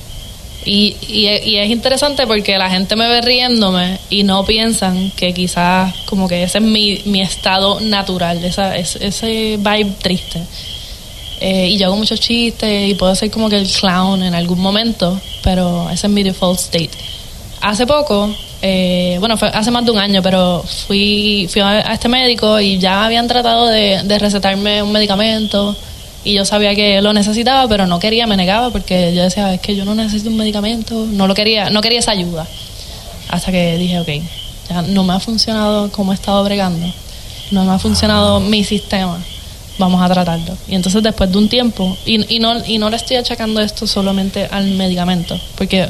Y, 0.66 0.96
y, 1.08 1.28
y 1.28 1.58
es 1.58 1.70
interesante 1.70 2.28
porque 2.28 2.58
la 2.58 2.70
gente 2.70 2.96
me 2.96 3.08
ve 3.08 3.22
riéndome 3.22 3.98
y 4.10 4.24
no 4.24 4.46
piensan 4.46 5.12
que 5.16 5.34
quizás 5.34 5.94
como 6.06 6.28
que 6.28 6.44
ese 6.44 6.58
es 6.58 6.64
mi, 6.64 7.02
mi 7.06 7.22
estado 7.22 7.80
natural, 7.80 8.44
esa, 8.44 8.76
es- 8.76 8.98
ese 8.98 9.58
vibe 9.58 9.94
triste. 10.02 10.42
Eh, 11.42 11.70
y 11.70 11.78
yo 11.78 11.88
hago 11.88 11.96
muchos 11.96 12.20
chistes 12.20 12.90
y 12.90 12.96
puedo 12.96 13.16
ser 13.16 13.32
como 13.32 13.50
que 13.50 13.56
el 13.58 13.68
clown 13.70 14.22
en 14.24 14.36
algún 14.36 14.60
momento, 14.60 15.20
pero 15.42 15.90
ese 15.90 16.08
es 16.08 16.14
mi 16.14 16.24
default 16.24 16.60
state. 16.60 16.90
Hace 17.62 17.88
poco, 17.88 18.30
eh, 18.62 19.16
bueno, 19.20 19.38
fue 19.38 19.48
hace 19.48 19.72
más 19.72 19.86
de 19.86 19.92
un 19.92 19.98
año, 19.98 20.22
pero 20.22 20.62
fui, 20.88 21.48
fui 21.50 21.62
a 21.62 21.80
este 21.94 22.10
médico 22.10 22.60
y 22.60 22.78
ya 22.78 23.06
habían 23.06 23.28
tratado 23.30 23.68
de, 23.68 24.02
de 24.04 24.20
recetarme 24.20 24.84
un 24.84 24.92
medicamento 24.92 25.76
y 26.24 26.34
yo 26.34 26.46
sabía 26.46 26.76
que 26.76 27.02
lo 27.02 27.14
necesitaba, 27.14 27.68
pero 27.68 27.88
no 27.88 28.00
quería, 28.00 28.28
me 28.28 28.36
negaba 28.38 28.70
porque 28.72 29.14
yo 29.16 29.24
decía, 29.24 29.54
es 29.54 29.62
que 29.62 29.76
yo 29.76 29.86
no 29.86 29.96
necesito 29.96 30.30
un 30.30 30.38
medicamento, 30.38 31.06
no 31.12 31.28
lo 31.28 31.34
quería, 31.34 31.70
no 31.70 31.82
quería 31.82 32.00
esa 32.00 32.12
ayuda. 32.12 32.46
Hasta 33.30 33.52
que 33.52 33.78
dije, 33.78 34.00
ok, 34.00 34.10
ya 34.70 34.82
no 34.82 35.04
me 35.04 35.14
ha 35.14 35.20
funcionado 35.20 35.92
como 35.92 36.12
he 36.12 36.16
estado 36.16 36.44
bregando, 36.44 36.86
no 37.52 37.64
me 37.64 37.72
ha 37.72 37.80
funcionado 37.80 38.40
mi 38.40 38.64
sistema, 38.64 39.18
vamos 39.78 40.02
a 40.02 40.10
tratarlo. 40.10 40.58
Y 40.68 40.76
entonces 40.76 41.02
después 41.04 41.32
de 41.32 41.38
un 41.38 41.48
tiempo, 41.48 41.96
y, 42.06 42.36
y, 42.36 42.40
no, 42.40 42.66
y 42.66 42.78
no 42.80 42.90
le 42.90 42.98
estoy 42.98 43.18
achacando 43.18 43.62
esto 43.62 43.88
solamente 43.88 44.48
al 44.52 44.66
medicamento, 44.72 45.40
porque 45.56 45.88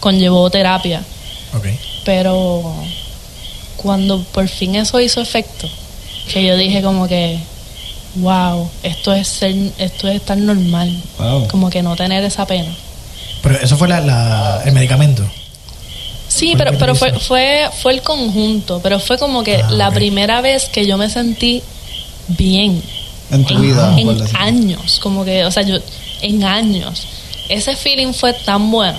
conllevó 0.00 0.48
terapia, 0.50 1.02
Ok. 1.54 1.66
pero 2.04 2.74
cuando 3.76 4.22
por 4.32 4.48
fin 4.48 4.74
eso 4.76 5.00
hizo 5.00 5.20
efecto, 5.20 5.68
que 6.32 6.44
yo 6.44 6.56
dije 6.56 6.82
como 6.82 7.06
que, 7.06 7.38
wow, 8.16 8.68
esto 8.82 9.12
es 9.12 9.28
ser, 9.28 9.54
esto 9.78 10.08
es 10.08 10.16
estar 10.16 10.36
normal, 10.38 10.94
Wow. 11.18 11.48
como 11.48 11.70
que 11.70 11.82
no 11.82 11.96
tener 11.96 12.24
esa 12.24 12.46
pena. 12.46 12.74
Pero 13.42 13.58
eso 13.60 13.76
fue 13.76 13.88
la, 13.88 14.00
la- 14.00 14.62
el 14.64 14.72
medicamento. 14.72 15.22
Sí, 16.28 16.54
pero, 16.58 16.76
pero 16.78 16.94
fue, 16.94 17.12
fue, 17.18 17.68
fue 17.82 17.92
el 17.92 18.02
conjunto, 18.02 18.80
pero 18.82 18.98
fue 18.98 19.16
como 19.18 19.42
que 19.44 19.56
Ah, 19.56 19.70
la 19.70 19.90
primera 19.90 20.40
vez 20.40 20.64
que 20.68 20.86
yo 20.86 20.98
me 20.98 21.08
sentí 21.08 21.62
bien 22.28 22.82
En 23.30 23.44
tu 23.44 23.54
en, 23.54 23.62
vida. 23.62 23.94
en 23.96 24.36
años, 24.36 24.98
como 25.02 25.24
que, 25.24 25.44
o 25.44 25.50
sea, 25.50 25.62
yo, 25.62 25.76
en 26.22 26.42
años, 26.44 27.06
ese 27.48 27.76
feeling 27.76 28.12
fue 28.12 28.32
tan 28.32 28.70
bueno. 28.70 28.98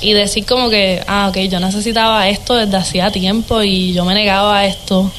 Y 0.00 0.12
decir 0.12 0.44
como 0.44 0.68
que, 0.68 1.02
ah, 1.06 1.28
ok, 1.30 1.38
yo 1.48 1.58
necesitaba 1.60 2.28
esto 2.28 2.54
desde 2.54 2.76
hacía 2.76 3.10
tiempo 3.10 3.62
y 3.62 3.92
yo 3.94 4.04
me 4.04 4.12
negaba 4.14 4.58
a 4.58 4.66
esto. 4.66 5.10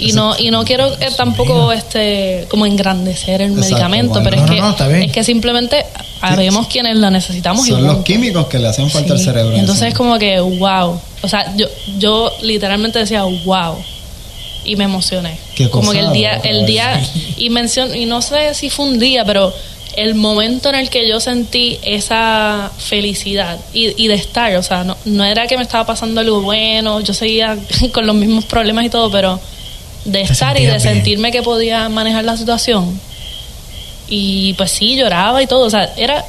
Y 0.00 0.12
no, 0.12 0.34
y 0.38 0.50
no 0.50 0.64
quiero 0.64 0.92
eh, 1.00 1.08
tampoco 1.16 1.70
este 1.72 2.46
como 2.50 2.66
engrandecer 2.66 3.40
el 3.42 3.52
Exacto, 3.52 3.70
medicamento, 3.70 4.14
bueno. 4.14 4.30
pero 4.30 4.36
No, 4.38 4.42
es 4.42 4.60
no, 4.60 4.76
que 4.76 4.84
no, 4.84 4.90
es 5.04 5.12
que 5.12 5.22
simplemente 5.24 5.86
habemos 6.20 6.66
quienes 6.66 6.96
lo 6.96 7.10
necesitamos 7.10 7.66
y 7.66 7.70
Son 7.70 7.82
los 7.82 7.92
punto. 7.96 8.04
químicos 8.04 8.46
que 8.48 8.58
le 8.58 8.68
hacen 8.68 8.90
falta 8.90 9.12
al 9.12 9.18
Sí. 9.18 9.26
cerebro. 9.26 9.54
Entonces 9.56 9.88
es 9.88 9.94
como 9.94 10.18
que, 10.18 10.40
wow. 10.40 11.00
O 11.22 11.28
sea, 11.28 11.54
yo, 11.56 11.66
yo 11.98 12.32
literalmente 12.42 12.98
decía, 12.98 13.22
wow. 13.22 13.76
Y 14.64 14.76
me 14.76 14.84
emocioné. 14.84 15.36
Qué 15.54 15.68
como 15.70 15.88
cosa 15.88 16.00
que 16.00 16.06
el 16.06 16.12
día, 16.12 16.40
el 16.42 16.66
día, 16.66 17.00
y 17.36 17.50
menciono, 17.50 17.94
y 17.94 18.06
no 18.06 18.20
sé 18.22 18.54
si 18.54 18.70
fue 18.70 18.86
un 18.86 18.98
día, 18.98 19.24
pero 19.24 19.52
el 19.96 20.14
momento 20.16 20.70
en 20.70 20.74
el 20.74 20.90
que 20.90 21.06
yo 21.08 21.20
sentí 21.20 21.78
esa 21.84 22.72
felicidad 22.78 23.58
y, 23.72 24.02
y 24.02 24.08
de 24.08 24.14
estar, 24.14 24.56
o 24.56 24.62
sea, 24.62 24.82
no, 24.82 24.96
no 25.04 25.24
era 25.24 25.46
que 25.46 25.56
me 25.56 25.62
estaba 25.62 25.86
pasando 25.86 26.20
algo 26.20 26.40
bueno, 26.40 27.00
yo 27.00 27.14
seguía 27.14 27.56
con 27.92 28.06
los 28.06 28.16
mismos 28.16 28.44
problemas 28.46 28.84
y 28.86 28.88
todo, 28.90 29.08
pero 29.10 29.38
de 30.04 30.22
estar 30.22 30.56
y 30.58 30.62
de 30.64 30.68
bien. 30.68 30.80
sentirme 30.80 31.32
que 31.32 31.42
podía 31.42 31.88
manejar 31.88 32.24
la 32.24 32.36
situación. 32.36 33.00
Y 34.08 34.52
pues 34.54 34.70
sí, 34.70 34.96
lloraba 34.96 35.42
y 35.42 35.46
todo, 35.46 35.64
o 35.66 35.70
sea, 35.70 35.90
era, 35.96 36.24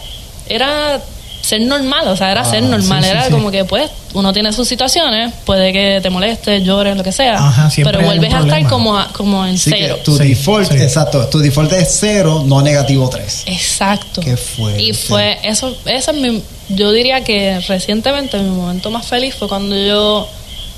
era 0.48 1.02
ser 1.42 1.62
normal, 1.62 2.08
o 2.08 2.16
sea, 2.16 2.32
era 2.32 2.42
Ah, 2.42 2.46
ser 2.50 2.64
normal, 2.64 3.04
sí, 3.04 3.10
era 3.10 3.26
sí. 3.26 3.32
como 3.32 3.52
que 3.52 3.66
pues 3.66 3.92
uno 4.14 4.32
tiene 4.34 4.52
sus 4.54 4.68
situaciones, 4.68 5.32
puede 5.46 5.74
que 5.74 6.00
te 6.02 6.10
moleste, 6.10 6.64
llores, 6.64 6.96
lo 6.96 7.04
que 7.04 7.12
sea, 7.12 7.36
Ajá, 7.36 7.70
pero 7.84 8.02
vuelves 8.02 8.34
a 8.34 8.40
estar 8.40 8.68
como, 8.68 8.98
a- 8.98 9.10
como 9.12 9.46
en 9.46 9.58
cero. 9.58 9.98
tu 10.04 10.18
Sí, 10.18 10.30
default, 10.30 10.72
sí. 10.72 10.78
exacto, 10.78 11.28
tu 11.28 11.38
default 11.40 11.74
es 11.74 11.98
cero, 12.00 12.44
no 12.48 12.62
negativo 12.62 13.10
tres. 13.10 13.44
Exacto. 13.46 14.22
Qué 14.22 14.38
fuerte. 14.38 14.82
Y 14.82 14.94
fue, 14.94 15.38
eso, 15.44 15.76
eso 15.86 16.12
es 16.12 16.18
mi, 16.18 16.42
yo 16.70 16.92
diría 16.94 17.24
que 17.26 17.60
recientemente 17.68 18.38
mi 18.40 18.50
momento 18.52 18.90
más 18.90 19.06
feliz 19.06 19.36
fue 19.36 19.48
cuando 19.50 19.76
yo 19.76 20.28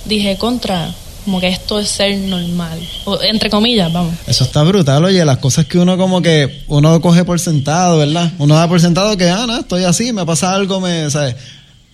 dije 0.06 0.36
contra, 0.38 0.90
como 1.28 1.42
que 1.42 1.50
esto 1.50 1.78
es 1.78 1.90
ser 1.90 2.18
normal, 2.20 2.80
o, 3.04 3.22
entre 3.22 3.50
comillas, 3.50 3.92
vamos. 3.92 4.14
Eso 4.28 4.46
está 4.46 4.64
brutal, 4.64 5.04
oye, 5.04 5.26
las 5.26 5.40
cosas 5.40 5.66
que 5.66 5.78
uno 5.78 5.98
como 5.98 6.22
que 6.22 6.64
uno 6.68 7.02
coge 7.02 7.26
por 7.26 7.38
sentado, 7.38 7.98
¿verdad? 7.98 8.32
Uno 8.38 8.56
da 8.56 8.66
por 8.70 8.80
sentado 8.80 9.18
que, 9.18 9.30
ah, 9.30 9.44
no, 9.46 9.58
estoy 9.60 9.84
así, 9.84 10.14
me 10.14 10.26
pasa 10.26 10.56
algo, 10.56 10.80
me, 10.80 11.10
¿sabes? 11.10 11.36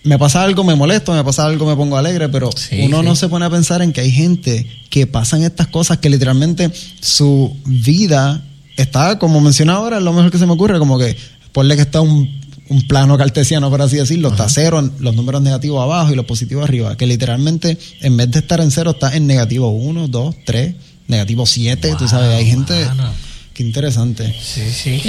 Me 0.03 0.19
pasa 0.19 0.43
algo, 0.43 0.63
me 0.63 0.75
molesto, 0.75 1.13
me 1.13 1.23
pasa 1.23 1.47
algo, 1.47 1.65
me 1.65 1.75
pongo 1.75 1.97
alegre, 1.97 2.29
pero 2.29 2.51
Sí, 2.55 2.81
uno 2.83 2.99
sí. 2.99 3.05
no 3.05 3.15
se 3.15 3.27
pone 3.27 3.45
a 3.45 3.49
pensar 3.49 3.81
en 3.81 3.91
que 3.91 4.01
hay 4.01 4.11
gente 4.11 4.67
que 4.91 5.07
pasan 5.07 5.41
estas 5.41 5.65
cosas 5.65 5.97
que 5.97 6.11
literalmente 6.11 6.69
su 7.01 7.57
vida 7.65 8.43
está, 8.77 9.17
como 9.17 9.41
mencionaba 9.41 9.79
ahora, 9.79 9.97
es 9.97 10.03
lo 10.03 10.13
mejor 10.13 10.29
que 10.29 10.37
se 10.37 10.45
me 10.45 10.53
ocurre, 10.53 10.77
como 10.77 10.99
que 10.99 11.17
ponle 11.53 11.75
que 11.75 11.81
está 11.81 12.01
un, 12.01 12.39
un 12.69 12.87
plano 12.87 13.17
cartesiano, 13.17 13.69
por 13.69 13.81
así 13.81 13.97
decirlo, 13.97 14.29
está 14.29 14.47
cero, 14.49 14.89
los 14.99 15.15
números 15.15 15.41
negativos 15.41 15.81
abajo 15.83 16.11
y 16.11 16.15
los 16.15 16.25
positivos 16.25 16.63
arriba, 16.63 16.95
que 16.95 17.05
literalmente 17.05 17.77
en 18.01 18.17
vez 18.17 18.31
de 18.31 18.39
estar 18.39 18.61
en 18.61 18.71
cero 18.71 18.91
está 18.91 19.15
en 19.15 19.27
negativo 19.27 19.69
uno, 19.69 20.07
dos, 20.07 20.35
tres, 20.45 20.75
negativo 21.07 21.45
siete, 21.45 21.93
tú 21.97 22.07
sabes, 22.07 22.29
hay 22.35 22.45
gente... 22.45 22.85
mano. 22.85 23.11
Qué 23.53 23.61
interesante. 23.61 24.33
Sí, 24.41 24.63
sí. 24.71 24.99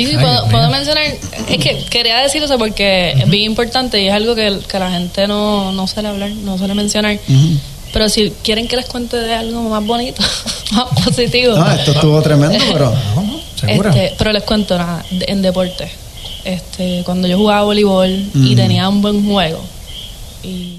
Puedo, 0.50 0.70
mencionar, 0.70 1.04
es 1.48 1.56
que 1.58 1.82
quería 1.88 2.18
decir 2.18 2.42
eso 2.42 2.58
porque 2.58 3.12
es 3.12 3.30
bien 3.30 3.44
importante 3.44 4.02
y 4.02 4.08
es 4.08 4.12
algo 4.12 4.34
que, 4.34 4.58
que 4.70 4.78
la 4.78 4.90
gente 4.90 5.26
no, 5.26 5.72
no 5.72 5.86
suele 5.86 6.10
hablar, 6.10 6.30
no 6.30 6.58
suele 6.58 6.74
mencionar. 6.74 7.18
Pero 7.94 8.08
si 8.10 8.30
quieren 8.42 8.68
que 8.68 8.76
les 8.76 8.84
cuente 8.84 9.16
de 9.16 9.32
algo 9.32 9.62
más 9.70 9.82
bonito, 9.86 10.20
más 10.72 10.88
positivo, 11.04 11.56
No, 11.56 11.70
esto 11.72 11.92
estuvo 11.92 12.20
tremendo, 12.20 12.62
pero 12.70 12.94
No, 13.14 13.22
no, 13.22 13.40
seguro. 13.54 13.88
este, 13.88 14.12
pero 14.18 14.32
les 14.32 14.42
cuento 14.42 14.76
nada, 14.76 15.02
en 15.10 15.40
deporte. 15.40 15.90
Este, 16.44 17.02
cuando 17.04 17.26
yo 17.28 17.38
jugaba 17.38 17.62
voleibol 17.64 18.10
y 18.34 18.52
Mm. 18.52 18.56
tenía 18.56 18.88
un 18.88 19.00
buen 19.00 19.24
juego 19.26 19.64
y 20.42 20.78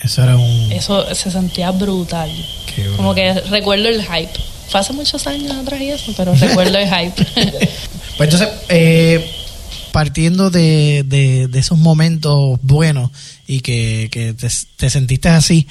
Eso 0.00 0.22
era 0.24 0.36
un. 0.36 0.72
eso 0.72 1.14
se 1.14 1.30
sentía 1.30 1.70
brutal. 1.70 2.30
Qué. 2.74 2.86
Como 2.96 3.14
que 3.14 3.32
recuerdo 3.50 3.88
el 3.88 4.02
hype. 4.02 4.32
Fue 4.68 4.80
hace 4.80 4.92
muchos 4.92 5.26
años 5.28 5.52
atrás 5.56 5.80
y 5.80 5.90
eso, 5.90 6.12
pero 6.16 6.34
recuerdo 6.34 6.76
el 6.78 6.88
hype. 6.88 7.26
Pues 8.16 8.32
entonces, 8.32 8.48
eh, 8.70 9.30
partiendo 9.92 10.48
de, 10.50 11.04
de- 11.06 11.48
de 11.48 11.58
esos 11.58 11.76
momentos 11.76 12.58
buenos 12.62 13.10
y 13.46 13.60
que, 13.60 14.08
que 14.10 14.32
te, 14.32 14.48
te 14.76 14.88
sentiste 14.90 15.28
así, 15.28 15.66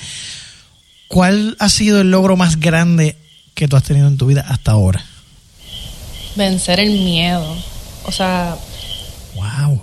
¿cuál 1.07 1.55
ha 1.59 1.69
sido 1.69 2.01
el 2.01 2.11
logro 2.11 2.37
más 2.37 2.59
grande 2.59 3.15
que 3.55 3.67
tú 3.67 3.75
has 3.75 3.83
tenido 3.83 4.07
en 4.07 4.17
tu 4.17 4.27
vida 4.27 4.45
hasta 4.47 4.71
ahora? 4.73 5.03
Vencer 6.35 6.79
el 6.79 6.91
miedo. 6.91 7.55
O 8.05 8.11
sea, 8.11 8.57
Wow. 9.67 9.81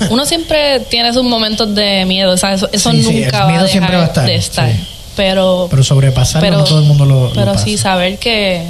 uno 0.10 0.26
siempre 0.26 0.80
tiene 0.90 1.12
sus 1.12 1.22
momentos 1.24 1.72
de 1.74 2.04
miedo, 2.04 2.32
o 2.32 2.36
sea, 2.36 2.54
eso, 2.54 2.68
eso 2.72 2.90
Sí, 2.90 3.02
sí, 3.02 3.08
el 3.18 3.24
nunca 3.24 3.38
va 3.40 3.44
a 3.44 3.48
miedo 3.48 3.62
dejar 3.64 3.70
siempre 3.72 3.96
va 3.96 4.02
a 4.02 4.06
estar, 4.06 4.26
de 4.26 4.34
estar. 4.34 4.70
sí. 4.72 4.78
Pero, 5.16 5.66
Pero 5.70 5.82
sobrepasarlo 5.82 6.50
no 6.50 6.64
todo 6.64 6.78
el 6.78 6.84
mundo 6.84 7.04
lo, 7.04 7.28
lo 7.28 7.32
pero 7.32 7.52
pasa. 7.52 7.64
sí 7.64 7.76
saber 7.76 8.18
que 8.18 8.62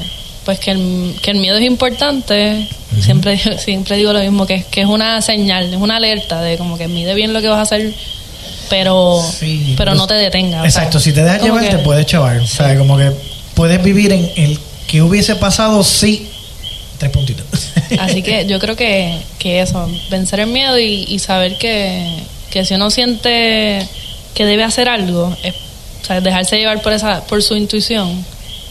pues 0.47 0.59
que 0.59 0.71
el, 0.71 1.15
que 1.23 1.33
el 1.33 1.39
miedo 1.41 1.57
es 1.59 1.63
importante, 1.65 2.67
siempre 3.03 3.39
siempre 3.59 3.97
digo 3.99 4.15
lo 4.15 4.21
mismo 4.21 4.47
que, 4.47 4.65
que 4.71 4.81
es 4.81 4.87
una 4.87 5.21
señal, 5.21 5.73
es 5.75 5.79
una 5.79 5.97
alerta 5.97 6.41
de 6.41 6.57
como 6.57 6.79
que 6.79 6.89
mide 6.89 7.13
bien 7.15 7.35
lo 7.35 7.43
que 7.43 7.49
vas 7.49 7.59
a 7.59 7.63
hacer, 7.63 7.93
pero 8.71 9.23
Sí, 9.39 9.75
pero 9.77 9.91
pues, 9.91 9.99
no 10.01 10.07
te 10.07 10.15
detenga. 10.15 10.63
o 10.63 10.65
Exacto, 10.65 10.99
sea, 11.01 11.05
si 11.05 11.13
te 11.13 11.23
dejas 11.23 11.43
llevar 11.43 11.63
que- 11.65 11.71
te 11.71 11.79
puedes 11.79 12.07
chavar. 12.07 12.39
O 12.39 12.47
sea, 12.47 12.77
como 12.79 12.97
que 12.97 13.13
puedes 13.55 13.83
vivir 13.83 14.13
en 14.13 14.31
el 14.37 14.59
que 14.87 15.03
hubiese 15.03 15.37
pasado 15.37 15.85
si... 15.85 16.29
Tres 16.99 17.11
puntitos. 17.13 17.47
Así 17.99 18.23
que 18.23 18.47
yo 18.47 18.59
creo 18.59 18.77
que, 18.77 19.19
que 19.39 19.61
eso, 19.61 19.89
vencer 20.11 20.41
el 20.41 20.49
miedo 20.49 20.79
y, 20.79 21.05
y 21.09 21.19
saber 21.19 21.57
que, 21.59 22.23
que 22.51 22.65
si 22.65 22.75
uno 22.75 22.91
siente 22.91 23.87
que 24.35 24.45
debe 24.45 24.65
hacer 24.65 24.89
algo, 24.89 25.37
es 25.43 25.55
o 26.03 26.05
sea, 26.05 26.21
dejarse 26.21 26.57
llevar 26.57 26.81
por 26.83 26.93
esa 26.93 27.25
por 27.27 27.43
su 27.43 27.57
intuición 27.57 28.25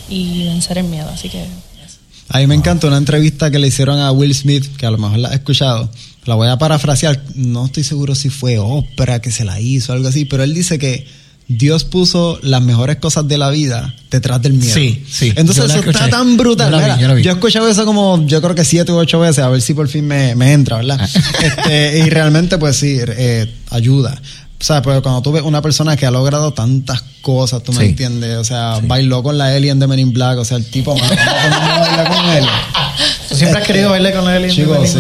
y 0.10 0.46
vencer 0.46 0.78
el 0.78 0.86
miedo. 0.86 1.10
Así 1.10 1.30
que 1.30 1.44
eso. 1.44 2.00
a 2.30 2.40
mí 2.40 2.48
me 2.48 2.56
encanta 2.56 2.88
una 2.88 2.98
entrevista 2.98 3.52
que 3.52 3.60
le 3.60 3.68
hicieron 3.68 4.00
a 4.00 4.12
Will 4.12 4.34
Smith, 4.34 4.76
que 4.78 4.86
a 4.86 4.92
lo 4.92 4.98
mejor 4.98 5.20
la 5.20 5.30
has 5.30 5.36
escuchado. 5.36 5.90
La 6.26 6.36
voy 6.36 6.50
a 6.50 6.58
parafrasear. 6.58 7.22
No 7.36 7.66
estoy 7.66 7.84
seguro 7.84 8.16
si 8.16 8.30
fue 8.30 8.60
Oprah 8.60 9.20
que 9.20 9.32
se 9.32 9.46
la 9.46 9.60
hizo 9.60 9.92
o 9.92 9.96
algo 9.96 10.10
así, 10.10 10.26
pero 10.26 10.44
él 10.44 10.54
dice 10.54 10.78
que 10.80 11.08
Dios 11.50 11.86
puso 11.86 12.40
las 12.42 12.62
mejores 12.62 12.98
cosas 12.98 13.28
de 13.28 13.38
la 13.38 13.50
vida 13.50 13.94
detrás 14.12 14.42
del 14.42 14.54
miedo. 14.54 14.74
Sí, 14.74 15.06
sí. 15.10 15.30
Entonces 15.36 15.56
Yo 15.64 15.68
la 15.68 15.74
eso 15.76 15.80
está 15.80 15.92
escuché. 16.06 16.12
tan 16.12 16.36
brutal. 16.38 16.72
Yo 16.72 16.78
la 16.78 16.78
vi, 16.80 16.84
Mira, 16.84 16.98
yo 17.02 17.08
la 17.08 17.14
vi. 17.14 17.28
he 17.28 17.32
escuchado 17.32 17.70
eso 17.70 17.86
como, 17.86 18.26
yo 18.26 18.42
creo 18.42 18.54
que 18.54 18.66
siete 18.66 18.92
u 18.92 18.98
ocho 18.98 19.20
veces, 19.20 19.40
a 19.44 19.50
ver 19.50 19.62
si 19.62 19.74
por 19.74 19.88
fin 19.88 20.06
me, 20.06 20.36
me 20.36 20.52
entra, 20.54 20.78
¿verdad? 20.78 21.00
este, 21.44 22.00
y 22.00 22.10
realmente, 22.10 22.58
pues 22.58 22.76
sí, 22.76 22.98
eh, 23.02 23.50
ayuda. 23.70 24.20
O 24.60 24.64
sea, 24.64 24.82
pero 24.82 25.02
cuando 25.04 25.22
tú 25.22 25.32
ves 25.32 25.44
una 25.44 25.62
persona 25.62 25.96
que 25.96 26.06
ha 26.08 26.12
logrado 26.12 26.52
tantas 26.52 27.04
cosas, 27.22 27.62
tú 27.64 27.72
me 27.74 27.80
Sí. 27.82 27.86
entiendes, 27.90 28.38
o 28.38 28.44
sea, 28.44 28.80
bailó 28.84 29.22
con 29.24 29.38
la 29.38 29.46
alien 29.56 29.78
de 29.80 29.86
Men 29.88 30.00
in 30.00 30.12
Black, 30.14 30.40
o 30.40 30.44
sea, 30.46 30.58
el 30.58 30.66
tipo, 30.66 30.96
mano, 30.98 31.08
¿cómo 31.16 31.68
no 31.76 31.80
bailar 31.80 32.08
con 32.10 32.26
él? 32.36 32.46
¿Tú 33.30 33.36
siempre 33.36 33.62
has 33.62 33.68
querido 33.68 33.92
bailar 33.92 34.14
con 34.16 34.30
él? 34.30 34.52
Chico, 34.52 34.76
sí. 34.86 35.00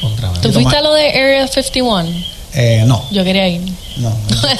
Contra 0.00 0.32
¿Tú 0.42 0.52
fuiste 0.52 0.76
a 0.76 0.82
lo 0.82 0.92
de 0.92 1.08
Area 1.08 1.46
51? 1.46 2.35
Eh, 2.58 2.84
no, 2.86 3.04
Yo 3.10 3.22
quería 3.22 3.46
ir. 3.48 3.60
no. 3.98 4.08
no. 4.08 4.16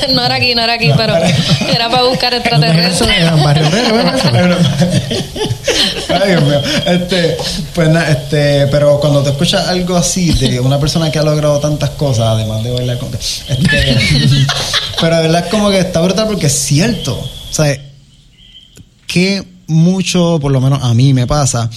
no 0.15 0.23
era 0.27 0.35
aquí, 0.35 0.55
no 0.55 0.61
era 0.61 0.75
aquí, 0.75 0.91
pero 0.95 1.15
era 1.75 1.89
para 1.89 2.03
buscar 2.03 2.35
extraterrestres. 2.35 3.11
Ay, 6.09 6.31
Dios 6.31 6.43
mío. 6.43 6.61
Este, 6.85 7.39
pues 7.75 7.89
nada, 7.89 8.11
este, 8.11 8.67
pero 8.67 9.01
cuando 9.01 9.23
te 9.23 9.31
escuchas 9.31 9.67
algo 9.69 9.97
así 9.97 10.31
de 10.33 10.61
una 10.61 10.79
persona 10.79 11.11
que 11.11 11.19
ha 11.19 11.23
logrado 11.23 11.59
tantas 11.59 11.89
cosas, 11.91 12.27
además 12.27 12.63
de 12.63 12.73
bailar 12.73 12.99
con 12.99 13.09
este, 13.15 13.97
pero 15.01 15.17
de 15.17 15.23
verdad 15.23 15.45
es 15.47 15.51
como 15.51 15.71
que 15.71 15.79
está 15.79 16.03
brutal 16.03 16.27
porque 16.27 16.49
es 16.49 16.53
cierto. 16.53 17.15
O 17.15 17.53
sea, 17.55 17.79
que 19.07 19.43
mucho, 19.69 20.39
por 20.39 20.53
lo 20.53 20.61
menos 20.61 20.83
a 20.83 20.93
mí 20.93 21.15
me 21.15 21.27
pasa, 21.27 21.71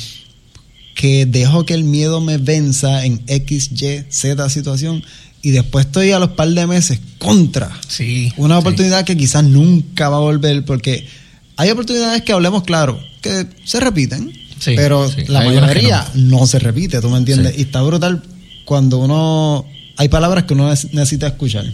que 0.96 1.26
dejo 1.26 1.66
que 1.66 1.76
el 1.76 1.86
miedo 1.86 2.20
me 2.20 2.38
venza 2.38 3.06
en 3.06 3.24
X, 3.28 3.70
Y, 3.72 4.04
Z 4.10 4.50
situación 4.50 5.02
y 5.42 5.52
después 5.52 5.86
estoy 5.86 6.12
a 6.12 6.20
los 6.20 6.32
par 6.32 6.50
de 6.50 6.68
meses 6.68 7.00
contra. 7.18 7.72
Sí. 7.88 8.32
Una 8.38 8.56
sí. 8.56 8.60
oportunidad 8.62 9.06
que 9.06 9.16
quizás 9.18 9.44
nunca 9.44 10.10
va 10.10 10.18
a 10.18 10.22
volver 10.22 10.66
porque 10.66 11.08
hay 11.56 11.70
oportunidades 11.72 12.22
que 12.24 12.32
hablemos 12.34 12.64
claro, 12.64 13.00
que 13.22 13.48
se 13.66 13.80
repiten, 13.80 14.32
Sí, 14.60 14.74
pero 14.76 15.10
sí. 15.10 15.24
la 15.28 15.40
Hay 15.42 15.48
mayoría 15.56 16.06
no. 16.16 16.46
se 16.46 16.60
repite, 16.60 17.00
¿tú 17.00 17.10
me 17.10 17.18
entiendes? 17.18 17.58
Y 17.58 17.62
está 17.62 17.82
brutal 17.82 18.22
cuando 18.66 18.98
uno... 19.00 19.66
Hay 19.96 20.08
palabras 20.08 20.46
que 20.46 20.54
uno 20.54 20.72
neces- 20.72 20.92
necesita 20.94 21.28
escuchar. 21.28 21.66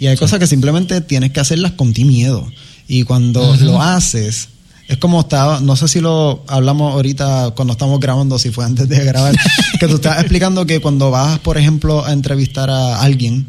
Y 0.00 0.06
hay 0.06 0.16
cosas 0.16 0.38
que 0.38 0.46
simplemente 0.46 1.00
tienes 1.02 1.30
que 1.32 1.40
hacerlas 1.40 1.72
con 1.72 1.92
ti 1.92 2.04
miedo. 2.06 2.50
Y 2.88 3.02
cuando 3.04 3.54
lo 3.60 3.82
haces, 3.82 4.48
es 4.88 4.98
como 4.98 5.20
estaba, 5.20 5.60
no 5.60 5.74
sé 5.76 5.88
si 5.88 6.00
lo 6.00 6.44
hablamos 6.46 6.92
ahorita 6.94 7.52
cuando 7.56 7.72
estamos 7.72 7.98
grabando, 7.98 8.38
si 8.38 8.50
fue 8.50 8.64
antes 8.64 8.88
de 8.88 9.04
grabar, 9.04 9.34
que 9.80 9.88
tú 9.88 9.96
estabas 9.96 10.20
explicando 10.20 10.64
que 10.66 10.80
cuando 10.80 11.10
vas, 11.10 11.38
por 11.40 11.58
ejemplo, 11.58 12.04
a 12.04 12.12
entrevistar 12.12 12.70
a 12.70 13.00
alguien, 13.02 13.46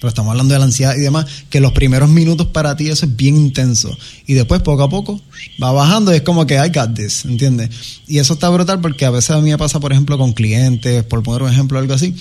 pero 0.00 0.08
estamos 0.08 0.30
hablando 0.30 0.54
de 0.54 0.58
la 0.60 0.66
ansiedad 0.66 0.94
y 0.96 1.00
demás, 1.00 1.26
que 1.50 1.60
los 1.60 1.72
primeros 1.72 2.08
minutos 2.08 2.46
para 2.48 2.76
ti 2.76 2.88
eso 2.88 3.06
es 3.06 3.16
bien 3.16 3.36
intenso. 3.36 3.96
Y 4.26 4.34
después, 4.34 4.62
poco 4.62 4.82
a 4.82 4.88
poco, 4.88 5.20
va 5.62 5.72
bajando 5.72 6.12
y 6.12 6.16
es 6.16 6.22
como 6.22 6.46
que 6.46 6.54
I 6.54 6.70
got 6.74 6.94
this, 6.94 7.24
¿entiendes? 7.24 7.70
Y 8.06 8.18
eso 8.18 8.34
está 8.34 8.48
brutal 8.48 8.80
porque 8.80 9.04
a 9.04 9.10
veces 9.10 9.30
a 9.30 9.40
mí 9.40 9.50
me 9.50 9.58
pasa, 9.58 9.80
por 9.80 9.92
ejemplo, 9.92 10.16
con 10.18 10.32
clientes, 10.32 11.04
por 11.04 11.22
poner 11.22 11.42
un 11.42 11.50
ejemplo, 11.50 11.78
algo 11.78 11.94
así, 11.94 12.14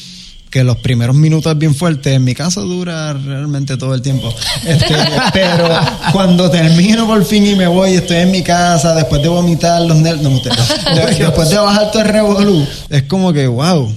que 0.53 0.63
los 0.63 0.77
primeros 0.77 1.15
minutos 1.15 1.51
es 1.51 1.57
bien 1.57 1.73
fuerte. 1.73 2.13
En 2.13 2.23
mi 2.23 2.35
caso 2.35 2.61
dura 2.61 3.11
realmente 3.13 3.75
todo 3.75 3.95
el 3.95 4.03
tiempo. 4.03 4.31
Este, 4.67 4.93
pero 5.33 5.67
cuando 6.11 6.47
termino 6.51 7.07
por 7.07 7.25
fin 7.25 7.47
y 7.47 7.55
me 7.55 7.65
voy, 7.65 7.95
estoy 7.95 8.17
en 8.17 8.29
mi 8.29 8.43
casa, 8.43 8.93
después 8.93 9.19
de 9.23 9.29
vomitar 9.29 9.81
los 9.81 9.97
nervios, 9.97 10.31
no, 10.31 10.39
de- 10.39 11.15
después 11.15 11.49
de 11.49 11.57
bajar 11.57 11.89
todo 11.89 12.03
el 12.03 12.07
revolú, 12.09 12.67
es 12.91 13.01
como 13.03 13.33
que, 13.33 13.47
wow. 13.47 13.85
O 13.85 13.93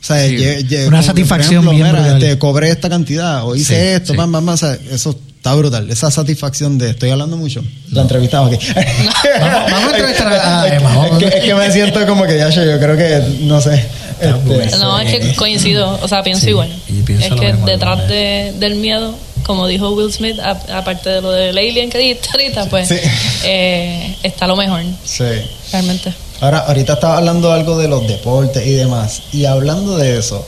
sea, 0.00 0.24
lle- 0.28 0.86
Una 0.86 1.02
satisfacción 1.02 1.64
ejemplo, 1.64 1.72
bien 1.72 1.86
mira, 1.88 2.12
este, 2.18 2.38
cobré 2.38 2.70
esta 2.70 2.88
cantidad 2.88 3.44
o 3.44 3.56
hice 3.56 3.74
Sí, 3.74 3.80
esto, 3.96 4.12
sí. 4.14 4.18
o 4.20 4.56
sea, 4.56 4.78
eso 4.92 5.18
está 5.36 5.54
brutal. 5.56 5.90
Esa 5.90 6.08
satisfacción 6.12 6.78
de 6.78 6.90
estoy 6.90 7.10
hablando 7.10 7.36
mucho. 7.36 7.64
La 7.90 8.02
entrevistaba 8.02 8.46
aquí. 8.46 8.58
Vamos- 9.40 9.70
vamos 9.72 9.88
a 9.92 9.96
entrevistar 9.96 10.32
a- 10.32 10.68
Emma. 10.68 11.06
Es 11.08 11.18
que, 11.18 11.26
es 11.38 11.44
que 11.44 11.54
me 11.54 11.72
siento 11.72 12.06
como 12.06 12.24
que 12.26 12.38
ya 12.38 12.48
yo 12.50 12.78
creo 12.78 12.96
que, 12.96 13.22
no 13.42 13.60
sé. 13.60 13.84
Este, 14.20 14.76
No, 14.78 14.98
es 15.00 15.10
que 15.18 15.34
coincido, 15.36 15.98
o 16.02 16.08
sea, 16.08 16.22
pienso 16.22 16.44
Sí, 16.44 16.50
igual. 16.50 16.70
es 16.88 17.28
que 17.28 17.52
mismo, 17.52 17.66
detrás 17.66 18.08
de, 18.08 18.52
del 18.58 18.76
miedo, 18.76 19.14
como 19.44 19.66
dijo 19.66 19.90
Will 19.90 20.12
Smith, 20.12 20.38
aparte 20.40 21.10
de 21.10 21.20
lo 21.20 21.30
del 21.32 21.56
alien 21.58 21.90
que 21.90 21.98
dijiste 21.98 22.28
ahorita, 22.32 22.66
pues 22.66 22.88
Sí. 22.88 22.96
eh, 23.44 24.14
está 24.22 24.46
lo 24.46 24.56
mejor, 24.56 24.82
Sí. 25.04 25.24
realmente. 25.72 26.12
Ahora, 26.40 26.60
ahorita 26.60 26.94
estaba 26.94 27.18
hablando 27.18 27.52
algo 27.52 27.76
de 27.78 27.88
los 27.88 28.06
deportes 28.06 28.66
y 28.66 28.70
demás. 28.72 29.22
Y 29.32 29.44
hablando 29.44 29.96
de 29.98 30.18
eso, 30.18 30.46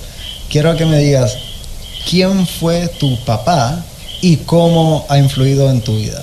quiero 0.49 0.75
que 0.77 0.87
me 0.87 0.99
digas, 0.99 1.37
¿quién 2.09 2.47
fue 2.47 2.89
tu 2.99 3.17
papá 3.25 3.85
y 4.23 4.37
cómo 4.39 5.05
ha 5.09 5.19
influido 5.19 5.69
en 5.71 5.81
tu 5.83 5.97
vida? 5.97 6.23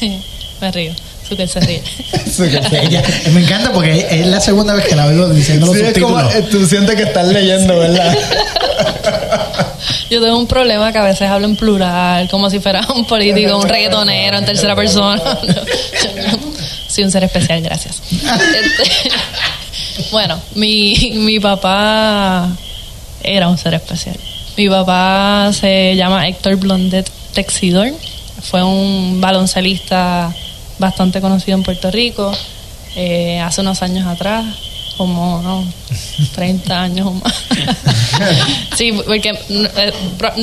Me 0.60 0.70
río, 0.72 0.92
Zucker 1.30 1.48
se 1.48 1.60
ríe. 1.60 1.82
Ella- 2.82 3.02
me 3.32 3.40
encanta 3.42 3.72
porque 3.72 4.06
es 4.10 4.26
la 4.26 4.40
segunda 4.40 4.74
vez 4.74 4.86
que 4.86 4.96
la 4.96 5.06
veo 5.06 5.28
diciendo 5.30 5.66
los 5.66 5.76
Sí, 5.76 5.82
es 5.84 5.98
como, 5.98 6.20
subtítulos. 6.20 6.34
eh, 6.34 6.48
tú 6.50 6.66
sientes 6.66 6.96
que 6.96 7.02
estás 7.04 7.26
leyendo, 7.28 7.78
¿verdad? 7.78 8.16
Yo 10.10 10.20
tengo 10.20 10.36
un 10.38 10.46
problema 10.46 10.92
que 10.92 10.98
a 10.98 11.04
veces 11.04 11.28
hablo 11.28 11.46
en 11.46 11.56
plural, 11.56 12.28
como 12.30 12.50
si 12.50 12.58
fuera 12.58 12.84
un 12.94 13.06
político, 13.06 13.56
un 13.58 13.68
reggaetonero 13.68 14.38
en 14.38 14.44
tercera 14.44 14.74
persona. 14.74 15.22
Soy 16.88 17.04
un 17.04 17.10
ser 17.12 17.22
especial, 17.24 17.62
gracias. 17.62 17.98
Este, 18.12 19.10
bueno, 20.10 20.40
mi, 20.56 21.12
mi 21.14 21.38
papá 21.38 22.48
era 23.22 23.48
un 23.48 23.56
ser 23.56 23.74
especial. 23.74 24.16
Mi 24.56 24.68
papá 24.68 25.52
se 25.58 25.94
llama 25.94 26.26
Héctor 26.26 26.56
Blondet 26.56 27.08
Texidor. 27.32 27.88
Fue 28.42 28.62
un 28.64 29.20
baloncelista 29.20 30.34
bastante 30.80 31.20
conocido 31.20 31.56
en 31.56 31.62
Puerto 31.62 31.90
Rico. 31.90 32.32
eh, 32.96 33.38
hace 33.38 33.60
unos 33.60 33.82
años 33.82 34.04
atrás, 34.04 34.44
como 35.00 35.40
no, 35.40 35.64
30 36.34 36.82
años 36.82 37.06
o 37.06 37.12
más. 37.12 37.32
sí, 38.76 38.92
porque, 38.92 39.30
eh, 39.30 39.92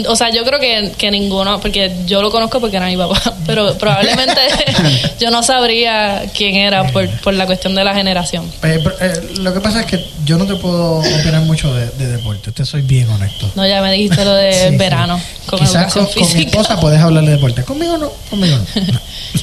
o 0.08 0.16
sea, 0.16 0.32
yo 0.32 0.44
creo 0.44 0.60
que, 0.60 0.94
que 0.98 1.12
ninguno, 1.12 1.60
porque 1.60 1.96
yo 2.08 2.24
lo 2.24 2.32
conozco 2.32 2.60
porque 2.60 2.78
era 2.78 2.88
mi 2.88 2.98
papá, 2.98 3.22
pero 3.46 3.78
probablemente 3.78 4.42
yo 5.20 5.30
no 5.30 5.44
sabría 5.44 6.24
quién 6.36 6.56
era 6.56 6.92
por, 6.92 7.08
por 7.20 7.36
la 7.36 7.46
cuestión 7.46 7.76
de 7.76 7.84
la 7.84 7.94
generación. 7.94 8.46
Eh, 8.64 8.82
pero, 8.84 8.96
eh, 9.00 9.30
lo 9.42 9.54
que 9.54 9.60
pasa 9.60 9.82
es 9.82 9.86
que 9.86 10.04
yo 10.26 10.40
no 10.40 10.48
te 10.48 10.56
puedo 10.56 11.02
opinar 11.02 11.42
mucho 11.42 11.72
de, 11.76 11.92
de 11.92 12.08
deporte, 12.08 12.52
te 12.52 12.66
soy 12.66 12.82
bien 12.82 13.08
honesto. 13.12 13.52
No, 13.54 13.68
ya 13.68 13.84
me 13.84 13.92
dijiste 13.92 14.26
lo 14.26 14.34
del 14.34 14.72
sí. 14.72 14.78
verano 14.78 15.22
con 15.46 15.60
Quizás 15.60 15.96
educación 15.96 16.06
con, 16.06 16.24
con 16.24 16.34
mi 16.34 16.44
esposa 16.46 16.80
puedes 16.80 17.00
hablar 17.00 17.24
de 17.26 17.32
deporte. 17.34 17.64
Conmigo 17.64 17.96
no, 18.00 18.12
conmigo 18.32 18.58
no. 18.58 19.00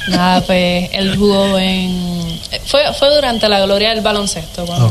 Nada, 0.09 0.41
pues 0.41 0.89
él 0.93 1.15
jugó 1.17 1.57
en. 1.57 2.39
Fue, 2.65 2.81
fue 2.93 3.13
durante 3.13 3.47
la 3.49 3.61
gloria 3.61 3.89
del 3.89 4.01
baloncesto, 4.01 4.65
cuando. 4.65 4.89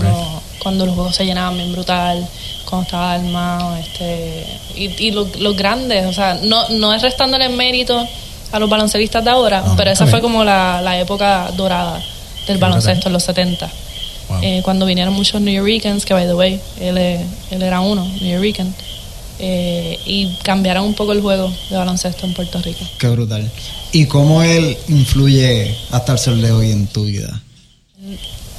Cuando 0.63 0.87
los 0.87 0.95
juegos 0.95 1.17
se 1.17 1.25
llenaban 1.25 1.57
bien 1.57 1.73
brutal, 1.73 2.27
cuando 2.65 2.85
estaba 2.85 3.13
armado, 3.15 3.77
este. 3.77 4.47
Y, 4.75 5.07
y 5.07 5.11
los, 5.11 5.37
los 5.41 5.57
grandes, 5.57 6.07
o 6.07 6.13
sea, 6.13 6.35
no, 6.43 6.69
no 6.71 6.93
es 6.93 7.03
restándole 7.03 7.49
mérito 7.49 8.07
a 8.53 8.59
los 8.59 8.71
baloncelistas 8.71 9.25
de 9.25 9.31
ahora, 9.31 9.63
No, 9.63 9.77
pero 9.77 9.91
esa 9.91 10.07
fue 10.07 10.21
como 10.21 10.45
la, 10.45 10.81
la 10.81 10.99
época 10.99 11.51
dorada 11.57 12.01
del 12.47 12.59
baloncesto 12.59 13.09
en 13.09 13.13
los 13.13 13.25
70. 13.25 13.71
Wow. 14.29 14.39
Eh, 14.43 14.61
cuando 14.65 14.87
vinieron 14.87 15.13
muchos 15.13 15.41
New 15.41 15.53
Yorkers, 15.53 16.05
que 16.05 16.15
by 16.15 16.27
the 16.27 16.35
way, 16.35 16.61
él, 16.81 16.97
él 16.99 17.63
era 17.63 17.81
uno, 17.81 18.05
New 18.21 18.43
Yorker, 18.43 18.67
eh, 19.39 19.99
y 20.07 20.37
cambiaron 20.43 20.85
un 20.85 20.95
poco 20.95 21.13
el 21.13 21.21
juego 21.21 21.53
de 21.69 21.77
baloncesto 21.77 22.27
en 22.27 22.35
Puerto 22.35 22.61
Rico. 22.63 22.85
Qué 22.99 23.09
brutal. 23.09 23.51
¿Y 23.93 24.07
cómo 24.07 24.43
él 24.43 24.77
influye 24.89 25.75
hasta 25.91 26.13
el 26.13 26.19
sol 26.19 26.41
de 26.41 26.53
hoy 26.53 26.71
en 26.71 26.87
tu 26.87 27.05
vida? 27.05 27.41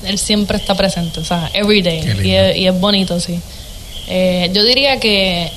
Él 0.07 0.17
siempre 0.19 0.57
está 0.57 0.75
presente, 0.75 1.19
o 1.19 1.25
sea, 1.25 1.49
every 1.53 1.81
day. 1.81 2.01
Y 2.25 2.31
es, 2.31 2.57
y 2.57 2.67
es 2.67 2.79
bonito, 2.79 3.19
sí. 3.19 3.39
Eh, 4.07 4.49
yo 4.53 4.63
diría 4.63 4.99
que, 4.99 5.43
eh, 5.43 5.51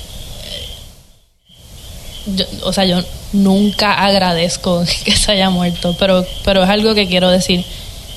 yo- 2.35 2.45
o 2.63 2.73
sea, 2.73 2.85
yo 2.85 2.99
nunca 3.33 3.93
agradezco 3.93 4.83
que 5.05 5.15
se 5.15 5.31
haya 5.31 5.49
muerto, 5.49 5.95
pero, 5.99 6.25
pero 6.43 6.63
es 6.63 6.69
algo 6.69 6.93
que 6.95 7.07
quiero 7.07 7.29
decir. 7.29 7.63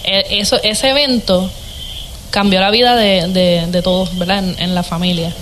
Eh, 0.05 0.25
Eso, 0.31 0.59
ese 0.63 0.91
evento 0.91 1.51
cambió 2.31 2.61
la 2.61 2.71
vida 2.71 2.97
de, 2.97 3.29
de- 3.29 3.67
de 3.69 3.83
todos, 3.83 4.17
¿verdad? 4.19 4.39
En, 4.39 4.57
en 4.59 4.75
la 4.75 4.83
familia. 4.83 5.33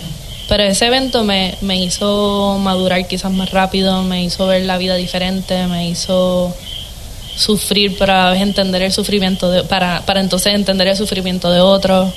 Pero 0.49 0.65
ese 0.65 0.87
evento 0.87 1.23
me, 1.23 1.55
me 1.61 1.77
hizo 1.81 2.59
madurar 2.61 3.07
quizás 3.07 3.31
más 3.31 3.51
rápido, 3.53 4.03
me 4.03 4.25
hizo 4.25 4.49
ver 4.49 4.63
la 4.63 4.79
vida 4.79 4.97
diferente, 4.97 5.67
me 5.69 5.89
hizo 5.89 6.53
sufrir 7.41 7.97
para 7.97 8.37
entender 8.39 8.83
el 8.83 8.93
sufrimiento 8.93 9.51
de, 9.51 9.65
para, 9.65 10.05
para 10.05 10.21
entonces 10.21 10.55
entender 10.55 10.89
el 10.89 10.97
sufrimiento 10.97 11.51
de 11.51 11.61
otros. 11.61 12.13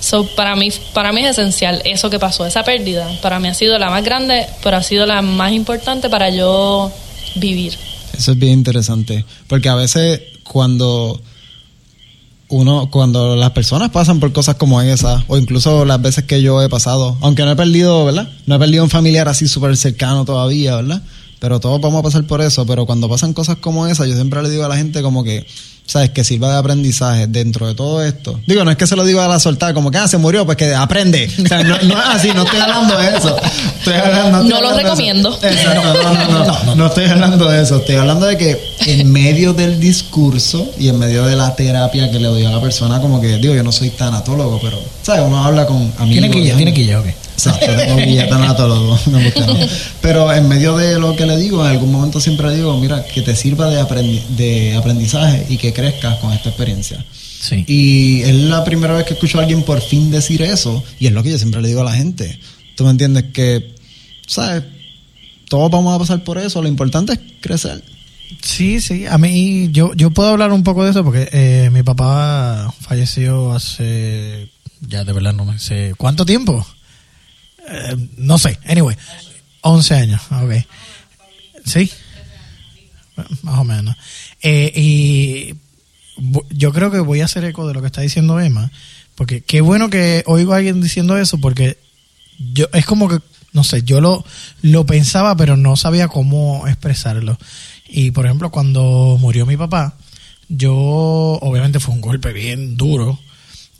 So, 0.00 0.26
para 0.36 0.54
mí 0.54 0.68
para 0.92 1.12
mí 1.12 1.24
es 1.24 1.30
esencial 1.30 1.80
eso 1.86 2.10
que 2.10 2.18
pasó, 2.18 2.44
esa 2.44 2.62
pérdida. 2.62 3.08
Para 3.22 3.40
mí 3.40 3.48
ha 3.48 3.54
sido 3.54 3.78
la 3.78 3.88
más 3.88 4.04
grande, 4.04 4.46
pero 4.62 4.76
ha 4.76 4.82
sido 4.82 5.06
la 5.06 5.22
más 5.22 5.52
importante 5.52 6.10
para 6.10 6.28
yo 6.28 6.92
vivir. 7.36 7.78
Eso 8.16 8.32
es 8.32 8.38
bien 8.38 8.52
interesante, 8.52 9.24
porque 9.48 9.70
a 9.70 9.74
veces 9.74 10.20
cuando 10.44 11.20
uno, 12.48 12.90
cuando 12.90 13.34
las 13.34 13.50
personas 13.52 13.90
pasan 13.90 14.20
por 14.20 14.32
cosas 14.32 14.56
como 14.56 14.82
esa, 14.82 15.24
o 15.26 15.38
incluso 15.38 15.86
las 15.86 16.02
veces 16.02 16.24
que 16.24 16.42
yo 16.42 16.62
he 16.62 16.68
pasado, 16.68 17.16
aunque 17.22 17.44
no 17.44 17.52
he 17.52 17.56
perdido, 17.56 18.04
¿verdad? 18.04 18.28
No 18.46 18.56
he 18.56 18.58
perdido 18.58 18.84
un 18.84 18.90
familiar 18.90 19.26
así 19.26 19.48
súper 19.48 19.74
cercano 19.76 20.26
todavía, 20.26 20.76
¿verdad? 20.76 21.02
Pero 21.44 21.60
todos 21.60 21.78
vamos 21.78 22.00
a 22.00 22.02
pasar 22.04 22.24
por 22.24 22.40
eso, 22.40 22.64
pero 22.64 22.86
cuando 22.86 23.06
pasan 23.06 23.34
cosas 23.34 23.58
como 23.60 23.86
esa, 23.86 24.06
yo 24.06 24.14
siempre 24.14 24.42
le 24.42 24.48
digo 24.48 24.64
a 24.64 24.68
la 24.68 24.78
gente 24.78 25.02
como 25.02 25.22
que, 25.22 25.44
¿sabes? 25.84 26.08
Que 26.08 26.24
sirva 26.24 26.50
de 26.50 26.56
aprendizaje 26.56 27.26
dentro 27.26 27.66
de 27.66 27.74
todo 27.74 28.02
esto. 28.02 28.40
Digo, 28.46 28.64
no 28.64 28.70
es 28.70 28.78
que 28.78 28.86
se 28.86 28.96
lo 28.96 29.04
digo 29.04 29.20
a 29.20 29.28
la 29.28 29.38
soltada, 29.38 29.74
como 29.74 29.90
que, 29.90 29.98
ah, 29.98 30.08
se 30.08 30.16
murió, 30.16 30.46
pues 30.46 30.56
que 30.56 30.74
aprende. 30.74 31.30
O 31.44 31.46
sea, 31.46 31.62
no, 31.62 31.76
no 31.82 32.00
es 32.00 32.06
así, 32.08 32.28
no 32.34 32.44
estoy 32.44 32.60
hablando 32.60 32.96
de 32.96 33.08
eso. 33.18 33.36
Estoy 33.78 33.92
hablando, 33.92 34.38
estoy 34.38 34.48
No 34.48 34.60
lo 34.62 34.68
hablando 34.70 34.76
de 34.76 34.80
eso. 34.80 34.80
recomiendo. 34.82 35.38
No, 35.74 35.92
no, 36.14 36.44
no, 36.46 36.64
no, 36.64 36.74
no 36.76 36.86
estoy 36.86 37.04
hablando 37.04 37.50
de 37.50 37.62
eso. 37.62 37.76
Estoy 37.76 37.96
hablando 37.96 38.24
de 38.24 38.38
que 38.38 38.58
en 38.86 39.12
medio 39.12 39.52
del 39.52 39.78
discurso 39.78 40.66
y 40.78 40.88
en 40.88 40.98
medio 40.98 41.26
de 41.26 41.36
la 41.36 41.54
terapia 41.54 42.10
que 42.10 42.18
le 42.20 42.28
doy 42.28 42.46
a 42.46 42.50
la 42.52 42.60
persona, 42.62 43.02
como 43.02 43.20
que, 43.20 43.36
digo, 43.36 43.54
yo 43.54 43.62
no 43.62 43.70
soy 43.70 43.90
tanatólogo, 43.90 44.60
pero, 44.62 44.78
¿sabes? 45.02 45.20
Uno 45.26 45.44
habla 45.44 45.66
con 45.66 45.76
amigos. 45.98 46.08
Tiene 46.08 46.30
que 46.30 46.38
ir, 46.38 46.56
tiene 46.56 46.72
que 46.72 46.80
ir, 46.80 46.96
ok. 46.96 47.06
Exacto, 47.34 47.66
tengo 47.76 47.96
que 47.96 48.10
ir 48.10 48.20
a 48.22 48.28
tanatólogo. 48.28 48.98
me 49.10 49.24
gusta, 49.24 49.46
¿no? 49.46 49.56
Pero 50.00 50.32
en 50.32 50.48
medio 50.48 50.76
de 50.76 50.98
lo 50.98 51.14
que 51.16 51.26
le 51.26 51.36
digo, 51.36 51.64
en 51.64 51.70
algún 51.72 51.92
momento 51.92 52.20
siempre 52.20 52.48
le 52.48 52.56
digo, 52.56 52.78
mira, 52.80 53.04
que 53.04 53.22
te 53.22 53.34
sirva 53.36 53.68
de, 53.68 53.80
aprendi- 53.82 54.24
de 54.36 54.74
aprendizaje 54.76 55.46
y 55.48 55.56
que 55.58 55.72
crezcas 55.72 56.18
con 56.18 56.32
esta 56.32 56.48
experiencia. 56.50 57.04
Sí. 57.40 57.64
Y 57.66 58.22
es 58.22 58.34
la 58.34 58.64
primera 58.64 58.94
vez 58.94 59.04
que 59.04 59.14
escucho 59.14 59.38
a 59.38 59.42
alguien 59.42 59.62
por 59.64 59.80
fin 59.82 60.10
decir 60.10 60.40
eso, 60.42 60.82
y 60.98 61.06
es 61.08 61.12
lo 61.12 61.22
que 61.22 61.30
yo 61.30 61.38
siempre 61.38 61.60
le 61.60 61.68
digo 61.68 61.82
a 61.82 61.84
la 61.84 61.92
gente. 61.92 62.38
¿Tú 62.76 62.84
me 62.84 62.90
entiendes? 62.90 63.24
Que, 63.34 63.74
¿sabes? 64.26 64.62
Todos 65.48 65.70
vamos 65.70 65.94
a 65.94 65.98
pasar 65.98 66.24
por 66.24 66.38
eso, 66.38 66.62
lo 66.62 66.68
importante 66.68 67.12
es 67.12 67.20
crecer. 67.40 67.82
Sí, 68.42 68.80
sí. 68.80 69.04
A 69.06 69.18
mí, 69.18 69.68
yo, 69.72 69.92
yo 69.94 70.10
puedo 70.10 70.30
hablar 70.30 70.52
un 70.52 70.62
poco 70.62 70.84
de 70.84 70.90
eso 70.90 71.04
porque 71.04 71.28
eh, 71.32 71.68
mi 71.72 71.82
papá 71.82 72.72
falleció 72.80 73.52
hace, 73.52 74.48
ya 74.80 75.04
de 75.04 75.12
verdad 75.12 75.34
no 75.34 75.44
me 75.44 75.58
sé, 75.58 75.92
¿cuánto 75.98 76.24
tiempo? 76.24 76.66
Eh, 77.68 77.96
no 78.18 78.38
sé. 78.38 78.58
Anyway, 78.66 78.96
11 79.62 79.94
años. 79.94 80.22
Ok. 80.30 80.54
Sí. 81.64 81.90
Más 83.42 83.58
o 83.58 83.64
menos. 83.64 83.96
Eh, 84.42 84.72
y 84.74 85.54
yo 86.50 86.72
creo 86.72 86.90
que 86.90 86.98
voy 86.98 87.20
a 87.20 87.26
hacer 87.26 87.44
eco 87.44 87.66
de 87.66 87.74
lo 87.74 87.80
que 87.80 87.86
está 87.86 88.00
diciendo 88.00 88.38
Emma, 88.40 88.70
porque 89.14 89.40
qué 89.40 89.60
bueno 89.60 89.90
que 89.90 90.22
oigo 90.26 90.52
a 90.52 90.58
alguien 90.58 90.80
diciendo 90.80 91.16
eso, 91.16 91.38
porque 91.38 91.78
yo 92.52 92.68
es 92.72 92.84
como 92.84 93.08
que 93.08 93.20
no 93.54 93.62
sé, 93.62 93.84
yo 93.84 94.00
lo, 94.00 94.24
lo 94.62 94.84
pensaba, 94.84 95.36
pero 95.36 95.56
no 95.56 95.76
sabía 95.76 96.08
cómo 96.08 96.66
expresarlo. 96.66 97.38
Y 97.88 98.10
por 98.10 98.26
ejemplo, 98.26 98.50
cuando 98.50 99.16
murió 99.20 99.46
mi 99.46 99.56
papá, 99.56 99.94
yo, 100.48 100.74
obviamente 100.74 101.78
fue 101.78 101.94
un 101.94 102.00
golpe 102.00 102.32
bien 102.32 102.76
duro. 102.76 103.18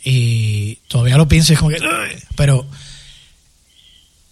Y 0.04 0.76
todavía 0.86 1.16
lo 1.16 1.26
pienso 1.26 1.52
y 1.52 1.54
es 1.54 1.58
como 1.58 1.70
que, 1.70 1.80
pero 2.36 2.66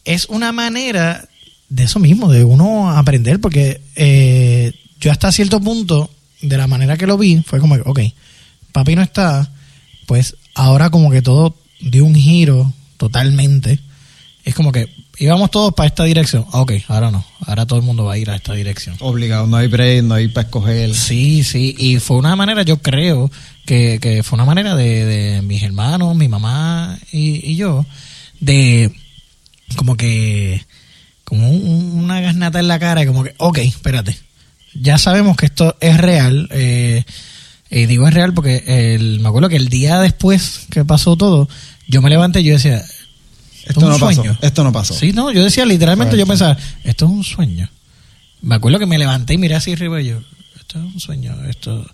es 0.04 0.26
una 0.26 0.52
manera 0.52 1.28
de 1.68 1.84
eso 1.84 1.98
mismo, 1.98 2.30
de 2.30 2.44
uno 2.44 2.90
aprender, 2.90 3.40
porque 3.40 3.80
eh, 3.96 4.72
yo 5.00 5.10
hasta 5.10 5.32
cierto 5.32 5.60
punto, 5.60 6.10
de 6.42 6.56
la 6.56 6.66
manera 6.66 6.96
que 6.96 7.06
lo 7.06 7.16
vi, 7.16 7.42
fue 7.46 7.60
como 7.60 7.76
que, 7.76 7.82
ok, 7.84 8.00
papi 8.72 8.94
no 8.94 9.02
está, 9.02 9.50
pues 10.06 10.36
ahora 10.54 10.90
como 10.90 11.10
que 11.10 11.22
todo 11.22 11.56
dio 11.80 12.04
un 12.04 12.14
giro 12.14 12.72
totalmente. 12.96 13.78
Es 14.44 14.54
como 14.54 14.72
que 14.72 14.88
íbamos 15.18 15.50
todos 15.50 15.72
para 15.72 15.86
esta 15.86 16.04
dirección. 16.04 16.44
Ah, 16.52 16.60
Ok, 16.62 16.72
ahora 16.88 17.10
no, 17.10 17.24
ahora 17.46 17.64
todo 17.64 17.78
el 17.78 17.84
mundo 17.84 18.04
va 18.04 18.14
a 18.14 18.18
ir 18.18 18.28
a 18.28 18.36
esta 18.36 18.54
dirección. 18.54 18.96
Obligado, 19.00 19.46
no 19.46 19.56
hay 19.56 19.68
break, 19.68 20.02
no 20.04 20.14
hay 20.14 20.28
para 20.28 20.46
escoger. 20.46 20.94
Sí, 20.94 21.44
sí, 21.44 21.74
y 21.78 21.98
fue 22.00 22.16
una 22.16 22.34
manera, 22.36 22.62
yo 22.62 22.78
creo 22.82 23.30
que, 23.64 23.98
que 24.00 24.22
fue 24.22 24.36
una 24.36 24.44
manera 24.44 24.74
de, 24.74 25.04
de 25.04 25.42
mis 25.42 25.62
hermanos, 25.62 26.16
mi 26.16 26.28
mamá 26.28 26.98
y, 27.12 27.50
y 27.52 27.56
yo, 27.56 27.86
de 28.40 28.92
como 29.76 29.96
que, 29.96 30.64
como 31.24 31.50
un- 31.50 32.02
una 32.04 32.20
gasnata 32.20 32.60
en 32.60 32.68
la 32.68 32.78
cara, 32.78 33.02
y 33.02 33.06
como 33.06 33.24
que, 33.24 33.34
ok, 33.38 33.58
espérate, 33.58 34.18
ya 34.74 34.98
sabemos 34.98 35.36
que 35.36 35.46
esto 35.46 35.76
es 35.80 35.96
real, 35.98 36.48
eh, 36.52 37.04
y 37.70 37.86
digo 37.86 38.06
es 38.08 38.14
real 38.14 38.34
porque 38.34 38.64
el, 38.94 39.20
me 39.20 39.28
acuerdo 39.28 39.48
que 39.48 39.56
el 39.56 39.68
día 39.68 39.98
después 40.00 40.66
que 40.70 40.84
pasó 40.84 41.16
todo, 41.16 41.48
yo 41.88 42.02
me 42.02 42.10
levanté 42.10 42.40
y 42.40 42.44
yo 42.44 42.54
decía, 42.54 42.82
Esto 43.64 43.70
es 43.72 43.76
un 43.76 43.88
no 43.90 43.98
pasó. 43.98 44.22
Esto 44.42 44.64
no 44.64 44.72
pasó. 44.72 44.94
Sí, 44.94 45.12
no, 45.12 45.30
yo 45.32 45.42
decía 45.44 45.64
literalmente, 45.64 46.16
yo 46.18 46.26
pensaba, 46.26 46.56
esto 46.84 47.04
es 47.06 47.10
un 47.10 47.24
sueño. 47.24 47.68
Me 48.40 48.56
acuerdo 48.56 48.78
que 48.78 48.86
me 48.86 48.98
levanté 48.98 49.34
y 49.34 49.38
miré 49.38 49.54
así 49.54 49.72
arriba 49.72 50.00
y 50.02 50.06
yo, 50.08 50.20
esto 50.58 50.78
es 50.78 50.84
un 50.94 51.00
sueño, 51.00 51.34
esto... 51.48 51.86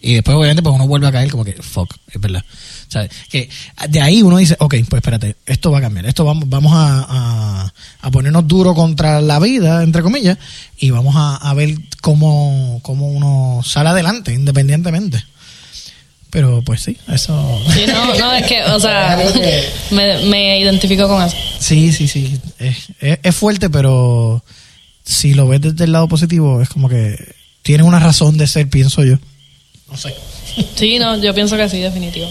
Y 0.00 0.14
después 0.14 0.36
obviamente 0.36 0.62
pues 0.62 0.74
uno 0.74 0.86
vuelve 0.86 1.06
a 1.08 1.12
caer 1.12 1.30
como 1.30 1.44
que, 1.44 1.54
fuck, 1.54 1.92
es 2.12 2.20
verdad. 2.20 2.44
O 2.88 2.90
sea, 2.90 3.08
que 3.30 3.48
de 3.88 4.00
ahí 4.00 4.22
uno 4.22 4.36
dice, 4.36 4.54
ok, 4.60 4.74
pues 4.88 5.00
espérate, 5.00 5.36
esto 5.46 5.70
va 5.72 5.78
a 5.78 5.80
cambiar, 5.80 6.06
esto 6.06 6.24
vamos, 6.24 6.48
vamos 6.48 6.72
a, 6.74 7.06
a, 7.08 7.72
a 8.02 8.10
ponernos 8.10 8.46
duro 8.46 8.74
contra 8.74 9.20
la 9.20 9.38
vida, 9.40 9.82
entre 9.82 10.02
comillas, 10.02 10.38
y 10.78 10.90
vamos 10.90 11.16
a, 11.16 11.36
a 11.36 11.54
ver 11.54 11.74
cómo, 12.02 12.78
cómo 12.82 13.08
uno 13.08 13.62
sale 13.64 13.88
adelante, 13.88 14.32
independientemente. 14.32 15.24
Pero 16.30 16.62
pues 16.62 16.82
sí, 16.82 16.96
eso... 17.08 17.60
Sí, 17.72 17.84
no, 17.86 18.14
no, 18.18 18.32
es 18.34 18.46
que, 18.46 18.62
o 18.64 18.78
sea, 18.78 19.16
me, 19.90 20.24
me 20.26 20.60
identifico 20.60 21.08
con 21.08 21.22
eso. 21.24 21.36
Sí, 21.58 21.92
sí, 21.92 22.06
sí. 22.08 22.38
Es, 22.58 22.76
es- 23.00 23.18
es 23.22 23.34
fuerte, 23.34 23.70
pero 23.70 24.44
si 25.04 25.34
lo 25.34 25.48
ves 25.48 25.62
desde 25.62 25.84
el 25.84 25.92
lado 25.92 26.08
positivo, 26.08 26.60
es 26.60 26.68
como 26.68 26.88
que 26.88 27.34
tiene 27.62 27.84
una 27.84 27.98
razón 28.00 28.36
de 28.36 28.46
ser, 28.46 28.68
pienso 28.68 29.02
yo. 29.02 29.16
No 29.90 29.96
sé. 29.96 30.14
Sí, 30.74 30.98
no, 30.98 31.16
yo 31.18 31.34
pienso 31.34 31.56
que 31.56 31.68
sí, 31.68 31.80
definitivo. 31.80 32.28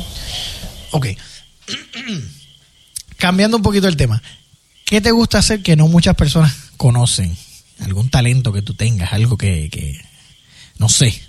Ok. 0.91 1.07
Cambiando 3.17 3.57
un 3.57 3.63
poquito 3.63 3.87
el 3.87 3.97
tema. 3.97 4.21
¿Qué 4.85 5.01
te 5.01 5.11
gusta 5.11 5.39
hacer 5.39 5.61
que 5.61 5.75
no 5.75 5.87
muchas 5.87 6.15
personas 6.15 6.53
conocen? 6.77 7.35
¿Algún 7.83 8.09
talento 8.09 8.51
que 8.53 8.61
tú 8.61 8.73
tengas? 8.73 9.13
Algo 9.13 9.37
que... 9.37 9.69
que 9.71 9.99
no 10.77 10.89
sé. 10.89 11.19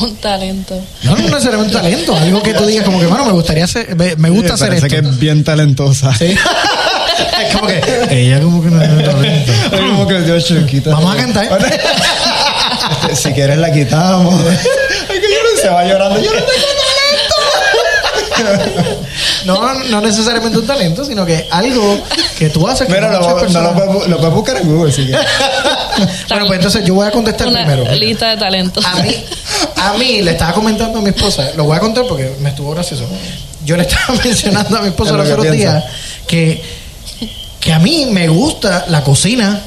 Un 0.00 0.16
talento. 0.16 0.82
No, 1.04 1.16
no 1.16 1.22
necesariamente 1.22 1.76
un 1.76 1.82
talento. 1.82 2.16
Algo 2.16 2.42
que 2.42 2.54
tú 2.54 2.66
digas 2.66 2.84
como 2.84 2.98
que, 2.98 3.06
bueno, 3.06 3.24
me 3.26 3.32
gustaría 3.32 3.64
hacer... 3.64 3.94
Me, 3.94 4.16
me 4.16 4.30
gusta 4.30 4.56
Sí, 4.56 4.64
hacer 4.64 4.74
esto. 4.74 4.88
que 4.88 4.96
es 4.96 5.18
bien 5.18 5.44
talentosa. 5.44 6.14
Sí. 6.14 6.24
es 7.46 7.54
como 7.54 7.66
que... 7.68 7.80
Ella 8.10 8.40
como 8.40 8.62
que 8.62 8.70
no 8.70 8.80
tiene 8.80 9.02
talento. 9.04 9.52
Es 9.52 9.80
como 9.80 10.06
que 10.06 10.42
chiquita. 10.42 10.90
Vamos 10.90 11.14
a 11.14 11.16
cantar. 11.18 11.48
si 13.14 13.32
quieres 13.32 13.58
la 13.58 13.72
quitamos. 13.72 14.34
Ay, 15.08 15.20
que 15.20 15.26
yo 15.30 15.38
no 15.54 15.55
se 15.66 15.72
va 15.74 15.84
llorando. 15.84 16.20
Yo 16.20 16.30
no 16.32 16.38
tengo 16.38 16.56
No, 19.44 19.74
no 19.84 20.00
necesariamente 20.00 20.58
un 20.58 20.66
talento, 20.66 21.04
sino 21.04 21.24
que 21.24 21.46
algo 21.50 21.98
que 22.38 22.50
tú 22.50 22.66
haces 22.68 22.86
que 22.86 22.92
Mira, 22.94 23.08
no 23.10 23.20
lo, 23.20 23.48
no 23.48 23.60
lo, 23.60 23.74
puedes, 23.74 24.08
lo 24.08 24.16
puedes 24.18 24.34
buscar 24.34 24.56
en 24.58 24.68
Google 24.68 24.92
si 24.92 25.06
quieres. 25.06 25.26
Bueno, 26.28 26.46
pues 26.46 26.58
entonces 26.58 26.84
yo 26.84 26.92
voy 26.92 27.06
a 27.06 27.10
contestar 27.10 27.48
Una 27.48 27.64
primero. 27.64 27.90
lista 27.94 28.28
de 28.28 28.36
talentos. 28.36 28.84
A 28.84 28.96
mí, 29.02 29.24
a 29.76 29.92
mí 29.94 30.20
le 30.20 30.32
estaba 30.32 30.52
comentando 30.52 30.98
a 30.98 31.02
mi 31.02 31.08
esposa, 31.08 31.52
lo 31.56 31.64
voy 31.64 31.74
a 31.74 31.80
contar 31.80 32.04
porque 32.06 32.34
me 32.40 32.50
estuvo 32.50 32.72
gracioso. 32.72 33.04
Yo 33.64 33.78
le 33.78 33.84
estaba 33.84 34.14
mencionando 34.24 34.76
a 34.76 34.82
mi 34.82 34.88
esposa 34.88 35.12
Es 35.12 35.16
lo 35.16 35.24
los 35.24 35.32
otros 35.32 35.50
días 35.56 35.82
que, 36.26 36.62
que 37.60 37.72
a 37.72 37.78
mí 37.78 38.08
me 38.10 38.28
gusta 38.28 38.84
la 38.88 39.02
cocina. 39.02 39.58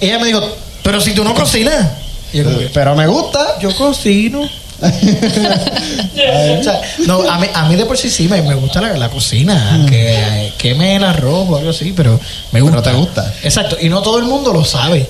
Ella 0.00 0.20
me 0.20 0.26
dijo, 0.26 0.40
pero 0.84 1.00
si 1.00 1.14
tú 1.14 1.24
no 1.24 1.34
cocinas. 1.34 1.88
Y 2.32 2.38
yo 2.38 2.44
Pero 2.72 2.94
me 2.94 3.08
gusta. 3.08 3.58
yo 3.58 3.74
cocino. 3.74 4.48
O 4.82 6.62
sea, 6.62 6.80
no, 7.06 7.22
a 7.30 7.38
mí, 7.38 7.46
a 7.52 7.68
mí 7.68 7.76
de 7.76 7.86
por 7.86 7.96
sí 7.96 8.10
sí 8.10 8.28
me, 8.28 8.42
me 8.42 8.54
gusta 8.54 8.80
la, 8.80 8.92
la 8.96 9.08
cocina, 9.08 9.84
que 9.88 10.52
queme 10.58 10.96
el 10.96 11.04
arroz 11.04 11.46
o 11.48 11.56
algo 11.56 11.70
así, 11.70 11.92
pero 11.96 12.18
me 12.52 12.60
gusta. 12.60 12.82
Pero 12.82 12.90
te 12.92 12.98
gusta. 12.98 13.34
Exacto, 13.42 13.76
y 13.80 13.88
no 13.88 14.02
todo 14.02 14.18
el 14.18 14.24
mundo 14.24 14.52
lo 14.52 14.64
sabe. 14.64 15.06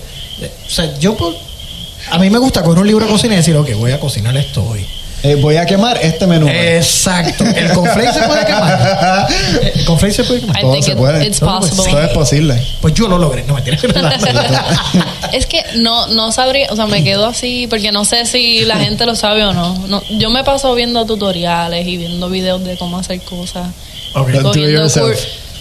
O 0.67 0.71
sea, 0.71 0.97
yo 0.99 1.17
por- 1.17 1.35
a 2.11 2.19
mí 2.19 2.31
me 2.31 2.39
gusta 2.39 2.63
coger 2.63 2.79
un 2.81 2.87
libro 2.87 3.05
de 3.07 3.11
cocina 3.11 3.35
y 3.35 3.39
decir, 3.39 3.57
ok, 3.57 3.71
voy 3.75 3.93
a 3.93 3.99
cocinar 4.01 4.37
esto 4.37 4.65
hoy. 4.65 4.87
Eh, 5.27 5.35
voy 5.37 5.57
a 5.57 5.67
quemar 5.67 5.99
este 6.03 6.27
menú. 6.27 6.47
Exacto. 6.49 7.45
¿El 7.45 7.73
conflate 7.73 8.13
se 8.13 8.23
puede 8.27 8.45
quemar? 8.47 9.27
¿El 9.75 9.85
conflate 9.85 10.15
se 10.15 10.25
puede 10.25 10.41
quemar? 10.41 10.57
I 10.59 10.61
Todo 10.61 10.73
think 10.73 10.85
se 10.85 10.91
it- 10.93 10.97
puede. 10.97 11.27
it's 11.27 11.41
Todo 11.41 11.63
se 11.63 11.69
possible. 11.71 11.91
Todo 11.93 12.03
es 12.03 12.11
posible. 12.11 12.63
Pues 12.81 12.95
yo 12.95 13.09
lo 13.09 13.19
logré, 13.19 13.43
no 13.45 13.55
me 13.55 13.63
tienes 13.63 13.83
Es 15.33 15.47
que 15.47 15.63
no, 15.79 16.07
no 16.09 16.33
sabría, 16.33 16.69
o 16.71 16.77
sea, 16.77 16.87
me 16.87 17.03
quedo 17.03 17.27
así 17.27 17.67
porque 17.69 17.93
no 17.93 18.05
sé 18.05 18.25
si 18.27 18.65
la 18.65 18.77
gente 18.77 19.05
lo 19.07 19.17
sabe 19.17 19.45
o 19.45 19.53
no. 19.53 19.77
no. 19.89 20.03
Yo 20.19 20.31
me 20.31 20.45
paso 20.45 20.75
viendo 20.75 21.05
tutoriales 21.07 21.87
y 21.87 21.97
viendo 21.97 22.29
videos 22.29 22.63
de 22.65 22.77
cómo 22.77 22.99
hacer 22.99 23.21
cosas. 23.23 23.67
Ok. 24.15 24.29
Do 24.29 24.37
it 24.39 24.43
Cogiendo 24.43 24.71
yourself. 24.83 25.19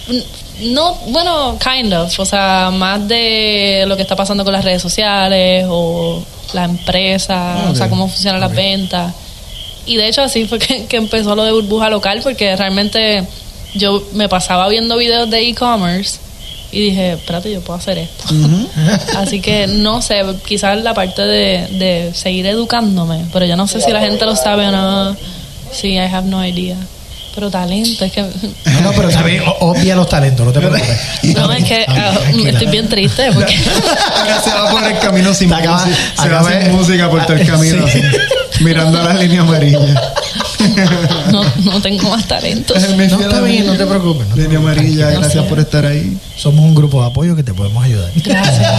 cur- 0.08 0.24
No, 0.60 0.94
bueno, 1.08 1.58
kind 1.58 1.92
of. 1.92 2.18
O 2.18 2.24
sea, 2.24 2.70
más 2.72 3.06
de 3.08 3.84
lo 3.86 3.96
que 3.96 4.02
está 4.02 4.16
pasando 4.16 4.44
con 4.44 4.52
las 4.52 4.64
redes 4.64 4.80
sociales 4.80 5.66
o 5.68 6.22
la 6.54 6.64
empresa, 6.64 7.56
o 7.70 7.74
sea, 7.74 7.88
cómo 7.88 8.08
funcionan 8.08 8.40
las 8.40 8.52
ventas. 8.52 9.12
Y 9.86 9.96
de 9.96 10.08
hecho 10.08 10.22
así 10.22 10.46
fue 10.46 10.58
que, 10.58 10.86
que 10.86 10.96
empezó 10.96 11.34
lo 11.36 11.44
de 11.44 11.52
burbuja 11.52 11.88
local 11.90 12.20
porque 12.22 12.56
realmente 12.56 13.24
yo 13.74 14.02
me 14.14 14.28
pasaba 14.28 14.68
viendo 14.68 14.96
videos 14.96 15.30
de 15.30 15.48
e-commerce 15.48 16.18
y 16.72 16.80
dije, 16.90 17.12
espérate, 17.12 17.52
yo 17.52 17.60
puedo 17.60 17.78
hacer 17.78 17.98
esto. 17.98 18.24
Así 19.16 19.40
que 19.40 19.66
no 19.68 20.02
sé, 20.02 20.22
quizás 20.46 20.82
la 20.82 20.92
parte 20.94 21.22
de, 21.22 21.66
de 21.78 22.12
seguir 22.14 22.46
educándome, 22.46 23.24
pero 23.32 23.46
yo 23.46 23.54
no 23.56 23.68
sé 23.68 23.80
si 23.80 23.92
la 23.92 24.00
gente 24.00 24.24
lo 24.26 24.34
sabe 24.34 24.66
o 24.66 24.72
no. 24.72 25.16
Sí, 25.72 25.92
I 25.92 25.98
have 25.98 26.26
no 26.28 26.44
idea. 26.44 26.76
Pero 27.34 27.50
talento, 27.50 28.04
es 28.04 28.12
que... 28.12 28.22
No, 28.64 28.80
no, 28.80 28.92
pero 28.92 29.08
o- 29.60 29.70
obvia 29.70 29.94
los 29.94 30.08
talentos, 30.08 30.44
no 30.46 30.52
te 30.52 30.58
preocupes. 30.58 30.98
No, 31.36 31.52
es 31.52 31.64
que 31.64 31.84
ah, 31.86 32.12
Tranquila. 32.18 32.50
estoy 32.50 32.66
bien 32.68 32.88
triste 32.88 33.30
porque 33.32 33.56
se 34.44 34.50
va 34.50 34.70
por 34.70 34.82
el 34.82 34.98
camino 34.98 35.32
sin 35.34 35.48
música. 35.50 35.84
Se 36.20 36.28
va 36.28 36.42
sin 36.62 36.72
música 36.72 37.08
por 37.10 37.24
todo 37.26 37.36
el 37.36 37.46
camino. 37.46 37.86
Sí. 37.88 38.00
Mirando 38.60 39.02
las 39.02 39.18
líneas 39.18 39.44
amarillas. 39.44 39.82
no, 41.32 41.44
no 41.64 41.80
tengo 41.80 42.10
más 42.10 42.26
talentos. 42.26 42.76
No, 42.76 43.20
está 43.20 43.40
bien, 43.40 43.66
no 43.66 43.76
te 43.76 43.86
preocupes. 43.86 44.28
no 44.28 44.36
Línea 44.36 44.58
amarilla, 44.58 45.10
No 45.10 45.20
gracias 45.20 45.44
por 45.46 45.58
estar 45.58 45.86
ahí. 45.86 46.16
Somos 46.36 46.64
un 46.64 46.74
grupo 46.74 47.00
de 47.00 47.08
apoyo 47.08 47.36
que 47.36 47.42
te 47.42 47.54
podemos 47.54 47.84
ayudar. 47.84 48.10
Gracias. 48.16 48.72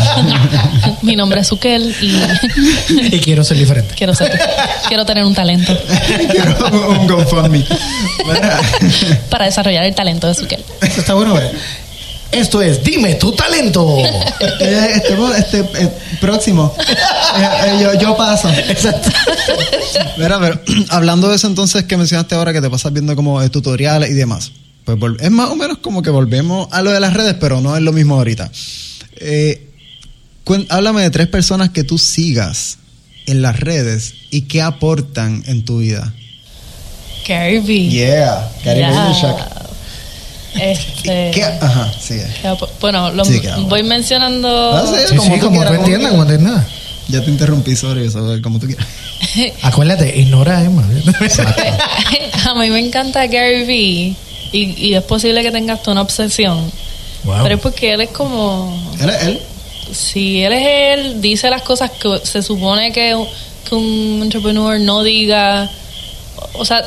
Mi 1.02 1.16
nombre 1.16 1.42
es 1.42 1.48
Sukel 1.48 1.96
y 2.02 3.16
y 3.16 3.20
quiero 3.20 3.44
ser 3.44 3.58
diferente. 3.58 3.94
quiero 3.96 4.14
ser, 4.14 4.40
quiero 4.88 5.06
tener 5.06 5.26
un 5.26 5.34
talento 5.34 5.78
Quiero 6.32 6.56
un 6.90 7.08
GoFundMe. 7.08 7.66
Para 9.30 9.46
desarrollar 9.46 9.86
el 9.86 9.96
talento 9.96 10.28
de 10.28 10.36
Sukel. 10.36 10.64
Eso 10.82 11.02
está 11.02 11.14
bueno, 11.14 11.34
¿verdad? 11.34 11.52
Esto 12.32 12.62
es 12.62 12.84
Dime 12.84 13.16
tu 13.16 13.32
talento. 13.32 13.98
eh, 14.60 14.92
este, 14.96 15.16
este, 15.38 15.60
eh, 15.60 15.92
próximo. 16.20 16.74
Eh, 16.80 17.48
eh, 17.66 17.80
yo, 17.82 17.94
yo 18.00 18.18
paso. 18.18 18.50
Exacto. 18.50 19.10
Mira, 20.18 20.40
pero 20.40 20.60
hablando 20.90 21.30
de 21.30 21.36
eso 21.36 21.48
entonces 21.48 21.84
que 21.84 21.98
mencionaste 21.98 22.36
ahora 22.36 22.54
que 22.54 22.62
te 22.62 22.70
pasas 22.70 22.94
viendo 22.94 23.16
como 23.16 23.42
eh, 23.42 23.50
tutoriales 23.50 24.10
y 24.10 24.14
demás. 24.14 24.52
Pues 24.84 24.98
es 25.20 25.32
más 25.32 25.50
o 25.50 25.56
menos 25.56 25.80
como 25.80 26.02
que 26.02 26.10
volvemos 26.10 26.68
a 26.72 26.82
lo 26.82 26.92
de 26.92 27.00
las 27.00 27.14
redes, 27.14 27.36
pero 27.40 27.60
no 27.60 27.76
es 27.76 27.82
lo 27.82 27.92
mismo 27.92 28.16
ahorita. 28.16 28.50
Eh, 29.18 29.70
háblame 30.70 31.02
de 31.02 31.10
tres 31.10 31.28
personas 31.28 31.72
que 31.72 31.84
tú 31.84 31.98
sigas 31.98 32.78
en 33.26 33.42
las 33.42 33.60
redes 33.60 34.14
y 34.32 34.44
qué 34.44 34.62
aportan 34.62 35.44
en 35.48 35.66
tu 35.66 35.80
vida. 35.80 36.14
Gary 37.28 37.60
Vee. 37.60 37.90
Yeah, 37.90 38.50
Gary 38.64 38.80
Ya. 38.80 39.67
Este, 40.60 41.32
¿Qué? 41.34 41.44
Ajá, 41.44 41.92
sí. 42.00 42.20
ap- 42.44 42.70
bueno, 42.80 43.12
lo- 43.12 43.26
Sí, 43.26 43.42
voy 43.68 43.84
mencionando. 43.84 44.76
Ah, 44.76 44.84
sí. 44.86 45.02
Sí, 45.10 45.16
Como 45.16 45.34
sí, 45.36 45.40
tú 45.40 45.46
como 45.48 45.60
tú 45.62 45.68
como 45.68 45.80
entiendas, 45.80 46.12
tú 46.12 46.18
como 46.18 46.30
entiendas. 46.30 46.66
Ya 47.10 47.22
te 47.24 47.30
interrumpí, 47.32 47.76
sorry, 47.76 48.06
eso, 48.08 48.20
como 48.44 48.60
tú 48.60 48.68
quieras. 48.68 48.86
Acuérdate, 49.62 50.18
ignora 50.20 50.58
a 50.58 50.64
Emma. 50.64 50.84
a 52.46 52.54
mí 52.56 52.70
me 52.70 52.80
encanta 52.80 53.26
Gary 53.28 53.64
Vee 53.66 54.16
y, 54.52 54.88
y 54.88 54.94
es 54.94 55.04
posible 55.04 55.42
que 55.44 55.52
tengas 55.52 55.82
tú 55.84 55.92
una 55.92 56.02
obsesión 56.02 56.72
Wow. 57.24 57.44
Pero 57.44 57.56
es 57.56 57.62
porque 57.62 57.94
él 57.94 58.02
es 58.02 58.10
como... 58.12 58.74
Él 59.02 59.10
es 59.10 59.24
él. 59.24 59.42
Si 59.92 60.44
él 60.44 60.54
es 60.54 60.66
él, 61.00 61.22
dice 61.22 61.50
las 61.50 61.62
cosas 61.62 61.92
que 61.92 62.20
se 62.24 62.42
supone 62.42 62.94
que, 62.94 63.16
que 63.68 63.76
un 63.76 64.20
entrepreneur 64.22 64.80
no 64.80 65.04
diga. 65.04 65.70
O 66.54 66.64
sea, 66.64 66.84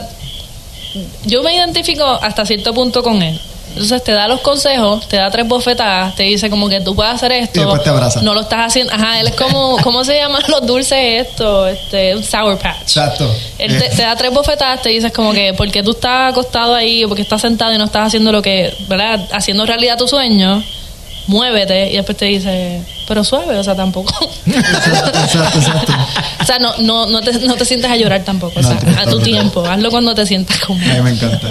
yo 1.27 1.43
me 1.43 1.55
identifico 1.55 2.05
hasta 2.05 2.47
cierto 2.47 2.73
punto 2.73 3.03
con 3.03 3.21
él. 3.23 3.39
Entonces 3.71 4.03
te 4.05 4.13
da 4.13 4.29
los 4.29 4.41
consejos, 4.41 5.07
te 5.09 5.17
da 5.17 5.31
tres 5.31 5.47
bofetadas, 5.49 6.15
te 6.15 6.25
dice 6.25 6.51
como 6.51 6.69
que 6.69 6.81
tú 6.81 6.95
puedes 6.95 7.15
hacer 7.15 7.33
esto. 7.33 7.61
Y 7.61 7.63
después 7.63 7.83
te 7.83 7.91
abraza. 7.91 8.21
No 8.23 8.35
lo 8.35 8.43
estás 8.43 8.67
haciendo. 8.67 8.93
Ajá, 8.93 9.21
él 9.21 9.29
es 9.29 9.35
como, 9.35 9.77
¿cómo 9.83 10.05
se 10.05 10.17
llaman 10.17 10.43
los 10.49 10.67
dulces 10.67 11.27
esto? 11.29 11.67
Este, 11.67 12.15
un 12.17 12.23
Sour 12.25 12.59
Patch. 12.59 12.83
Exacto. 12.83 13.33
Él 13.59 13.79
te, 13.79 13.89
te 13.91 14.03
da 14.03 14.17
tres 14.17 14.33
bofetadas, 14.33 14.83
te 14.83 14.89
dices 14.91 15.13
como 15.13 15.33
que 15.33 15.55
porque 15.55 15.83
tú 15.83 15.93
estás 15.93 16.33
acostado 16.33 16.75
ahí 16.75 17.05
o 17.05 17.09
porque 17.09 17.23
estás 17.23 17.41
sentado 17.41 17.73
y 17.73 17.79
no 17.79 17.85
estás 17.85 18.09
haciendo 18.09 18.33
lo 18.33 18.43
que, 18.43 18.75
¿verdad? 18.89 19.21
Haciendo 19.33 19.65
realidad 19.65 19.97
tu 19.97 20.09
sueño, 20.09 20.63
muévete 21.27 21.91
y 21.91 21.97
después 21.97 22.19
te 22.19 22.25
dice, 22.27 22.83
pero 23.07 23.23
suave, 23.25 23.57
o 23.59 23.63
sea, 23.65 23.75
tampoco. 23.77 24.13
Exacto, 24.47 25.19
exacto, 25.21 25.59
exacto. 25.59 25.93
o 26.41 26.45
sea, 26.45 26.59
no, 26.59 26.77
no, 26.79 27.07
no, 27.07 27.21
te, 27.21 27.33
no 27.41 27.55
te 27.55 27.65
sientes 27.65 27.91
a 27.91 27.97
llorar 27.97 28.25
tampoco, 28.25 28.59
o 28.59 28.63
sea, 28.63 28.79
a 28.99 29.07
tu 29.07 29.21
tiempo, 29.21 29.65
hazlo 29.65 29.91
cuando 29.91 30.15
te 30.15 30.27
sientas 30.27 30.57
A 30.63 30.67
cómodo. 30.67 30.93
mí 30.95 31.01
me 31.03 31.11
encanta. 31.11 31.49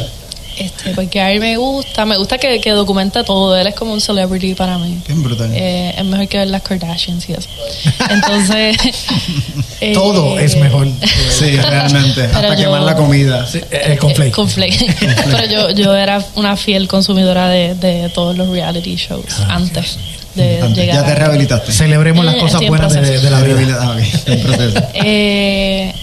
Este, 0.60 0.92
porque 0.94 1.22
a 1.22 1.32
él 1.32 1.40
me 1.40 1.56
gusta, 1.58 2.06
me 2.06 2.18
gusta 2.18 2.38
que, 2.38 2.60
que 2.60 2.72
documenta 2.72 3.24
todo, 3.24 3.58
él 3.58 3.68
es 3.68 3.76
como 3.76 3.94
un 3.94 4.02
celebrity 4.02 4.54
para 4.56 4.78
mí. 4.78 5.00
Bien 5.08 5.24
brutal. 5.24 5.50
Eh, 5.54 5.94
es 5.98 6.06
mejor 6.06 6.28
que 6.28 6.38
ver 6.40 6.48
las 6.48 6.62
Kardashians 6.62 7.28
y 7.30 7.34
eso. 7.34 7.48
Entonces. 8.10 8.78
eh, 9.82 9.94
Todo 9.94 10.38
es 10.40 10.56
mejor. 10.58 10.88
Sí, 11.30 11.56
realmente. 11.58 12.24
Hasta 12.26 12.56
yo- 12.56 12.64
quemar 12.66 12.82
la 12.82 12.96
comida. 12.96 13.46
Sí, 13.48 13.62
el 13.72 13.98
conflict. 13.98 14.30
Eh, 14.30 14.32
conflict. 14.36 14.84
Pero 15.26 15.46
yo, 15.46 15.70
yo 15.72 15.96
era 15.96 16.24
una 16.36 16.58
fiel 16.58 16.88
consumidora 16.88 17.48
de, 17.50 17.76
de 17.76 18.10
todos 18.10 18.36
los 18.36 18.50
reality 18.50 18.96
shows 18.96 19.40
antes 19.48 19.98
de 20.36 20.62
Antes, 20.62 20.78
llegar. 20.78 20.96
ya 20.98 21.06
te 21.06 21.12
a- 21.12 21.16
rehabilitaste. 21.16 21.72
Celebremos 21.72 22.24
las 22.26 22.36
Eh, 22.36 22.40
cosas 22.40 22.62
buenas 22.68 22.94
de, 22.94 23.30
la 23.30 23.42
vida. 23.42 23.78
Ah, 23.82 23.92
ok, 23.92 24.28
en 24.28 24.42
proceso. 24.42 24.82
Eh, 24.94 25.94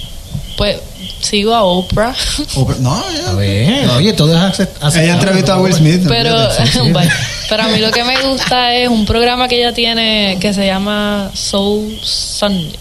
pues 0.56 0.78
sigo 1.20 1.54
a 1.54 1.62
Oprah. 1.64 2.14
O- 2.56 2.74
no, 2.80 3.02
ya. 3.12 3.30
A 3.30 3.34
ver, 3.34 3.88
oye, 3.90 4.12
todo 4.12 4.34
es 4.34 4.40
aceptable. 4.42 5.02
Ella 5.04 5.14
entrevistó 5.14 5.52
a 5.54 5.60
Will 5.60 5.74
Smith. 5.74 6.02
Pero, 6.06 6.36
pero 7.48 7.62
a 7.62 7.68
mí 7.68 7.78
lo 7.78 7.90
que 7.90 8.04
me 8.04 8.20
gusta 8.22 8.74
es 8.74 8.88
un 8.88 9.04
programa 9.06 9.48
que 9.48 9.58
ella 9.58 9.72
tiene 9.72 10.38
que 10.40 10.52
se 10.54 10.66
llama 10.66 11.30
Soul 11.34 11.98
Sunday. 12.02 12.72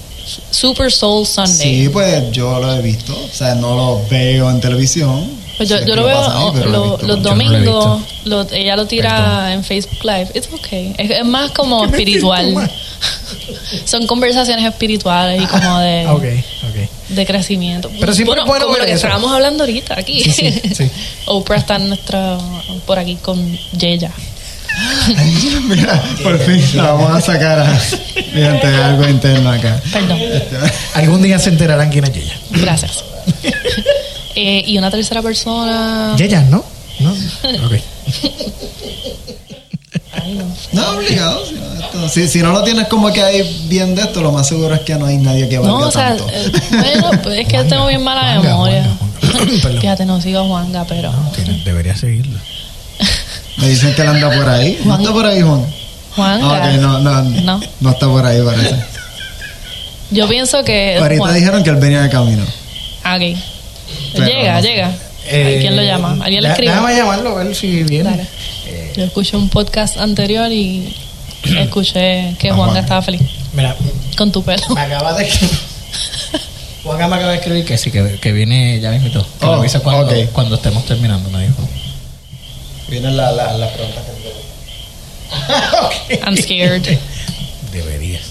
Super 0.51 0.91
Soul 0.91 1.25
Sunday. 1.25 1.83
Sí, 1.83 1.89
pues 1.89 2.31
yo 2.31 2.59
lo 2.59 2.73
he 2.73 2.81
visto. 2.81 3.13
O 3.13 3.33
sea, 3.35 3.55
no 3.55 3.75
lo 3.75 4.01
veo 4.09 4.49
en 4.49 4.59
televisión. 4.59 5.29
Pues 5.57 5.69
yo, 5.69 5.79
yo 5.85 5.95
lo 5.95 6.03
veo 6.03 6.19
ahí, 6.19 6.43
oh, 6.43 6.53
lo 6.53 6.65
lo- 6.65 6.97
los 6.97 6.99
mucho. 6.99 7.01
no 7.07 7.07
lo 7.15 7.15
domingos. 8.25 8.51
ella 8.51 8.75
lo 8.75 8.85
tira 8.87 9.53
en 9.53 9.63
Facebook 9.63 10.03
Live. 10.03 10.31
It's 10.33 10.49
okay. 10.51 10.93
Es, 10.97 11.09
es 11.11 11.25
más 11.25 11.51
como 11.51 11.85
espiritual. 11.85 12.69
Son 13.85 14.05
conversaciones 14.07 14.65
espirituales 14.65 15.41
y 15.41 15.45
como 15.45 15.79
de, 15.79 16.43
de 17.09 17.25
crecimiento. 17.25 17.89
Pero 17.99 18.13
siempre 18.13 18.41
es 18.41 18.47
bueno 18.47 18.65
como 18.65 18.77
lo 18.77 18.85
que 18.85 18.91
eso. 18.91 19.07
estábamos 19.07 19.31
hablando 19.31 19.63
ahorita 19.63 19.99
aquí. 19.99 20.21
Sí, 20.23 20.31
sí, 20.31 20.61
sí. 20.73 20.91
Oprah 21.25 21.57
está 21.57 21.75
en 21.75 21.89
nuestra, 21.89 22.37
por 22.85 22.99
aquí 22.99 23.15
con 23.15 23.57
Yeya. 23.77 24.11
Mira, 25.67 26.03
por 26.21 26.37
fin 26.39 26.61
la 26.75 26.91
vamos 26.93 27.11
a 27.11 27.21
sacar 27.21 27.59
a, 27.59 27.81
mediante 28.33 28.67
algo 28.67 29.07
interno 29.07 29.49
acá. 29.49 29.81
Perdón. 29.91 30.19
Algún 30.95 31.21
día 31.21 31.39
se 31.39 31.49
enterarán 31.49 31.89
quién 31.89 32.03
es 32.03 32.13
Yeya. 32.13 32.39
Gracias. 32.51 33.03
Eh, 34.37 34.65
y 34.67 34.77
una 34.77 34.91
tercera 34.91 35.21
persona. 35.21 36.13
Yeya, 36.17 36.41
¿no? 36.41 36.61
No. 36.99 37.11
Ok. 37.65 37.79
No. 40.71 40.89
Obligado. 40.91 41.45
Si 41.45 41.53
esto- 41.55 42.09
si, 42.09 42.27
si 42.27 42.41
no 42.41 42.51
lo 42.51 42.63
tienes 42.63 42.87
como 42.87 43.11
que 43.13 43.21
ahí 43.21 43.65
bien 43.69 43.95
de 43.95 44.01
esto, 44.03 44.21
lo 44.21 44.31
más 44.31 44.47
seguro 44.47 44.73
es 44.75 44.81
que 44.81 44.95
no 44.95 45.05
hay 45.05 45.17
nadie 45.17 45.47
que 45.47 45.57
valga 45.59 45.71
No, 45.79 45.87
o 45.87 45.91
sea, 45.91 46.09
tanto. 46.15 46.27
eh, 46.31 46.51
bueno, 46.71 47.11
pues 47.23 47.39
es 47.39 47.47
que 47.47 47.63
tengo 47.65 47.87
bien 47.87 48.03
mala 48.03 48.21
Juanga, 48.21 48.49
memoria. 48.49 48.83
Juanga, 48.83 49.61
Juanga. 49.61 49.79
Fíjate, 49.81 50.05
no 50.05 50.21
sigo 50.21 50.39
a 50.39 50.43
Juanga, 50.45 50.85
pero. 50.85 51.11
No, 51.11 51.31
tiene- 51.31 51.61
debería 51.63 51.95
seguirlo. 51.95 52.39
Me 53.57 53.69
dicen 53.69 53.93
que 53.95 54.01
él 54.01 54.07
anda 54.09 54.29
por 54.35 54.49
ahí. 54.49 54.77
¿No 54.83 54.91
Juan- 54.91 55.01
está 55.01 55.13
por 55.13 55.25
ahí, 55.25 55.41
Juan? 55.41 55.65
Juanga. 56.15 56.47
Ok, 56.47 56.73
no, 56.81 56.99
no, 56.99 57.21
No. 57.23 57.61
no. 57.81 57.89
está 57.91 58.07
por 58.07 58.25
ahí, 58.25 58.41
parece. 58.41 58.75
Yo 60.11 60.27
pienso 60.27 60.63
que. 60.63 60.97
Ahorita 60.97 61.19
Juan- 61.23 61.33
dijeron 61.35 61.63
que 61.63 61.69
él 61.69 61.75
venía 61.77 62.01
de 62.01 62.09
camino. 62.09 62.43
Ah, 63.03 63.15
ok. 63.17 63.37
Pero 64.13 64.25
llega, 64.27 64.61
llega. 64.61 64.91
Eh, 65.27 65.57
¿Quién 65.59 65.75
lo 65.75 65.81
llama? 65.81 66.17
¿Alguien 66.23 66.43
le 66.43 66.49
escribe? 66.49 66.71
Déjame 66.71 66.95
llamarlo 66.95 67.29
a 67.37 67.43
ver 67.43 67.55
si 67.55 67.83
viene. 67.83 68.09
Dale. 68.11 68.27
Yo 68.95 69.03
escuché 69.03 69.35
un 69.35 69.49
podcast 69.49 69.97
anterior 69.97 70.51
y 70.51 70.95
escuché 71.43 72.35
que 72.39 72.51
Juanga 72.51 72.79
estaba 72.79 73.01
feliz 73.01 73.21
Mira, 73.53 73.75
con 74.17 74.31
tu 74.31 74.41
pelo. 74.43 74.63
me 74.69 74.81
acaba 74.81 75.13
de 75.13 75.27
escribir. 75.27 75.57
Juan 76.83 76.97
me 76.97 77.03
acaba 77.03 77.31
de 77.31 77.37
escribir 77.37 77.65
que 77.65 77.77
sí, 77.77 77.91
que, 77.91 78.19
que 78.21 78.31
viene 78.31 78.79
ya 78.79 78.91
mismo. 78.91 79.11
Que 79.11 79.17
Oh, 79.17 79.47
lo 79.47 79.53
avisa 79.55 79.79
cuando, 79.79 80.55
estemos 80.55 80.85
terminando, 80.85 81.29
me 81.29 81.45
dijo. 81.45 81.67
Vienen 82.87 83.17
las 83.17 83.35
la, 83.35 83.57
las 83.57 83.71
preguntas 83.71 84.03
que 84.05 84.15
I'm 86.23 86.37
scared. 86.37 86.97
Deberías. 87.71 88.21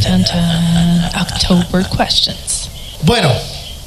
Chan, 0.00 0.24
chan. 0.24 1.10
October 1.20 1.84
questions. 1.86 2.70
Bueno, 3.02 3.30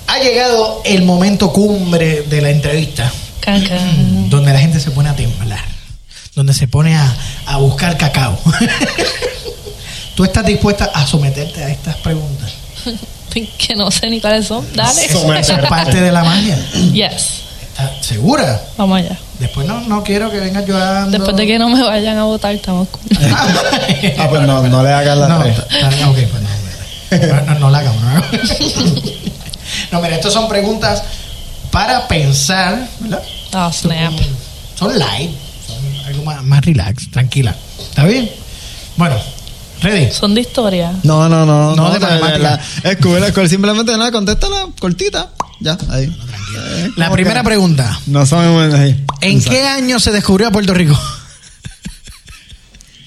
ha 0.08 0.20
llegado 0.20 0.82
el 0.86 1.04
momento 1.04 1.52
cumbre 1.52 2.24
de 2.24 2.42
la 2.42 2.50
entrevista, 2.52 3.12
can. 3.40 4.30
donde 4.30 4.54
la 4.54 4.60
gente 4.60 4.80
se 4.80 4.92
pone 4.92 5.10
a 5.10 5.16
temblar, 5.16 5.64
donde 6.40 6.54
se 6.54 6.70
pone 6.70 6.96
a, 6.96 7.16
a 7.48 7.58
buscar 7.58 7.98
cacao. 7.98 8.40
¿Tú 10.16 10.24
estás 10.24 10.46
dispuesta 10.46 10.90
a 10.94 11.06
someterte 11.06 11.62
a 11.62 11.70
estas 11.70 11.98
preguntas? 11.98 12.52
Que 13.30 13.76
no 13.76 13.92
sé 13.92 14.10
ni 14.10 14.20
cuáles 14.20 14.48
son. 14.48 14.66
Dale. 14.74 15.06
Eso 15.06 15.32
es 15.36 15.48
parte 15.70 16.02
de 16.02 16.12
la 16.12 16.24
magia. 16.24 16.58
Yes. 16.92 17.42
¿Estás 17.62 18.04
segura? 18.04 18.60
Vamos 18.76 18.98
allá. 18.98 19.16
Después 19.38 19.68
no, 19.68 19.82
no 19.82 20.04
quiero 20.04 20.32
que 20.32 20.40
vengas 20.40 20.66
llorando. 20.66 21.12
Después 21.16 21.38
de 21.38 21.46
que 21.46 21.60
no 21.60 21.70
me 21.70 21.84
vayan 21.84 22.18
a 22.18 22.24
votar, 22.24 22.56
estamos 22.56 22.88
cool. 22.88 23.02
Ah, 24.18 24.28
pues 24.30 24.42
no, 24.42 24.64
no 24.68 24.82
le 24.82 24.92
hagas 24.92 25.16
la 25.16 25.28
no, 25.28 25.44
tres. 25.44 25.60
ok, 25.60 26.18
pues 26.32 26.42
no, 27.22 27.36
no, 27.36 27.42
no, 27.54 27.60
no 27.60 27.70
la 27.70 27.78
hagamos, 27.78 28.02
no. 28.02 28.22
No, 29.92 30.02
mira, 30.02 30.16
estas 30.16 30.34
son 30.34 30.50
preguntas 30.50 31.04
para 31.70 32.08
pensar, 32.08 32.88
¿verdad? 33.00 33.22
Oh, 33.54 33.72
snap. 33.72 34.14
Son 34.76 34.98
light, 34.98 35.30
son 35.30 35.49
algo 36.10 36.24
más, 36.24 36.44
más 36.44 36.64
relax, 36.66 37.10
tranquila. 37.12 37.56
¿Está 37.90 38.06
bien? 38.06 38.30
Bueno, 38.98 39.16
ready. 39.82 40.12
Son 40.12 40.34
de 40.36 40.42
historia. 40.42 40.92
No, 41.04 41.30
no, 41.30 41.46
no. 41.46 41.76
No, 41.76 41.92
de 41.92 42.00
matemática. 42.00 42.60
Es 42.84 42.98
cool. 42.98 43.48
Simplemente 43.50 43.92
nada, 43.98 44.12
contéstala 44.12 44.68
cortita. 44.80 45.30
Ya, 45.62 45.78
ahí. 45.90 46.06
Eh, 46.06 46.90
La 46.96 47.12
primera 47.12 47.42
que 47.42 47.46
pregunta. 47.46 48.00
No 48.08 48.26
sabemos 48.26 48.74
ahí. 48.74 49.06
¿En 49.22 49.42
qué 49.44 49.64
año 49.68 50.00
se 50.00 50.12
descubrió 50.12 50.48
a 50.48 50.52
Puerto 50.52 50.74
Rico? 50.74 50.98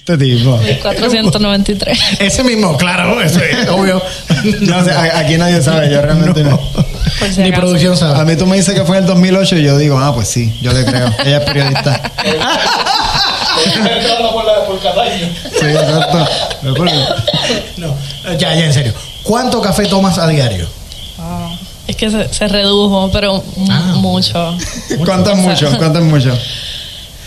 Este 0.04 0.18
tipo. 0.18 0.60
493. 0.82 1.98
Ese 2.18 2.42
mismo, 2.42 2.76
claro, 2.76 3.20
eso 3.22 3.38
es 3.40 3.68
obvio. 3.68 4.02
No 4.62 4.84
sé, 4.84 4.90
a- 4.90 5.20
aquí 5.20 5.36
nadie 5.38 5.62
sabe, 5.62 5.88
yo 5.88 6.02
realmente 6.02 6.42
no. 6.44 6.58
Si 7.32 7.40
Ni 7.40 7.52
producción 7.52 7.94
A 7.94 7.96
sabe. 7.96 8.24
mí 8.24 8.36
tú 8.36 8.46
me 8.46 8.56
dices 8.56 8.74
que 8.74 8.84
fue 8.84 8.96
en 8.98 9.04
el 9.04 9.08
2008 9.08 9.56
y 9.58 9.62
yo 9.64 9.78
digo, 9.78 9.98
ah, 9.98 10.14
pues 10.14 10.28
sí, 10.28 10.56
yo 10.60 10.72
le 10.72 10.84
creo. 10.84 11.08
Ella 11.24 11.38
es 11.38 11.44
periodista. 11.44 12.00
Sí, 15.60 15.66
exacto. 15.66 16.26
No, 17.76 17.94
ya, 18.38 18.54
ya, 18.54 18.64
en 18.66 18.72
serio. 18.72 18.92
¿Cuánto 19.22 19.60
café 19.60 19.86
tomas 19.86 20.18
a 20.18 20.26
diario? 20.26 20.66
Ah, 21.18 21.54
es 21.86 21.96
que 21.96 22.10
se, 22.10 22.32
se 22.32 22.48
redujo, 22.48 23.10
pero 23.12 23.42
Ah. 23.70 23.92
mucho. 23.96 24.56
¿Cuánto 25.04 25.30
es 25.32 25.36
mucho? 25.38 25.70
¿Cuánto 25.78 25.98
es 25.98 26.04
mucho? 26.04 26.36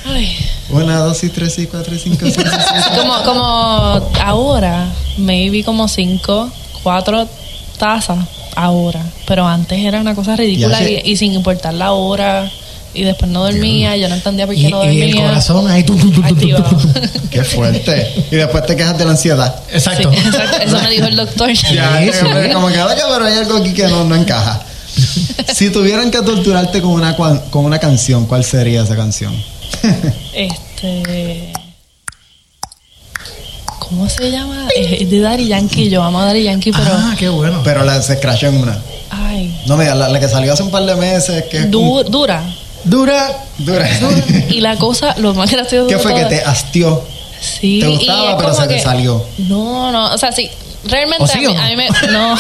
Ay. 0.08 0.38
Una, 0.70 1.00
dos, 1.00 1.24
y 1.24 1.30
tres, 1.30 1.58
y 1.60 1.68
cuatro, 1.68 1.94
y 1.96 2.00
cinco, 2.00 2.18
seis, 2.22 2.36
siete. 2.36 2.90
Como, 3.00 3.24
como 3.24 4.12
ahora, 4.24 4.88
maybe 5.18 5.64
como 5.64 5.88
cinco, 5.88 6.50
cuatro 6.84 7.28
tazas 7.78 8.18
ahora. 8.56 9.02
Pero 9.28 9.48
antes 9.48 9.80
era 9.80 10.00
una 10.02 10.16
cosa 10.16 10.36
ridícula 10.36 10.82
y, 10.90 11.02
y 11.06 11.18
sin 11.18 11.34
importar 11.34 11.74
la 11.74 11.92
hora. 11.94 12.50
Y 12.94 13.04
después 13.04 13.30
no 13.30 13.44
dormía, 13.44 13.98
yo 13.98 14.08
no 14.08 14.16
entendía 14.16 14.46
por 14.46 14.56
qué 14.56 14.62
Y, 14.62 14.72
no 14.72 14.84
y 14.86 14.88
dormía. 14.88 15.06
el 15.24 15.28
corazón 15.30 15.70
ahí. 15.70 15.84
tu, 15.84 15.98
tu, 15.98 16.12
tu, 16.12 16.22
tu, 16.22 16.22
tu, 16.22 16.28
Activado. 16.34 16.64
tu, 16.70 16.78
tu, 16.78 17.00
tu. 17.20 17.30
Qué 17.30 17.44
fuerte. 17.44 18.26
Y 18.32 18.36
después 18.38 18.66
te 18.66 18.76
quejas 18.78 18.98
de 18.98 19.04
la 19.06 19.12
ansiedad. 19.12 19.54
Exacto. 19.74 20.12
Sí, 20.14 20.18
exacto. 20.26 20.58
Eso 20.62 20.82
me 20.82 20.90
dijo 20.90 21.06
el 21.06 21.16
doctor. 21.18 21.52
Ya, 21.52 22.00
sí. 22.14 22.26
como 22.54 22.70
que 22.70 22.80
ahora 22.80 22.96
que 22.96 23.02
pero 23.12 23.26
hay 23.26 23.34
algo 23.34 23.58
aquí 23.58 23.74
que 23.74 23.88
no, 23.88 24.06
no 24.06 24.16
encaja. 24.16 24.62
Si 25.54 25.70
tuvieran 25.70 26.10
que 26.10 26.22
torturarte 26.22 26.82
con 26.82 26.92
una, 26.92 27.16
con 27.16 27.66
una 27.66 27.80
canción, 27.80 28.26
¿cuál 28.26 28.44
sería 28.46 28.84
esa 28.84 28.96
canción? 28.96 29.34
Este. 30.34 31.52
¿Cómo 33.90 34.10
se 34.10 34.32
llama? 34.32 34.68
Es 34.76 35.02
es 35.02 35.10
de 35.10 35.20
Daddy 35.20 35.48
Yankee. 35.48 35.90
Yo 35.90 36.04
amo 36.04 36.20
a 36.20 36.26
Daddy 36.26 36.44
Yankee, 36.44 36.72
pero. 36.72 36.86
Ah, 36.92 37.16
qué 37.18 37.30
bueno. 37.30 37.62
Pero 37.64 37.84
la, 37.84 38.02
se 38.02 38.20
crashó 38.20 38.48
en 38.48 38.58
una. 38.58 38.78
Ay. 39.10 39.56
No, 39.68 39.78
mira, 39.78 39.94
la, 39.96 40.10
la 40.10 40.20
que 40.20 40.28
salió 40.28 40.54
hace 40.54 40.64
un 40.64 40.72
par 40.72 40.84
de 40.86 40.96
meses, 40.96 41.44
que 41.50 41.58
es 41.60 41.72
Du- 41.72 42.04
dura. 42.04 42.44
Dura. 42.84 43.28
Dura. 43.58 43.90
Y 44.50 44.60
la 44.62 44.76
cosa, 44.78 45.16
lo 45.18 45.34
más 45.34 45.50
gracioso 45.52 45.88
¿Qué 45.88 45.98
fue 45.98 46.14
que 46.14 46.26
te 46.26 46.42
hastió? 46.44 47.02
Sí, 47.42 47.80
te 47.80 47.88
gustaba, 47.88 48.38
pero 48.38 48.54
se 48.54 48.68
te 48.68 48.76
que- 48.76 48.82
salió? 48.82 49.24
No, 49.40 49.92
no, 49.92 50.14
o 50.14 50.18
sea, 50.18 50.32
sí, 50.32 50.50
realmente 50.86 51.24
¿O 51.24 51.28
sí 51.28 51.38
a, 51.38 51.42
mí, 51.42 51.48
o 51.48 51.54
no? 51.54 51.62
a 51.62 51.68
mí 51.68 51.76
me... 51.76 51.88
No, 52.12 52.36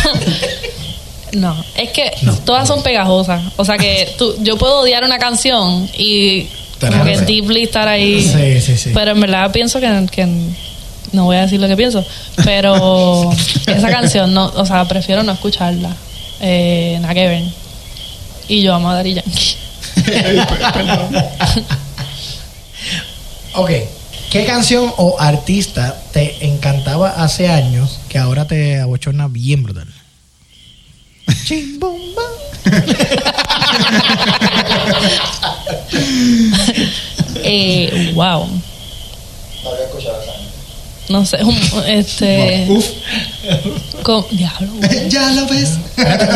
no, 1.33 1.65
es 1.75 1.89
que 1.91 2.11
todas 2.45 2.67
son 2.67 2.81
pegajosas. 2.83 3.41
O 3.57 3.65
sea 3.65 3.77
que 3.77 4.13
tú, 4.17 4.35
yo 4.41 4.57
puedo 4.57 4.79
odiar 4.81 5.03
una 5.03 5.19
canción 5.19 5.89
y 5.97 6.47
como 6.79 7.03
que 7.03 7.17
deeply 7.21 7.63
estar 7.63 7.87
ahí. 7.87 8.21
Sí, 8.21 8.61
sí, 8.61 8.77
sí. 8.77 8.91
Pero 8.93 9.11
en 9.11 9.19
verdad 9.19 9.51
pienso 9.51 9.79
que, 9.79 10.05
que 10.11 10.27
no 11.11 11.25
voy 11.25 11.37
a 11.37 11.41
decir 11.41 11.59
lo 11.59 11.67
que 11.67 11.77
pienso, 11.77 12.05
pero 12.43 13.31
esa 13.67 13.89
canción, 13.89 14.33
no, 14.33 14.45
o 14.55 14.65
sea, 14.65 14.85
prefiero 14.87 15.23
no 15.23 15.31
escucharla. 15.31 15.95
Eh, 16.41 16.97
nada 17.01 17.13
que 17.13 17.27
ver. 17.27 17.43
Y 18.47 18.61
yo 18.61 18.73
amo 18.73 18.89
a 18.89 18.95
Daddy 18.95 19.15
Yankee. 19.15 19.55
Ok. 23.57 23.71
¿Qué 24.29 24.45
canción 24.45 24.93
o 24.97 25.15
artista 25.17 25.95
te 26.11 26.45
encantaba 26.45 27.23
hace 27.23 27.47
años 27.47 28.01
que 28.09 28.17
ahora 28.17 28.45
te 28.45 28.81
abochorna 28.81 29.29
bien 29.29 29.63
brutal? 29.63 29.87
Chimbomba. 31.45 32.23
Eh, 37.47 38.11
wow. 38.15 38.47
No 39.63 39.71
sé, 41.25 41.37
un- 41.43 41.59
este. 41.87 42.65
Uf, 42.69 42.85
con- 44.03 44.25
diablo. 44.31 44.69
ya 45.09 45.29
lo 45.31 45.45
ves. 45.47 45.77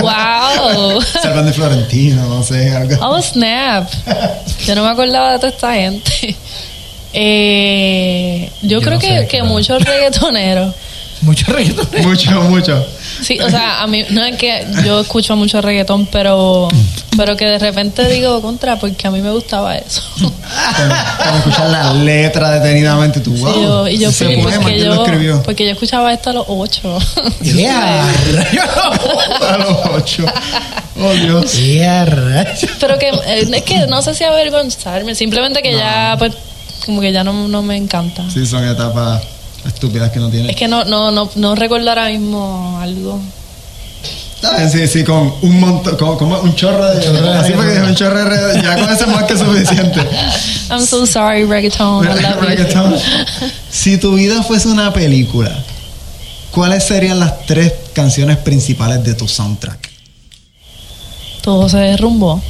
Wow. 0.01 1.01
Salvando 1.22 1.51
Florentino, 1.53 2.28
no 2.28 2.43
sé, 2.43 2.70
algo. 2.76 2.95
Oh, 3.05 3.22
snap. 3.22 3.89
Yo 4.65 4.76
no 4.76 4.84
me 4.84 4.89
acordaba 4.89 5.32
de 5.34 5.38
toda 5.39 5.49
esta 5.49 5.74
gente. 5.74 6.36
Eh, 7.13 8.49
yo, 8.61 8.67
Yo 8.80 8.82
creo 8.82 8.93
no 8.95 8.99
que, 8.99 9.07
sé, 9.07 9.28
que 9.28 9.38
claro. 9.39 9.45
muchos 9.45 9.84
reggaetoneros. 9.84 10.76
Mucho 11.22 11.51
reggaetón. 11.51 11.88
Mucho, 12.03 12.32
mucho. 12.43 12.86
Sí, 13.22 13.38
o 13.39 13.49
sea, 13.49 13.82
a 13.82 13.88
mí 13.88 14.05
no 14.11 14.24
es 14.24 14.38
que 14.38 14.65
yo 14.86 15.01
escucho 15.01 15.36
mucho 15.36 15.61
reggaetón, 15.61 16.05
pero 16.07 16.67
pero 17.17 17.36
que 17.36 17.45
de 17.45 17.59
repente 17.59 18.07
digo 18.09 18.41
contra 18.41 18.80
porque 18.80 19.07
a 19.07 19.11
mí 19.11 19.22
me 19.22 19.32
gustaba 19.32 19.76
eso. 19.76 20.01
Cuando, 20.17 20.95
cuando 21.17 21.38
escuchas 21.39 21.70
la 21.70 21.93
letra 21.93 22.51
detenidamente, 22.51 23.20
tú, 23.20 23.32
wow. 23.36 23.53
Sí, 23.53 23.61
yo- 23.61 23.88
y 23.88 23.97
yo 23.97 24.11
poema, 24.11 24.59
porque 24.61 24.76
¿quién 24.76 24.89
lo 24.89 25.20
yo 25.20 25.43
porque 25.43 25.65
yo 25.65 25.72
escuchaba 25.72 26.13
esto 26.13 26.30
a 26.30 26.34
los 26.34 26.45
ocho. 26.47 26.97
Yeah. 27.41 28.05
A 29.49 29.57
los 29.57 29.78
ocho. 29.95 30.26
Oh, 31.01 31.13
Dios. 31.13 31.53
Yeah, 31.53 32.05
pero 32.80 32.97
que 32.99 33.09
eh, 33.09 33.47
es 33.53 33.63
que 33.63 33.88
no 33.88 34.01
sé 34.01 34.13
si 34.13 34.24
avergonzarme, 34.24 35.15
simplemente 35.15 35.61
que 35.61 35.74
ya 35.74 36.15
pues 36.17 36.34
como 36.86 37.01
que 37.01 37.11
ya 37.11 37.24
no, 37.24 37.47
no 37.47 37.61
me 37.61 37.76
encanta. 37.76 38.24
Sí, 38.34 38.45
son 38.45 38.67
etapas 38.67 39.22
estúpidas 39.66 40.12
que 40.12 40.20
no 40.20 40.30
tienen. 40.30 40.49
Es 40.49 40.55
que 40.55 40.68
no 40.68 40.86
no 40.86 41.12
no 41.12 41.30
no 41.36 41.55
recuerdo 41.55 41.89
ahora 41.89 42.07
mismo 42.10 42.80
algo. 42.82 43.20
Ah, 44.41 44.70
Sí, 44.70 44.88
sí, 44.88 45.03
con 45.03 45.34
un 45.41 45.60
montón, 45.60 45.97
con, 45.97 46.18
como 46.18 46.39
un 46.39 46.55
chorro 46.55 46.86
de. 46.89 47.03
Chorro 47.03 47.30
de 47.30 47.38
así 47.38 47.51
porque 47.51 47.68
reggaetón. 47.68 47.89
un 47.89 47.95
chorro 47.95 48.24
de 48.24 48.62
Ya 48.62 48.76
con 48.76 48.89
eso 48.89 49.03
es 49.03 49.07
más 49.07 49.24
que 49.24 49.38
suficiente. 49.38 49.99
I'm 50.70 50.86
so 50.86 51.05
sorry, 51.05 51.43
reggaeton. 51.45 52.05
I 52.05 52.22
love. 52.22 52.41
Reggaetón. 52.41 52.95
Si 53.70 53.97
tu 53.97 54.14
vida 54.16 54.41
fuese 54.43 54.70
una 54.70 54.93
película, 54.93 55.51
¿cuáles 56.51 56.86
serían 56.86 57.20
las 57.20 57.45
tres 57.45 57.74
canciones 57.93 58.38
principales 58.38 59.03
de 59.03 59.14
tu 59.14 59.28
soundtrack? 59.28 59.89
Todo 61.41 61.68
se 61.68 61.78
derrumbó. 61.78 62.41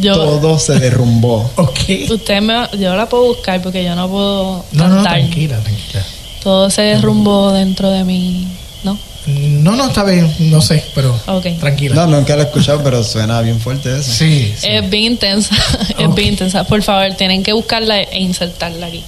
Yo 0.00 0.14
Todo 0.14 0.58
se 0.58 0.78
derrumbó. 0.78 1.50
Ok. 1.56 1.78
usted 2.10 2.40
me 2.40 2.54
yo 2.78 2.94
la 2.96 3.08
puedo 3.08 3.24
buscar 3.34 3.60
porque 3.62 3.84
yo 3.84 3.94
no 3.94 4.08
puedo 4.08 4.64
No, 4.72 4.88
no, 4.88 4.94
cantar. 4.96 5.12
tranquila, 5.18 5.58
tranquila. 5.60 6.04
Todo 6.42 6.70
se 6.70 6.82
derrumbó 6.82 7.52
dentro 7.52 7.90
de 7.90 8.04
mí, 8.04 8.46
¿no? 8.82 8.98
No, 9.26 9.74
no, 9.76 9.86
está 9.88 10.04
bien, 10.04 10.30
no 10.50 10.60
sé, 10.60 10.84
pero 10.94 11.18
Ok. 11.26 11.46
tranquila. 11.58 11.94
No, 11.94 12.06
nunca 12.06 12.36
lo 12.36 12.42
he 12.42 12.44
escuchado, 12.44 12.82
pero 12.82 13.02
suena 13.02 13.40
bien 13.40 13.58
fuerte 13.60 13.98
eso. 13.98 14.10
Sí, 14.12 14.52
sí. 14.58 14.66
Es 14.68 14.90
bien 14.90 15.12
intensa, 15.12 15.54
es 15.98 16.06
Ok. 16.06 16.14
bien 16.14 16.28
intensa. 16.30 16.64
Por 16.64 16.82
favor, 16.82 17.14
tienen 17.14 17.42
que 17.42 17.52
buscarla 17.54 18.02
e 18.02 18.20
insertarla 18.20 18.86
aquí. 18.86 19.02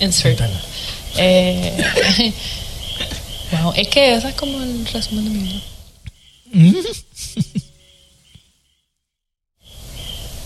Insert. 0.00 0.32
Insertarla. 0.40 0.60
Eh, 1.16 2.32
wow, 3.62 3.72
es 3.76 3.88
que 3.88 4.14
esa 4.14 4.28
es 4.30 4.34
como 4.34 4.62
el 4.62 4.86
resumen 4.86 5.24
de 5.24 5.30
mi 5.30 5.42
vida. 5.48 6.82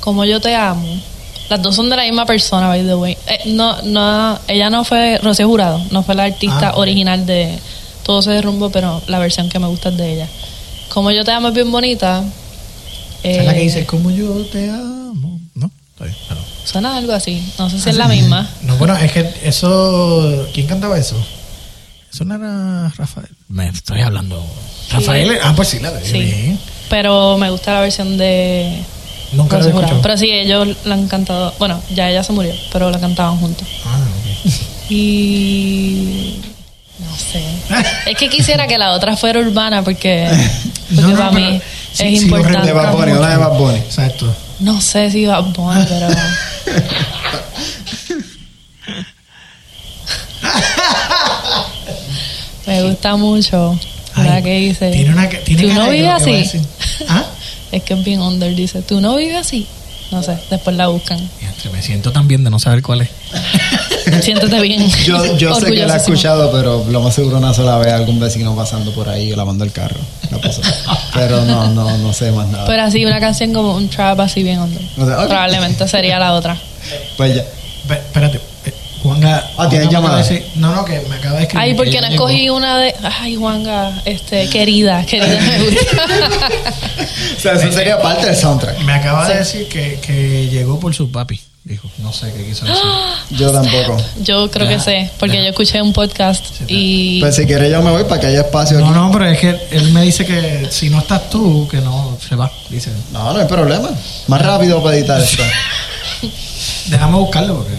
Como 0.06 0.24
yo 0.24 0.40
te 0.40 0.54
amo. 0.54 0.86
Las 1.50 1.60
dos 1.60 1.74
son 1.74 1.90
de 1.90 1.96
la 1.96 2.04
misma 2.04 2.24
persona, 2.26 2.68
by 2.68 2.84
the 2.86 2.94
way. 2.94 3.18
Eh, 3.26 3.40
no, 3.46 3.82
no, 3.82 4.38
ella 4.46 4.70
no 4.70 4.84
fue 4.84 5.18
Rocío 5.20 5.48
Jurado, 5.48 5.82
no 5.90 6.04
fue 6.04 6.14
la 6.14 6.22
artista 6.24 6.68
Ah, 6.68 6.76
original 6.76 7.26
de 7.26 7.58
Todo 8.04 8.22
se 8.22 8.30
derrumbó, 8.30 8.70
pero 8.70 9.02
la 9.08 9.18
versión 9.18 9.48
que 9.48 9.58
me 9.58 9.66
gusta 9.66 9.88
es 9.88 9.96
de 9.96 10.12
ella. 10.12 10.28
Como 10.90 11.10
yo 11.10 11.24
te 11.24 11.32
amo 11.32 11.48
es 11.48 11.54
bien 11.54 11.72
bonita. 11.72 12.22
Es 13.24 13.44
la 13.44 13.52
que 13.52 13.58
eh, 13.58 13.64
dice, 13.64 13.84
como 13.84 14.12
yo 14.12 14.28
te 14.46 14.70
amo. 14.70 15.40
No, 15.56 15.72
está 15.90 16.04
bien, 16.04 16.16
perdón. 16.28 16.44
Suena 16.64 16.96
algo 16.96 17.12
así. 17.12 17.42
No 17.58 17.68
sé 17.68 17.80
si 17.80 17.90
es 17.90 17.96
la 17.96 18.06
misma. 18.06 18.48
No, 18.62 18.76
bueno, 18.76 18.96
es 18.96 19.10
que 19.10 19.28
eso. 19.42 20.46
¿Quién 20.54 20.68
cantaba 20.68 20.96
eso? 20.96 21.16
Eso 22.14 22.24
no 22.24 22.36
era 22.36 22.92
Rafael. 22.96 23.26
Me 23.48 23.66
estoy 23.70 24.02
hablando. 24.02 24.40
Rafael. 24.90 25.36
Ah, 25.42 25.52
pues 25.56 25.66
sí, 25.66 25.80
la 25.80 25.90
de 25.90 26.04
Sí. 26.04 26.12
bien. 26.20 26.60
Pero 26.88 27.36
me 27.38 27.50
gusta 27.50 27.72
la 27.74 27.80
versión 27.80 28.16
de 28.16 28.84
Nunca 29.32 29.58
la 29.58 29.64
Jurado. 29.64 29.80
escuchado. 29.80 30.02
Pero 30.02 30.16
sí, 30.16 30.30
ellos 30.30 30.68
la 30.84 30.94
han 30.94 31.08
cantado. 31.08 31.52
Bueno, 31.58 31.80
ya 31.94 32.08
ella 32.10 32.22
se 32.22 32.32
murió, 32.32 32.52
pero 32.72 32.90
la 32.90 32.98
cantaban 33.00 33.38
juntos. 33.38 33.66
Ah, 33.84 33.98
ok. 33.98 34.52
Y. 34.90 36.40
No 36.98 37.16
sé. 37.16 37.42
es 38.10 38.16
que 38.16 38.28
quisiera 38.30 38.66
que 38.66 38.78
la 38.78 38.92
otra 38.92 39.16
fuera 39.16 39.40
urbana 39.40 39.82
porque, 39.82 40.28
porque 40.88 41.02
No, 41.02 41.08
no, 41.08 41.16
para 41.16 41.30
pero 41.30 41.40
mí 41.50 41.56
es 41.56 41.62
sí, 41.92 42.04
lo 42.04 42.10
importante. 42.38 42.66
De 42.68 42.72
Bad 42.72 42.92
Bunny, 42.92 43.12
una 43.12 43.28
de 43.30 43.36
Bad 43.36 43.58
Bunny. 43.58 43.78
Exacto. 43.78 44.34
No 44.60 44.80
sé 44.80 45.10
si 45.10 45.26
va 45.26 45.40
Bunny, 45.40 45.84
pero. 45.88 46.08
Me 52.66 52.82
gusta 52.82 53.16
mucho 53.16 53.78
la 54.16 54.34
Ay, 54.36 54.42
que 54.42 54.58
dice. 54.58 54.90
Tiene 54.90 55.12
una 55.12 55.28
que. 55.28 55.36
Tiene 55.38 55.62
¿Tú 55.62 55.72
no 55.74 55.88
vives 55.90 56.06
lo 56.08 56.12
así? 56.14 56.60
¿Ah? 57.08 57.24
Es 57.72 57.82
que 57.82 57.94
es 57.94 58.04
bien 58.04 58.20
under, 58.20 58.54
dice. 58.54 58.82
¿Tú 58.82 59.00
no 59.00 59.16
vives 59.16 59.36
así? 59.36 59.66
No 60.10 60.22
sé, 60.22 60.38
después 60.50 60.76
la 60.76 60.86
buscan. 60.86 61.18
Me 61.72 61.82
siento 61.82 62.12
tan 62.12 62.28
bien 62.28 62.44
de 62.44 62.50
no 62.50 62.60
saber 62.60 62.80
cuál 62.80 63.02
es. 63.02 63.08
Siéntete 64.22 64.60
bien. 64.60 64.88
Yo, 65.04 65.36
yo 65.36 65.54
sé 65.58 65.66
que 65.66 65.84
la 65.84 65.94
he 65.94 65.96
escuchado, 65.96 66.52
pero 66.52 66.84
lo 66.88 67.00
más 67.00 67.14
seguro 67.14 67.38
una 67.38 67.52
sola 67.52 67.76
vez 67.78 67.92
algún 67.92 68.20
vecino 68.20 68.54
pasando 68.54 68.92
por 68.92 69.08
ahí 69.08 69.32
o 69.32 69.36
lavando 69.36 69.64
el 69.64 69.72
carro. 69.72 69.98
Pasó. 70.40 70.62
Pero 71.12 71.44
no, 71.44 71.68
no, 71.72 71.98
no 71.98 72.12
sé 72.12 72.30
más 72.30 72.46
nada. 72.48 72.66
Pero 72.66 72.82
así, 72.82 73.04
una 73.04 73.18
canción 73.18 73.52
como 73.52 73.74
un 73.74 73.88
trap 73.88 74.20
así 74.20 74.44
bien 74.44 74.60
under. 74.60 74.82
O 74.96 75.06
sea, 75.06 75.20
ok. 75.22 75.26
Probablemente 75.26 75.88
sería 75.88 76.20
la 76.20 76.34
otra. 76.34 76.56
Pues 77.16 77.34
ya. 77.34 77.44
Espérate. 77.94 78.40
Juanga. 79.06 79.50
Ah, 79.56 79.68
¿tienes 79.68 79.88
Juanga 79.88 80.08
me 80.08 80.14
llamada? 80.16 80.18
decir- 80.28 80.44
no, 80.56 80.74
no, 80.74 80.84
que 80.84 81.00
me 81.08 81.16
acaba 81.16 81.36
de 81.36 81.42
escribir. 81.44 81.62
Ay, 81.64 81.70
que 81.70 81.76
¿por 81.76 81.84
qué 81.86 81.92
ya 81.92 82.00
no 82.02 82.08
llegó. 82.08 82.28
escogí 82.28 82.50
una 82.50 82.78
de. 82.78 82.94
Ay, 83.20 83.36
Juanga, 83.36 84.02
este, 84.04 84.48
querida, 84.48 85.04
querida 85.06 85.40
me 85.40 85.58
gusta. 85.64 86.02
O 87.36 87.40
sea, 87.40 87.52
eso 87.52 87.70
sería 87.72 88.00
parte 88.00 88.26
del 88.26 88.36
soundtrack. 88.36 88.78
Me 88.80 88.92
acaba 88.92 89.26
de 89.28 89.32
Sí. 89.32 89.38
decir 89.58 89.68
que, 89.68 89.98
que 90.00 90.48
llegó 90.48 90.78
por 90.80 90.94
su 90.94 91.10
papi. 91.10 91.40
Dijo, 91.64 91.88
no 91.98 92.12
sé 92.12 92.32
qué 92.32 92.44
quiso 92.44 92.64
decir. 92.64 92.80
Yo 93.30 93.50
tampoco. 93.52 93.96
Yo 94.22 94.50
creo 94.50 94.68
que 94.68 94.78
sé, 94.78 95.10
porque 95.18 95.36
yo 95.42 95.48
escuché 95.50 95.82
un 95.82 95.92
podcast 95.92 96.44
y. 96.68 97.18
Pues 97.20 97.34
si 97.34 97.44
quieres 97.44 97.70
yo 97.72 97.82
me 97.82 97.90
voy 97.90 98.04
para 98.04 98.20
que 98.20 98.28
haya 98.28 98.40
espacio 98.42 98.78
No, 98.78 98.86
aquí. 98.86 98.94
no, 98.94 99.10
pero 99.10 99.26
es 99.26 99.38
que 99.38 99.56
él 99.72 99.90
me 99.92 100.02
dice 100.02 100.24
que 100.24 100.68
si 100.70 100.90
no 100.90 101.00
estás 101.00 101.28
tú, 101.28 101.66
que 101.68 101.78
no 101.78 102.16
se 102.26 102.36
va. 102.36 102.50
Dice, 102.70 102.90
No, 103.12 103.32
no 103.32 103.40
hay 103.40 103.46
problema. 103.46 103.88
Más 104.28 104.42
rápido 104.42 104.80
para 104.82 104.96
editar 104.96 105.20
esto. 105.20 105.42
déjame 106.86 107.16
buscarlo 107.18 107.56
porque. 107.56 107.72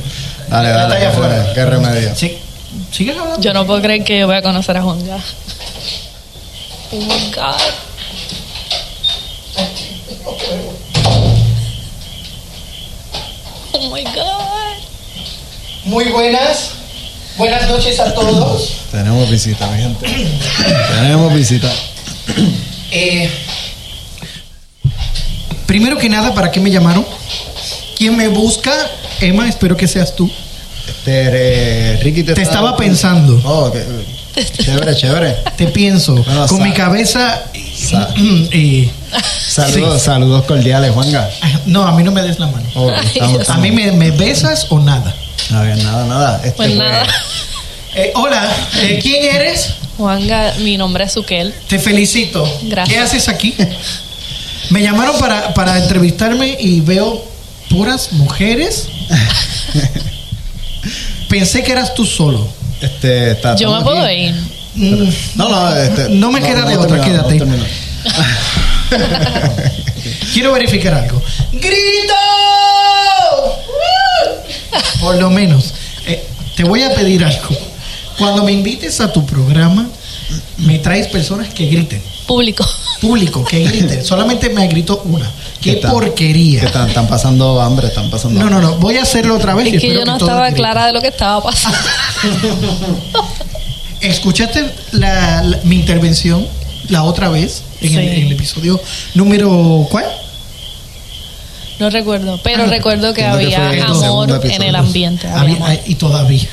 Dale, 0.50 0.70
ya 0.70 0.76
dale, 0.78 0.84
está 0.84 0.96
allá 0.96 1.00
qué 1.00 1.06
afuera. 1.08 1.44
re- 1.46 1.54
qué 1.54 1.66
remedio. 1.66 2.16
Sí, 2.16 2.38
¿Sigues 2.92 3.18
hablando? 3.18 3.42
Yo 3.42 3.54
no 3.54 3.66
puedo 3.66 3.82
creer 3.82 4.04
que 4.04 4.20
yo 4.20 4.28
voy 4.28 4.36
a 4.36 4.42
conocer 4.42 4.78
a 4.78 4.82
Juanga. 4.82 5.18
Oh 6.92 6.96
my 6.96 7.32
God. 7.36 7.62
Oh 13.74 13.92
my 13.94 14.04
God. 14.04 14.78
Muy 15.86 16.06
buenas. 16.06 16.72
Buenas 17.38 17.68
noches 17.70 18.00
a 18.00 18.14
todos. 18.14 18.72
Tenemos 18.92 19.30
visita, 19.30 19.68
mi 19.68 19.82
gente. 19.82 20.08
Tenemos 21.00 21.34
visita. 21.34 21.72
Eh, 22.92 23.30
primero 25.68 25.98
que 25.98 26.10
nada, 26.10 26.34
¿para 26.34 26.52
qué 26.52 26.60
me 26.60 26.72
llamaron? 26.72 27.06
¿Quién 27.96 28.18
me 28.18 28.28
busca? 28.28 28.74
Emma, 29.22 29.48
espero 29.48 29.76
que 29.76 29.88
seas 29.88 30.16
tú. 30.16 30.30
Este, 30.88 31.02
eh, 31.94 32.00
Ricky 32.02 32.24
te, 32.24 32.42
estaba 32.42 32.76
pensando. 32.78 33.42
Oh, 33.44 33.72
qué- 33.72 33.84
chévere, 34.64 34.96
chévere. 34.96 35.36
Te 35.58 35.68
pienso. 35.68 36.16
Bueno, 36.24 36.46
con 36.48 36.62
mi 36.62 36.72
cabeza 36.74 37.44
y- 37.54 37.88
sa- 37.88 38.10
y... 38.16 38.90
Saludos, 39.48 40.02
saludos 40.04 40.44
cordiales, 40.46 40.92
Juanga. 40.92 41.28
No, 41.66 41.86
a 41.88 41.92
mí 41.94 42.04
no 42.04 42.12
me 42.12 42.22
des 42.22 42.38
la 42.40 42.48
mano. 42.48 42.68
Ok, 42.76 42.92
Ay, 42.96 43.08
estamos- 43.08 43.34
Dios. 43.38 43.50
A 43.50 43.58
mí 43.58 43.72
me, 43.72 43.92
me 43.94 44.12
besas 44.12 44.68
o 44.70 44.80
nada. 44.80 45.14
A 45.54 45.62
ver, 45.62 45.78
nada, 45.84 46.06
nada. 46.06 46.38
Este 46.38 46.52
Pues 46.52 46.70
fue- 46.70 46.78
nada. 46.78 47.06
Eh, 47.96 48.12
hola, 48.16 48.56
eh, 48.82 49.00
¿quién 49.02 49.24
eres? 49.36 49.74
Juanga, 49.98 50.54
mi 50.60 50.78
nombre 50.78 51.06
es 51.06 51.14
Sukel. 51.14 51.54
Te 51.68 51.80
felicito. 51.80 52.48
Gracias. 52.64 52.96
¿Qué 52.96 53.00
haces 53.04 53.28
aquí? 53.28 53.56
Me 54.70 54.84
llamaron 54.84 55.18
para, 55.18 55.54
para 55.56 55.78
entrevistarme 55.80 56.56
y 56.60 56.82
veo 56.82 57.26
puras 57.70 58.12
mujeres. 58.14 58.88
Pensé 61.30 61.64
que 61.64 61.72
eras 61.72 61.94
tú 61.94 62.06
solo. 62.06 62.48
Este, 62.82 63.32
está, 63.32 63.56
Yo 63.56 63.74
me 63.76 63.84
puedo 63.84 64.04
aquí. 64.04 64.26
ir. 64.28 64.36
Mm, 64.76 65.10
No, 65.36 65.50
no, 65.50 65.76
este, 65.76 66.10
No 66.10 66.32
me 66.32 66.42
queda 66.42 66.66
de 66.66 66.76
no 66.76 66.82
otra, 66.82 67.02
quédate. 67.02 67.40
no. 67.40 67.56
Quiero 70.34 70.54
verificar 70.54 70.94
algo. 70.94 71.22
¡Grito! 71.52 72.14
Por 75.00 75.18
lo 75.18 75.30
menos. 75.30 75.74
Eh, 76.06 76.26
te 76.56 76.64
voy 76.64 76.84
a 76.84 76.94
pedir 76.94 77.24
algo. 77.24 77.50
Cuando 78.18 78.44
me 78.44 78.52
invites 78.52 79.00
a 79.02 79.12
tu 79.12 79.26
programa, 79.26 79.88
me 80.58 80.80
traes 80.80 81.08
personas 81.08 81.54
que 81.54 81.66
griten. 81.68 82.02
Público. 82.26 82.66
Público, 83.02 83.44
que 83.46 83.60
griten. 83.64 84.04
Solamente 84.04 84.50
me 84.50 84.68
gritó 84.68 85.02
una. 85.06 85.30
¡Qué, 85.76 85.88
porquería! 85.88 86.60
¿Qué 86.62 86.66
están, 86.68 86.88
están 86.90 87.08
pasando 87.08 87.60
hambre, 87.62 87.88
están 87.88 88.10
pasando 88.10 88.40
No, 88.40 88.50
no, 88.50 88.60
no. 88.62 88.76
Voy 88.78 88.98
a 88.98 89.04
hacerlo 89.04 89.36
otra 89.36 89.54
vez. 89.56 89.68
y 89.74 89.76
Es 89.76 89.82
que 89.82 89.94
yo 89.94 90.06
no 90.06 90.18
estaba 90.18 90.52
clara 90.52 90.86
de 90.88 90.94
lo 90.94 91.02
que 91.02 91.08
estaba 91.08 91.42
pasando. 91.44 91.78
¿Escuchaste 94.02 94.66
la- 94.92 95.42
la- 95.44 95.60
mi 95.64 95.76
intervención 95.78 96.48
la 96.90 97.04
otra 97.04 97.30
vez? 97.30 97.64
En, 97.82 97.94
el, 97.96 98.06
Sí. 98.10 98.22
en 98.22 98.28
el 98.28 98.32
episodio 98.34 98.82
número. 99.16 99.88
¿Cuál? 99.90 100.06
No 101.80 101.90
recuerdo, 101.92 102.40
pero 102.44 102.64
Ah, 102.64 102.68
recuerdo 102.68 103.14
que 103.14 103.24
había 103.24 103.70
amor 103.86 104.40
en 104.46 104.62
el 104.64 104.76
ambiente. 104.76 105.28
había 105.28 105.42
Había- 105.42 105.56
amor. 105.58 105.70
hay- 105.70 105.82
y 105.86 105.96
todavía. 105.96 106.48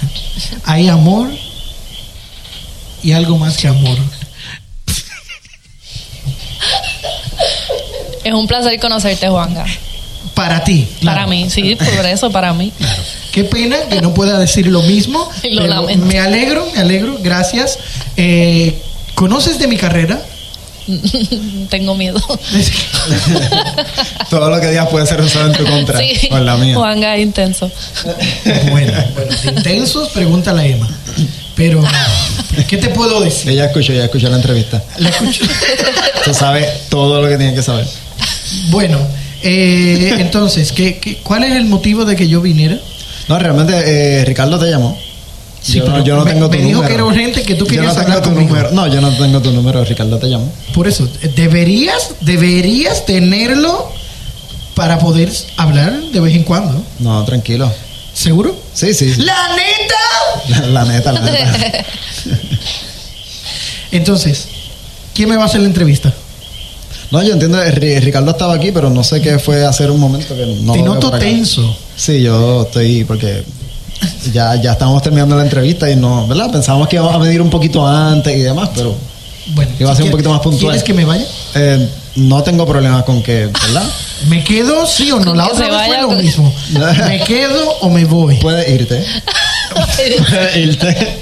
Hay 0.64 0.88
amor 0.88 1.30
y 3.02 3.12
algo 3.12 3.38
más 3.38 3.56
que 3.56 3.68
amor. 3.68 3.96
Es 8.24 8.32
un 8.32 8.46
placer 8.46 8.78
conocerte, 8.80 9.28
Juanga. 9.28 9.64
Para 10.34 10.64
ti. 10.64 10.88
claro. 11.00 11.18
Para 11.18 11.26
mí, 11.28 11.48
sí, 11.50 11.76
por 11.76 12.06
eso, 12.06 12.30
para 12.30 12.52
mí. 12.52 12.72
Qué 13.30 13.44
pena 13.44 13.76
que 13.88 14.00
no 14.00 14.14
pueda 14.14 14.38
decir 14.38 14.66
lo 14.66 14.82
mismo. 14.82 15.28
Lo 15.44 15.62
pero 15.62 15.66
lamento. 15.66 16.06
Me 16.06 16.18
alegro, 16.18 16.66
me 16.74 16.80
alegro. 16.80 17.18
Gracias. 17.20 17.78
Eh, 18.16 18.80
¿Conoces 19.14 19.58
de 19.58 19.68
mi 19.68 19.76
carrera? 19.76 20.20
Tengo 21.70 21.94
miedo. 21.94 22.20
Todo 24.30 24.50
lo 24.50 24.60
que 24.60 24.68
digas 24.68 24.88
puede 24.88 25.06
ser 25.06 25.20
usado 25.20 25.46
en 25.46 25.52
tu 25.52 25.64
contra. 25.64 25.98
Sí, 25.98 26.28
O 26.30 26.38
en 26.38 26.46
la 26.46 26.56
mía. 26.56 26.74
Juanga 26.74 27.16
es 27.16 27.22
intenso. 27.22 27.70
bueno, 28.70 28.92
bueno, 29.14 29.36
intensos, 29.44 30.08
pregúntale 30.10 30.62
a 30.62 30.66
Emma. 30.66 30.88
Pero, 31.54 31.84
¿qué 32.68 32.76
te 32.76 32.88
puedo 32.88 33.20
decir? 33.20 33.52
Ella 33.52 33.66
escuchó, 33.66 33.92
ella 33.92 34.04
escuchó 34.04 34.28
la 34.28 34.36
entrevista. 34.36 34.82
La 34.98 35.10
escucho. 35.10 35.44
Tú 36.24 36.34
sabes 36.34 36.88
todo 36.88 37.22
lo 37.22 37.28
que 37.28 37.36
tiene 37.36 37.54
que 37.54 37.62
saber. 37.62 37.86
Bueno, 38.70 38.98
eh, 39.42 40.16
entonces, 40.18 40.72
¿qué, 40.72 40.98
qué, 40.98 41.16
cuál 41.22 41.44
es 41.44 41.52
el 41.52 41.64
motivo 41.66 42.04
de 42.04 42.16
que 42.16 42.28
yo 42.28 42.40
viniera? 42.40 42.78
No, 43.28 43.38
realmente 43.38 43.72
eh, 44.20 44.24
Ricardo 44.24 44.58
te 44.58 44.70
llamó. 44.70 44.98
Sí, 45.62 45.78
yo, 45.78 45.84
no, 45.86 45.92
pero 45.92 46.04
yo 46.04 46.16
no 46.16 46.24
me- 46.24 46.30
tengo 46.32 46.46
tu 46.50 46.58
me 46.58 46.62
dijo 46.64 46.72
número. 46.74 46.88
que 46.88 46.94
era 46.94 47.04
urgente, 47.04 47.42
que 47.42 47.54
tú 47.54 47.64
Yo 47.64 47.70
querías 47.70 47.86
no 47.86 47.92
tengo 47.94 48.06
hablar 48.12 48.22
tu 48.22 48.30
conmigo. 48.34 48.48
número. 48.54 48.70
No, 48.72 48.86
yo 48.86 49.00
no 49.00 49.10
tengo 49.16 49.40
tu 49.40 49.50
número. 49.52 49.82
Ricardo 49.84 50.18
te 50.18 50.28
llamó. 50.28 50.52
Por 50.74 50.86
eso, 50.88 51.08
deberías, 51.36 52.10
deberías 52.20 53.06
tenerlo 53.06 53.90
para 54.74 54.98
poder 54.98 55.30
hablar 55.56 55.94
de 56.12 56.20
vez 56.20 56.34
en 56.34 56.42
cuando. 56.42 56.84
No, 56.98 57.24
tranquilo. 57.24 57.72
¿Seguro? 58.12 58.54
Sí, 58.74 58.92
sí. 58.92 59.14
sí. 59.14 59.22
¡La 59.22 59.48
neta! 59.56 60.60
La, 60.60 60.66
la 60.66 60.84
neta, 60.84 61.12
la 61.12 61.20
neta. 61.22 61.54
Entonces, 63.90 64.48
¿quién 65.14 65.28
me 65.28 65.36
va 65.36 65.44
a 65.44 65.46
hacer 65.46 65.60
la 65.60 65.66
entrevista? 65.68 66.12
No, 67.14 67.22
yo 67.22 67.32
entiendo. 67.34 67.62
eh, 67.62 67.72
Ri- 67.72 68.00
Ricardo 68.00 68.30
estaba 68.32 68.54
aquí, 68.54 68.72
pero 68.72 68.90
no 68.90 69.04
sé 69.04 69.20
qué 69.20 69.38
fue 69.38 69.64
hacer 69.64 69.90
un 69.90 70.00
momento 70.00 70.34
que 70.36 70.44
no 70.62 70.72
Te 70.72 70.78
lo 70.80 70.84
veo 70.84 70.94
noto 70.94 71.10
tenso. 71.12 71.76
Sí, 71.96 72.20
yo 72.22 72.62
estoy 72.62 73.04
porque 73.04 73.44
ya, 74.32 74.56
ya 74.60 74.72
estamos 74.72 75.00
terminando 75.02 75.36
la 75.36 75.44
entrevista 75.44 75.88
y 75.90 75.96
no, 75.96 76.26
¿verdad? 76.26 76.50
Pensábamos 76.50 76.88
que 76.88 76.96
íbamos 76.96 77.14
a 77.14 77.18
medir 77.18 77.40
un 77.40 77.50
poquito 77.50 77.86
antes 77.86 78.36
y 78.36 78.40
demás, 78.40 78.70
pero 78.74 78.96
Bueno, 79.54 79.70
va 79.86 79.92
a 79.92 79.96
ser 79.96 80.06
un 80.06 80.10
poquito 80.10 80.30
más 80.30 80.40
puntual. 80.40 80.72
¿Quieres 80.72 80.82
que 80.82 80.92
me 80.94 81.04
vaya? 81.04 81.24
eh, 81.54 81.88
no 82.16 82.42
tengo 82.42 82.66
problemas 82.66 83.04
con 83.04 83.22
que, 83.22 83.46
¿verdad? 83.46 83.84
¿Me 84.28 84.42
quedo 84.42 84.86
sí 84.86 85.10
o 85.12 85.20
no? 85.20 85.34
La 85.34 85.46
otra 85.46 85.68
vez 85.68 85.76
fue 85.76 85.88
vaya 85.88 86.02
lo 86.02 86.08
con- 86.08 86.20
mismo. 86.20 86.52
¿Me 87.08 87.20
quedo 87.22 87.70
o 87.80 87.88
me 87.90 88.04
voy? 88.04 88.36
Puedes 88.36 88.68
irte. 88.68 89.04
Puedes 90.30 90.56
irte. 90.56 91.18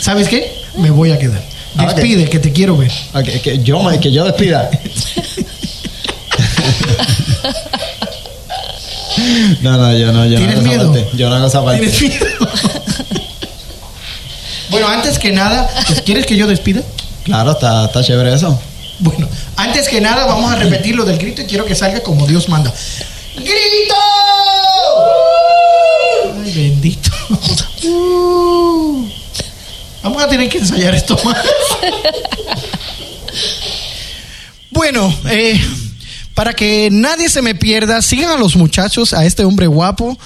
¿Sabes 0.00 0.28
qué? 0.28 0.52
Me 0.76 0.90
voy 0.90 1.10
a 1.12 1.18
quedar. 1.18 1.42
Ah. 1.76 1.92
Despide, 1.92 2.28
que 2.28 2.38
te 2.38 2.52
quiero 2.52 2.76
ver. 2.76 2.92
Ok, 3.14 3.24
que 3.42 3.62
yo, 3.62 4.00
que 4.00 4.12
yo 4.12 4.24
despida. 4.24 4.70
No, 9.62 9.76
no, 9.78 9.96
yo 9.96 10.12
no, 10.12 10.26
yo 10.26 10.32
no 10.32 10.36
¿Tienes 10.38 10.56
hago 10.56 10.62
miedo? 10.66 10.92
parte. 10.92 11.08
Yo 11.16 11.28
no 11.30 11.36
hago 11.36 11.46
esa 11.46 11.64
parte. 11.64 11.88
¿Tienes 11.88 12.20
miedo? 12.20 12.26
bueno, 14.70 14.88
antes 14.88 15.18
que 15.18 15.32
nada, 15.32 15.68
pues, 15.86 16.02
¿quieres 16.02 16.26
que 16.26 16.36
yo 16.36 16.46
despida? 16.46 16.82
Claro, 17.24 17.52
está, 17.52 17.86
está 17.86 18.02
chévere 18.02 18.34
eso. 18.34 18.58
Bueno, 18.98 19.28
antes 19.56 19.88
que 19.88 20.00
nada 20.00 20.26
vamos 20.26 20.52
a 20.52 20.56
repetir 20.56 20.94
lo 20.94 21.04
del 21.04 21.18
grito 21.18 21.42
y 21.42 21.46
quiero 21.46 21.64
que 21.64 21.74
salga 21.74 22.02
como 22.02 22.26
Dios 22.26 22.48
manda. 22.48 22.72
¡Grito! 23.36 23.94
Ay, 26.44 26.52
bendito. 26.54 27.10
Uh. 27.86 29.06
Vamos 30.02 30.22
a 30.22 30.26
tener 30.28 30.48
que 30.48 30.56
ensayar 30.56 30.94
esto 30.94 31.18
más. 31.22 31.36
Bueno, 34.70 35.16
eh, 35.30 35.60
para 36.34 36.52
que 36.52 36.88
nadie 36.90 37.28
se 37.28 37.42
me 37.42 37.54
pierda, 37.54 38.02
sigan 38.02 38.30
a 38.30 38.36
los 38.36 38.56
muchachos, 38.56 39.12
a 39.12 39.24
este 39.24 39.44
hombre 39.44 39.68
guapo, 39.68 40.18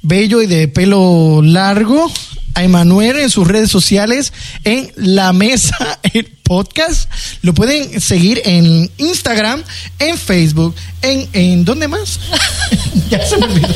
bello 0.00 0.40
y 0.42 0.46
de 0.46 0.68
pelo 0.68 1.42
largo, 1.42 2.10
a 2.54 2.62
Emanuel 2.62 3.18
en 3.18 3.30
sus 3.30 3.48
redes 3.48 3.68
sociales, 3.68 4.32
en 4.62 4.92
La 4.94 5.32
Mesa, 5.32 5.98
el 6.14 6.24
podcast. 6.44 7.10
Lo 7.42 7.52
pueden 7.52 8.00
seguir 8.00 8.40
en 8.44 8.88
Instagram, 8.96 9.64
en 9.98 10.16
Facebook, 10.16 10.74
en, 11.02 11.28
en 11.32 11.64
¿dónde 11.64 11.88
más? 11.88 12.20
ya 13.10 13.26
se 13.26 13.36
me 13.38 13.46
olvidó. 13.46 13.74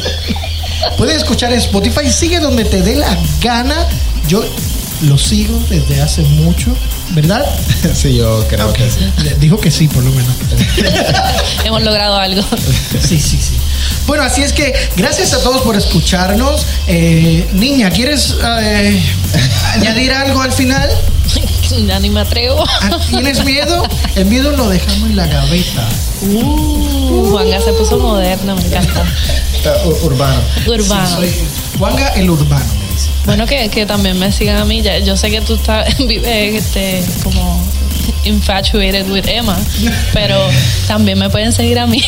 Pueden 0.96 1.16
escuchar 1.16 1.52
en 1.52 1.58
Spotify, 1.58 2.10
sigue 2.10 2.38
donde 2.38 2.64
te 2.64 2.82
dé 2.82 2.94
la 2.94 3.18
gana. 3.42 3.74
Yo 4.28 4.44
lo 5.02 5.16
sigo 5.18 5.58
desde 5.68 6.00
hace 6.02 6.22
mucho, 6.22 6.74
¿verdad? 7.10 7.44
Sí, 7.94 8.14
yo 8.16 8.46
creo 8.48 8.72
que 8.72 8.90
sí. 8.90 9.10
Dijo 9.38 9.58
que 9.58 9.70
sí, 9.70 9.88
por 9.88 10.02
lo 10.04 10.10
menos. 10.10 10.34
Hemos 11.64 11.82
logrado 11.82 12.16
algo. 12.16 12.42
Sí, 13.00 13.18
sí, 13.18 13.38
sí. 13.40 13.56
Bueno, 14.06 14.22
así 14.24 14.42
es 14.42 14.52
que 14.52 14.72
gracias 14.96 15.32
a 15.32 15.42
todos 15.42 15.62
por 15.62 15.76
escucharnos. 15.76 16.66
Eh, 16.86 17.48
niña, 17.54 17.90
¿quieres 17.90 18.34
eh, 18.44 19.02
añadir 19.74 20.12
algo 20.12 20.40
al 20.42 20.52
final? 20.52 20.88
ya 21.86 21.98
ni 22.00 22.10
me 22.10 22.20
atrevo. 22.20 22.64
Ah, 22.82 22.98
¿Tienes 23.08 23.44
miedo? 23.44 23.82
El 24.16 24.26
miedo 24.26 24.50
lo 24.56 24.68
dejamos 24.68 25.08
en 25.10 25.16
la 25.16 25.26
gaveta. 25.26 25.88
Uh, 26.22 27.30
Juanga 27.30 27.60
se 27.60 27.72
puso 27.72 27.98
moderno, 27.98 28.56
me 28.56 28.62
encanta. 28.66 29.04
Ur- 29.86 29.98
urbano. 30.02 30.40
Urbano. 30.66 31.06
Sí, 31.06 31.14
soy 31.14 31.34
Juanga 31.78 32.08
el 32.08 32.28
urbano. 32.30 32.64
Bueno, 33.26 33.46
que, 33.46 33.68
que 33.68 33.86
también 33.86 34.18
me 34.18 34.32
sigan 34.32 34.56
a 34.58 34.64
mí. 34.64 34.82
Ya- 34.82 34.98
yo 34.98 35.16
sé 35.16 35.30
que 35.30 35.40
tú 35.40 35.54
estás 35.54 35.86
este, 35.98 37.04
como 37.22 37.62
infatuated 38.24 39.10
with 39.10 39.26
Emma, 39.28 39.56
pero 40.12 40.38
también 40.86 41.18
me 41.18 41.30
pueden 41.30 41.52
seguir 41.52 41.78
a 41.78 41.86
mí. 41.86 42.02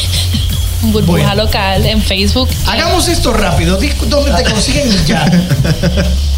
Burbuja 0.82 1.22
Bueno. 1.28 1.44
local 1.44 1.86
en 1.86 2.02
Facebook. 2.02 2.48
Hagamos 2.66 3.06
esto 3.08 3.32
rápido. 3.32 3.78
Dónde 4.08 4.32
te 4.32 4.42
consiguen 4.50 4.90
ya. 5.06 5.24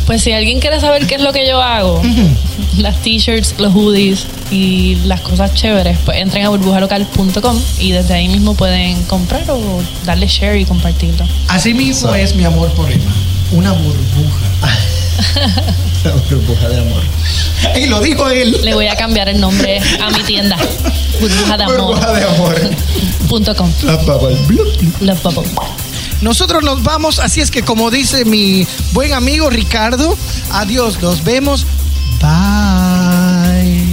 Pues 0.07 0.21
si 0.23 0.33
alguien 0.33 0.61
quiere 0.61 0.79
saber 0.81 1.07
qué 1.07 1.15
es 1.15 1.23
lo 1.23 1.33
que 1.33 1.47
yo 1.49 1.63
hago, 1.63 2.03
las 2.77 3.01
t-shirts, 3.01 3.55
los 3.57 3.73
hoodies 3.73 4.27
y 4.51 4.97
las 5.07 5.23
cosas 5.23 5.55
chéveres, 5.55 5.97
pues 6.05 6.19
entren 6.19 6.45
a 6.45 6.51
burbujalocal.com 6.51 7.59
y 7.79 7.93
desde 7.93 8.13
ahí 8.13 8.29
mismo 8.29 8.53
pueden 8.55 9.03
comprar 9.05 9.51
o 9.51 9.83
darle 10.05 10.27
share 10.27 10.59
y 10.61 10.67
compartirlo. 10.67 11.27
Así 11.49 11.73
mismo 11.73 12.15
es 12.15 12.35
mi 12.35 12.45
amor 12.45 12.71
por 12.75 12.93
Emma. 12.93 13.13
Una 13.53 13.73
burbuja. 13.73 14.47
Burbuja 16.31 16.69
de 16.69 16.81
amor. 16.81 17.03
Y 17.77 17.87
lo 17.87 18.01
dijo 18.01 18.29
él. 18.29 18.61
Le 18.63 18.75
voy 18.75 18.89
a 18.89 18.97
cambiar 18.97 19.29
el 19.29 19.41
nombre 19.41 19.81
a 20.01 20.11
mi 20.11 20.23
tienda. 20.25 20.57
Burbuja 21.21 21.57
de 21.57 21.65
amor. 21.65 21.97
Burbujadeamor.com. 23.29 23.73
La 23.85 23.99
papa, 24.01 24.29
el 24.29 24.37
blup. 24.47 25.01
Love 25.01 25.23
Bubble. 25.23 25.51
Nosotros 26.21 26.63
nos 26.63 26.83
vamos, 26.83 27.19
así 27.19 27.41
es 27.41 27.51
que 27.51 27.63
como 27.63 27.91
dice 27.91 28.25
mi 28.25 28.67
buen 28.93 29.13
amigo 29.13 29.51
Ricardo, 29.51 30.17
adiós, 30.53 31.03
nos 31.03 31.23
vemos. 31.25 31.67
Bye. 32.21 33.85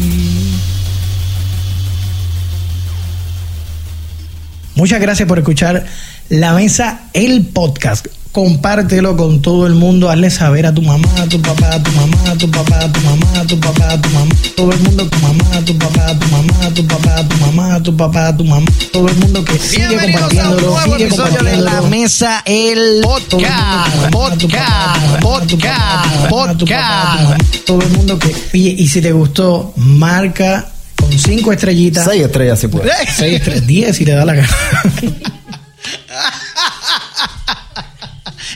Muchas 4.75 5.01
gracias 5.01 5.27
por 5.27 5.39
escuchar 5.39 5.85
La 6.29 6.53
Mesa, 6.53 7.01
el 7.13 7.45
podcast. 7.47 8.07
Compártelo 8.31 9.17
con 9.17 9.41
todo 9.41 9.67
el 9.67 9.73
mundo, 9.73 10.09
hazle 10.09 10.29
saber 10.29 10.65
a 10.65 10.73
tu 10.73 10.81
mamá, 10.81 11.09
a 11.17 11.27
tu 11.27 11.41
papá, 11.41 11.75
a 11.75 11.83
tu 11.83 11.91
mamá, 11.91 12.17
a 12.31 12.37
tu 12.37 12.49
papá, 12.49 12.79
a 12.79 12.91
tu 12.91 12.99
mamá, 13.01 13.27
a 13.41 13.45
tu 13.45 13.59
papá, 13.59 13.91
a 13.91 14.01
tu 14.01 14.09
mamá, 14.09 14.35
todo 14.55 14.71
el 14.71 14.79
mundo, 14.79 15.05
tu 15.09 15.17
mamá, 15.19 15.57
a 15.57 15.65
tu 15.65 15.77
papá, 15.77 16.07
a 16.07 16.17
tu 16.17 16.27
mamá, 16.27 16.53
a 16.65 16.69
tu 16.73 16.87
papá, 16.87 17.19
a 17.19 17.27
tu 17.27 17.37
mamá, 17.37 17.75
a 17.75 17.83
tu 17.83 17.97
papá, 17.97 18.27
a 18.27 18.37
tu 18.37 18.45
mamá, 18.45 18.71
todo 18.93 19.09
el 19.09 19.15
mundo 19.15 19.43
que 19.43 19.59
sigue 19.59 19.97
compartiéndolo, 19.97 20.77
sigue 20.81 20.97
de 20.97 21.09
La 21.09 21.15
compartiéndolo. 21.17 21.87
Mesa, 21.89 22.41
el 22.45 23.01
podcast, 23.03 24.11
podcast, 24.11 25.21
podcast, 25.21 26.29
podcast. 26.29 27.65
Todo 27.65 27.81
el 27.81 27.89
mundo 27.89 28.17
que. 28.17 28.33
Oye, 28.53 28.75
y 28.77 28.87
si 28.87 29.01
te 29.01 29.11
gustó, 29.11 29.73
marca 29.75 30.71
con 30.95 31.11
cinco 31.11 31.51
estrellitas. 31.51 32.05
Seis 32.05 32.23
estrellas 32.23 32.59
si 32.59 32.69
puedes. 32.69 32.93
Seis 33.13 33.39
estrellas, 33.39 33.67
diez 33.67 33.97
si 33.97 34.05
te 34.05 34.11
da 34.11 34.23
la 34.23 34.35
gana. 34.35 34.49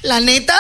La 0.06 0.20
neta. 0.20 0.56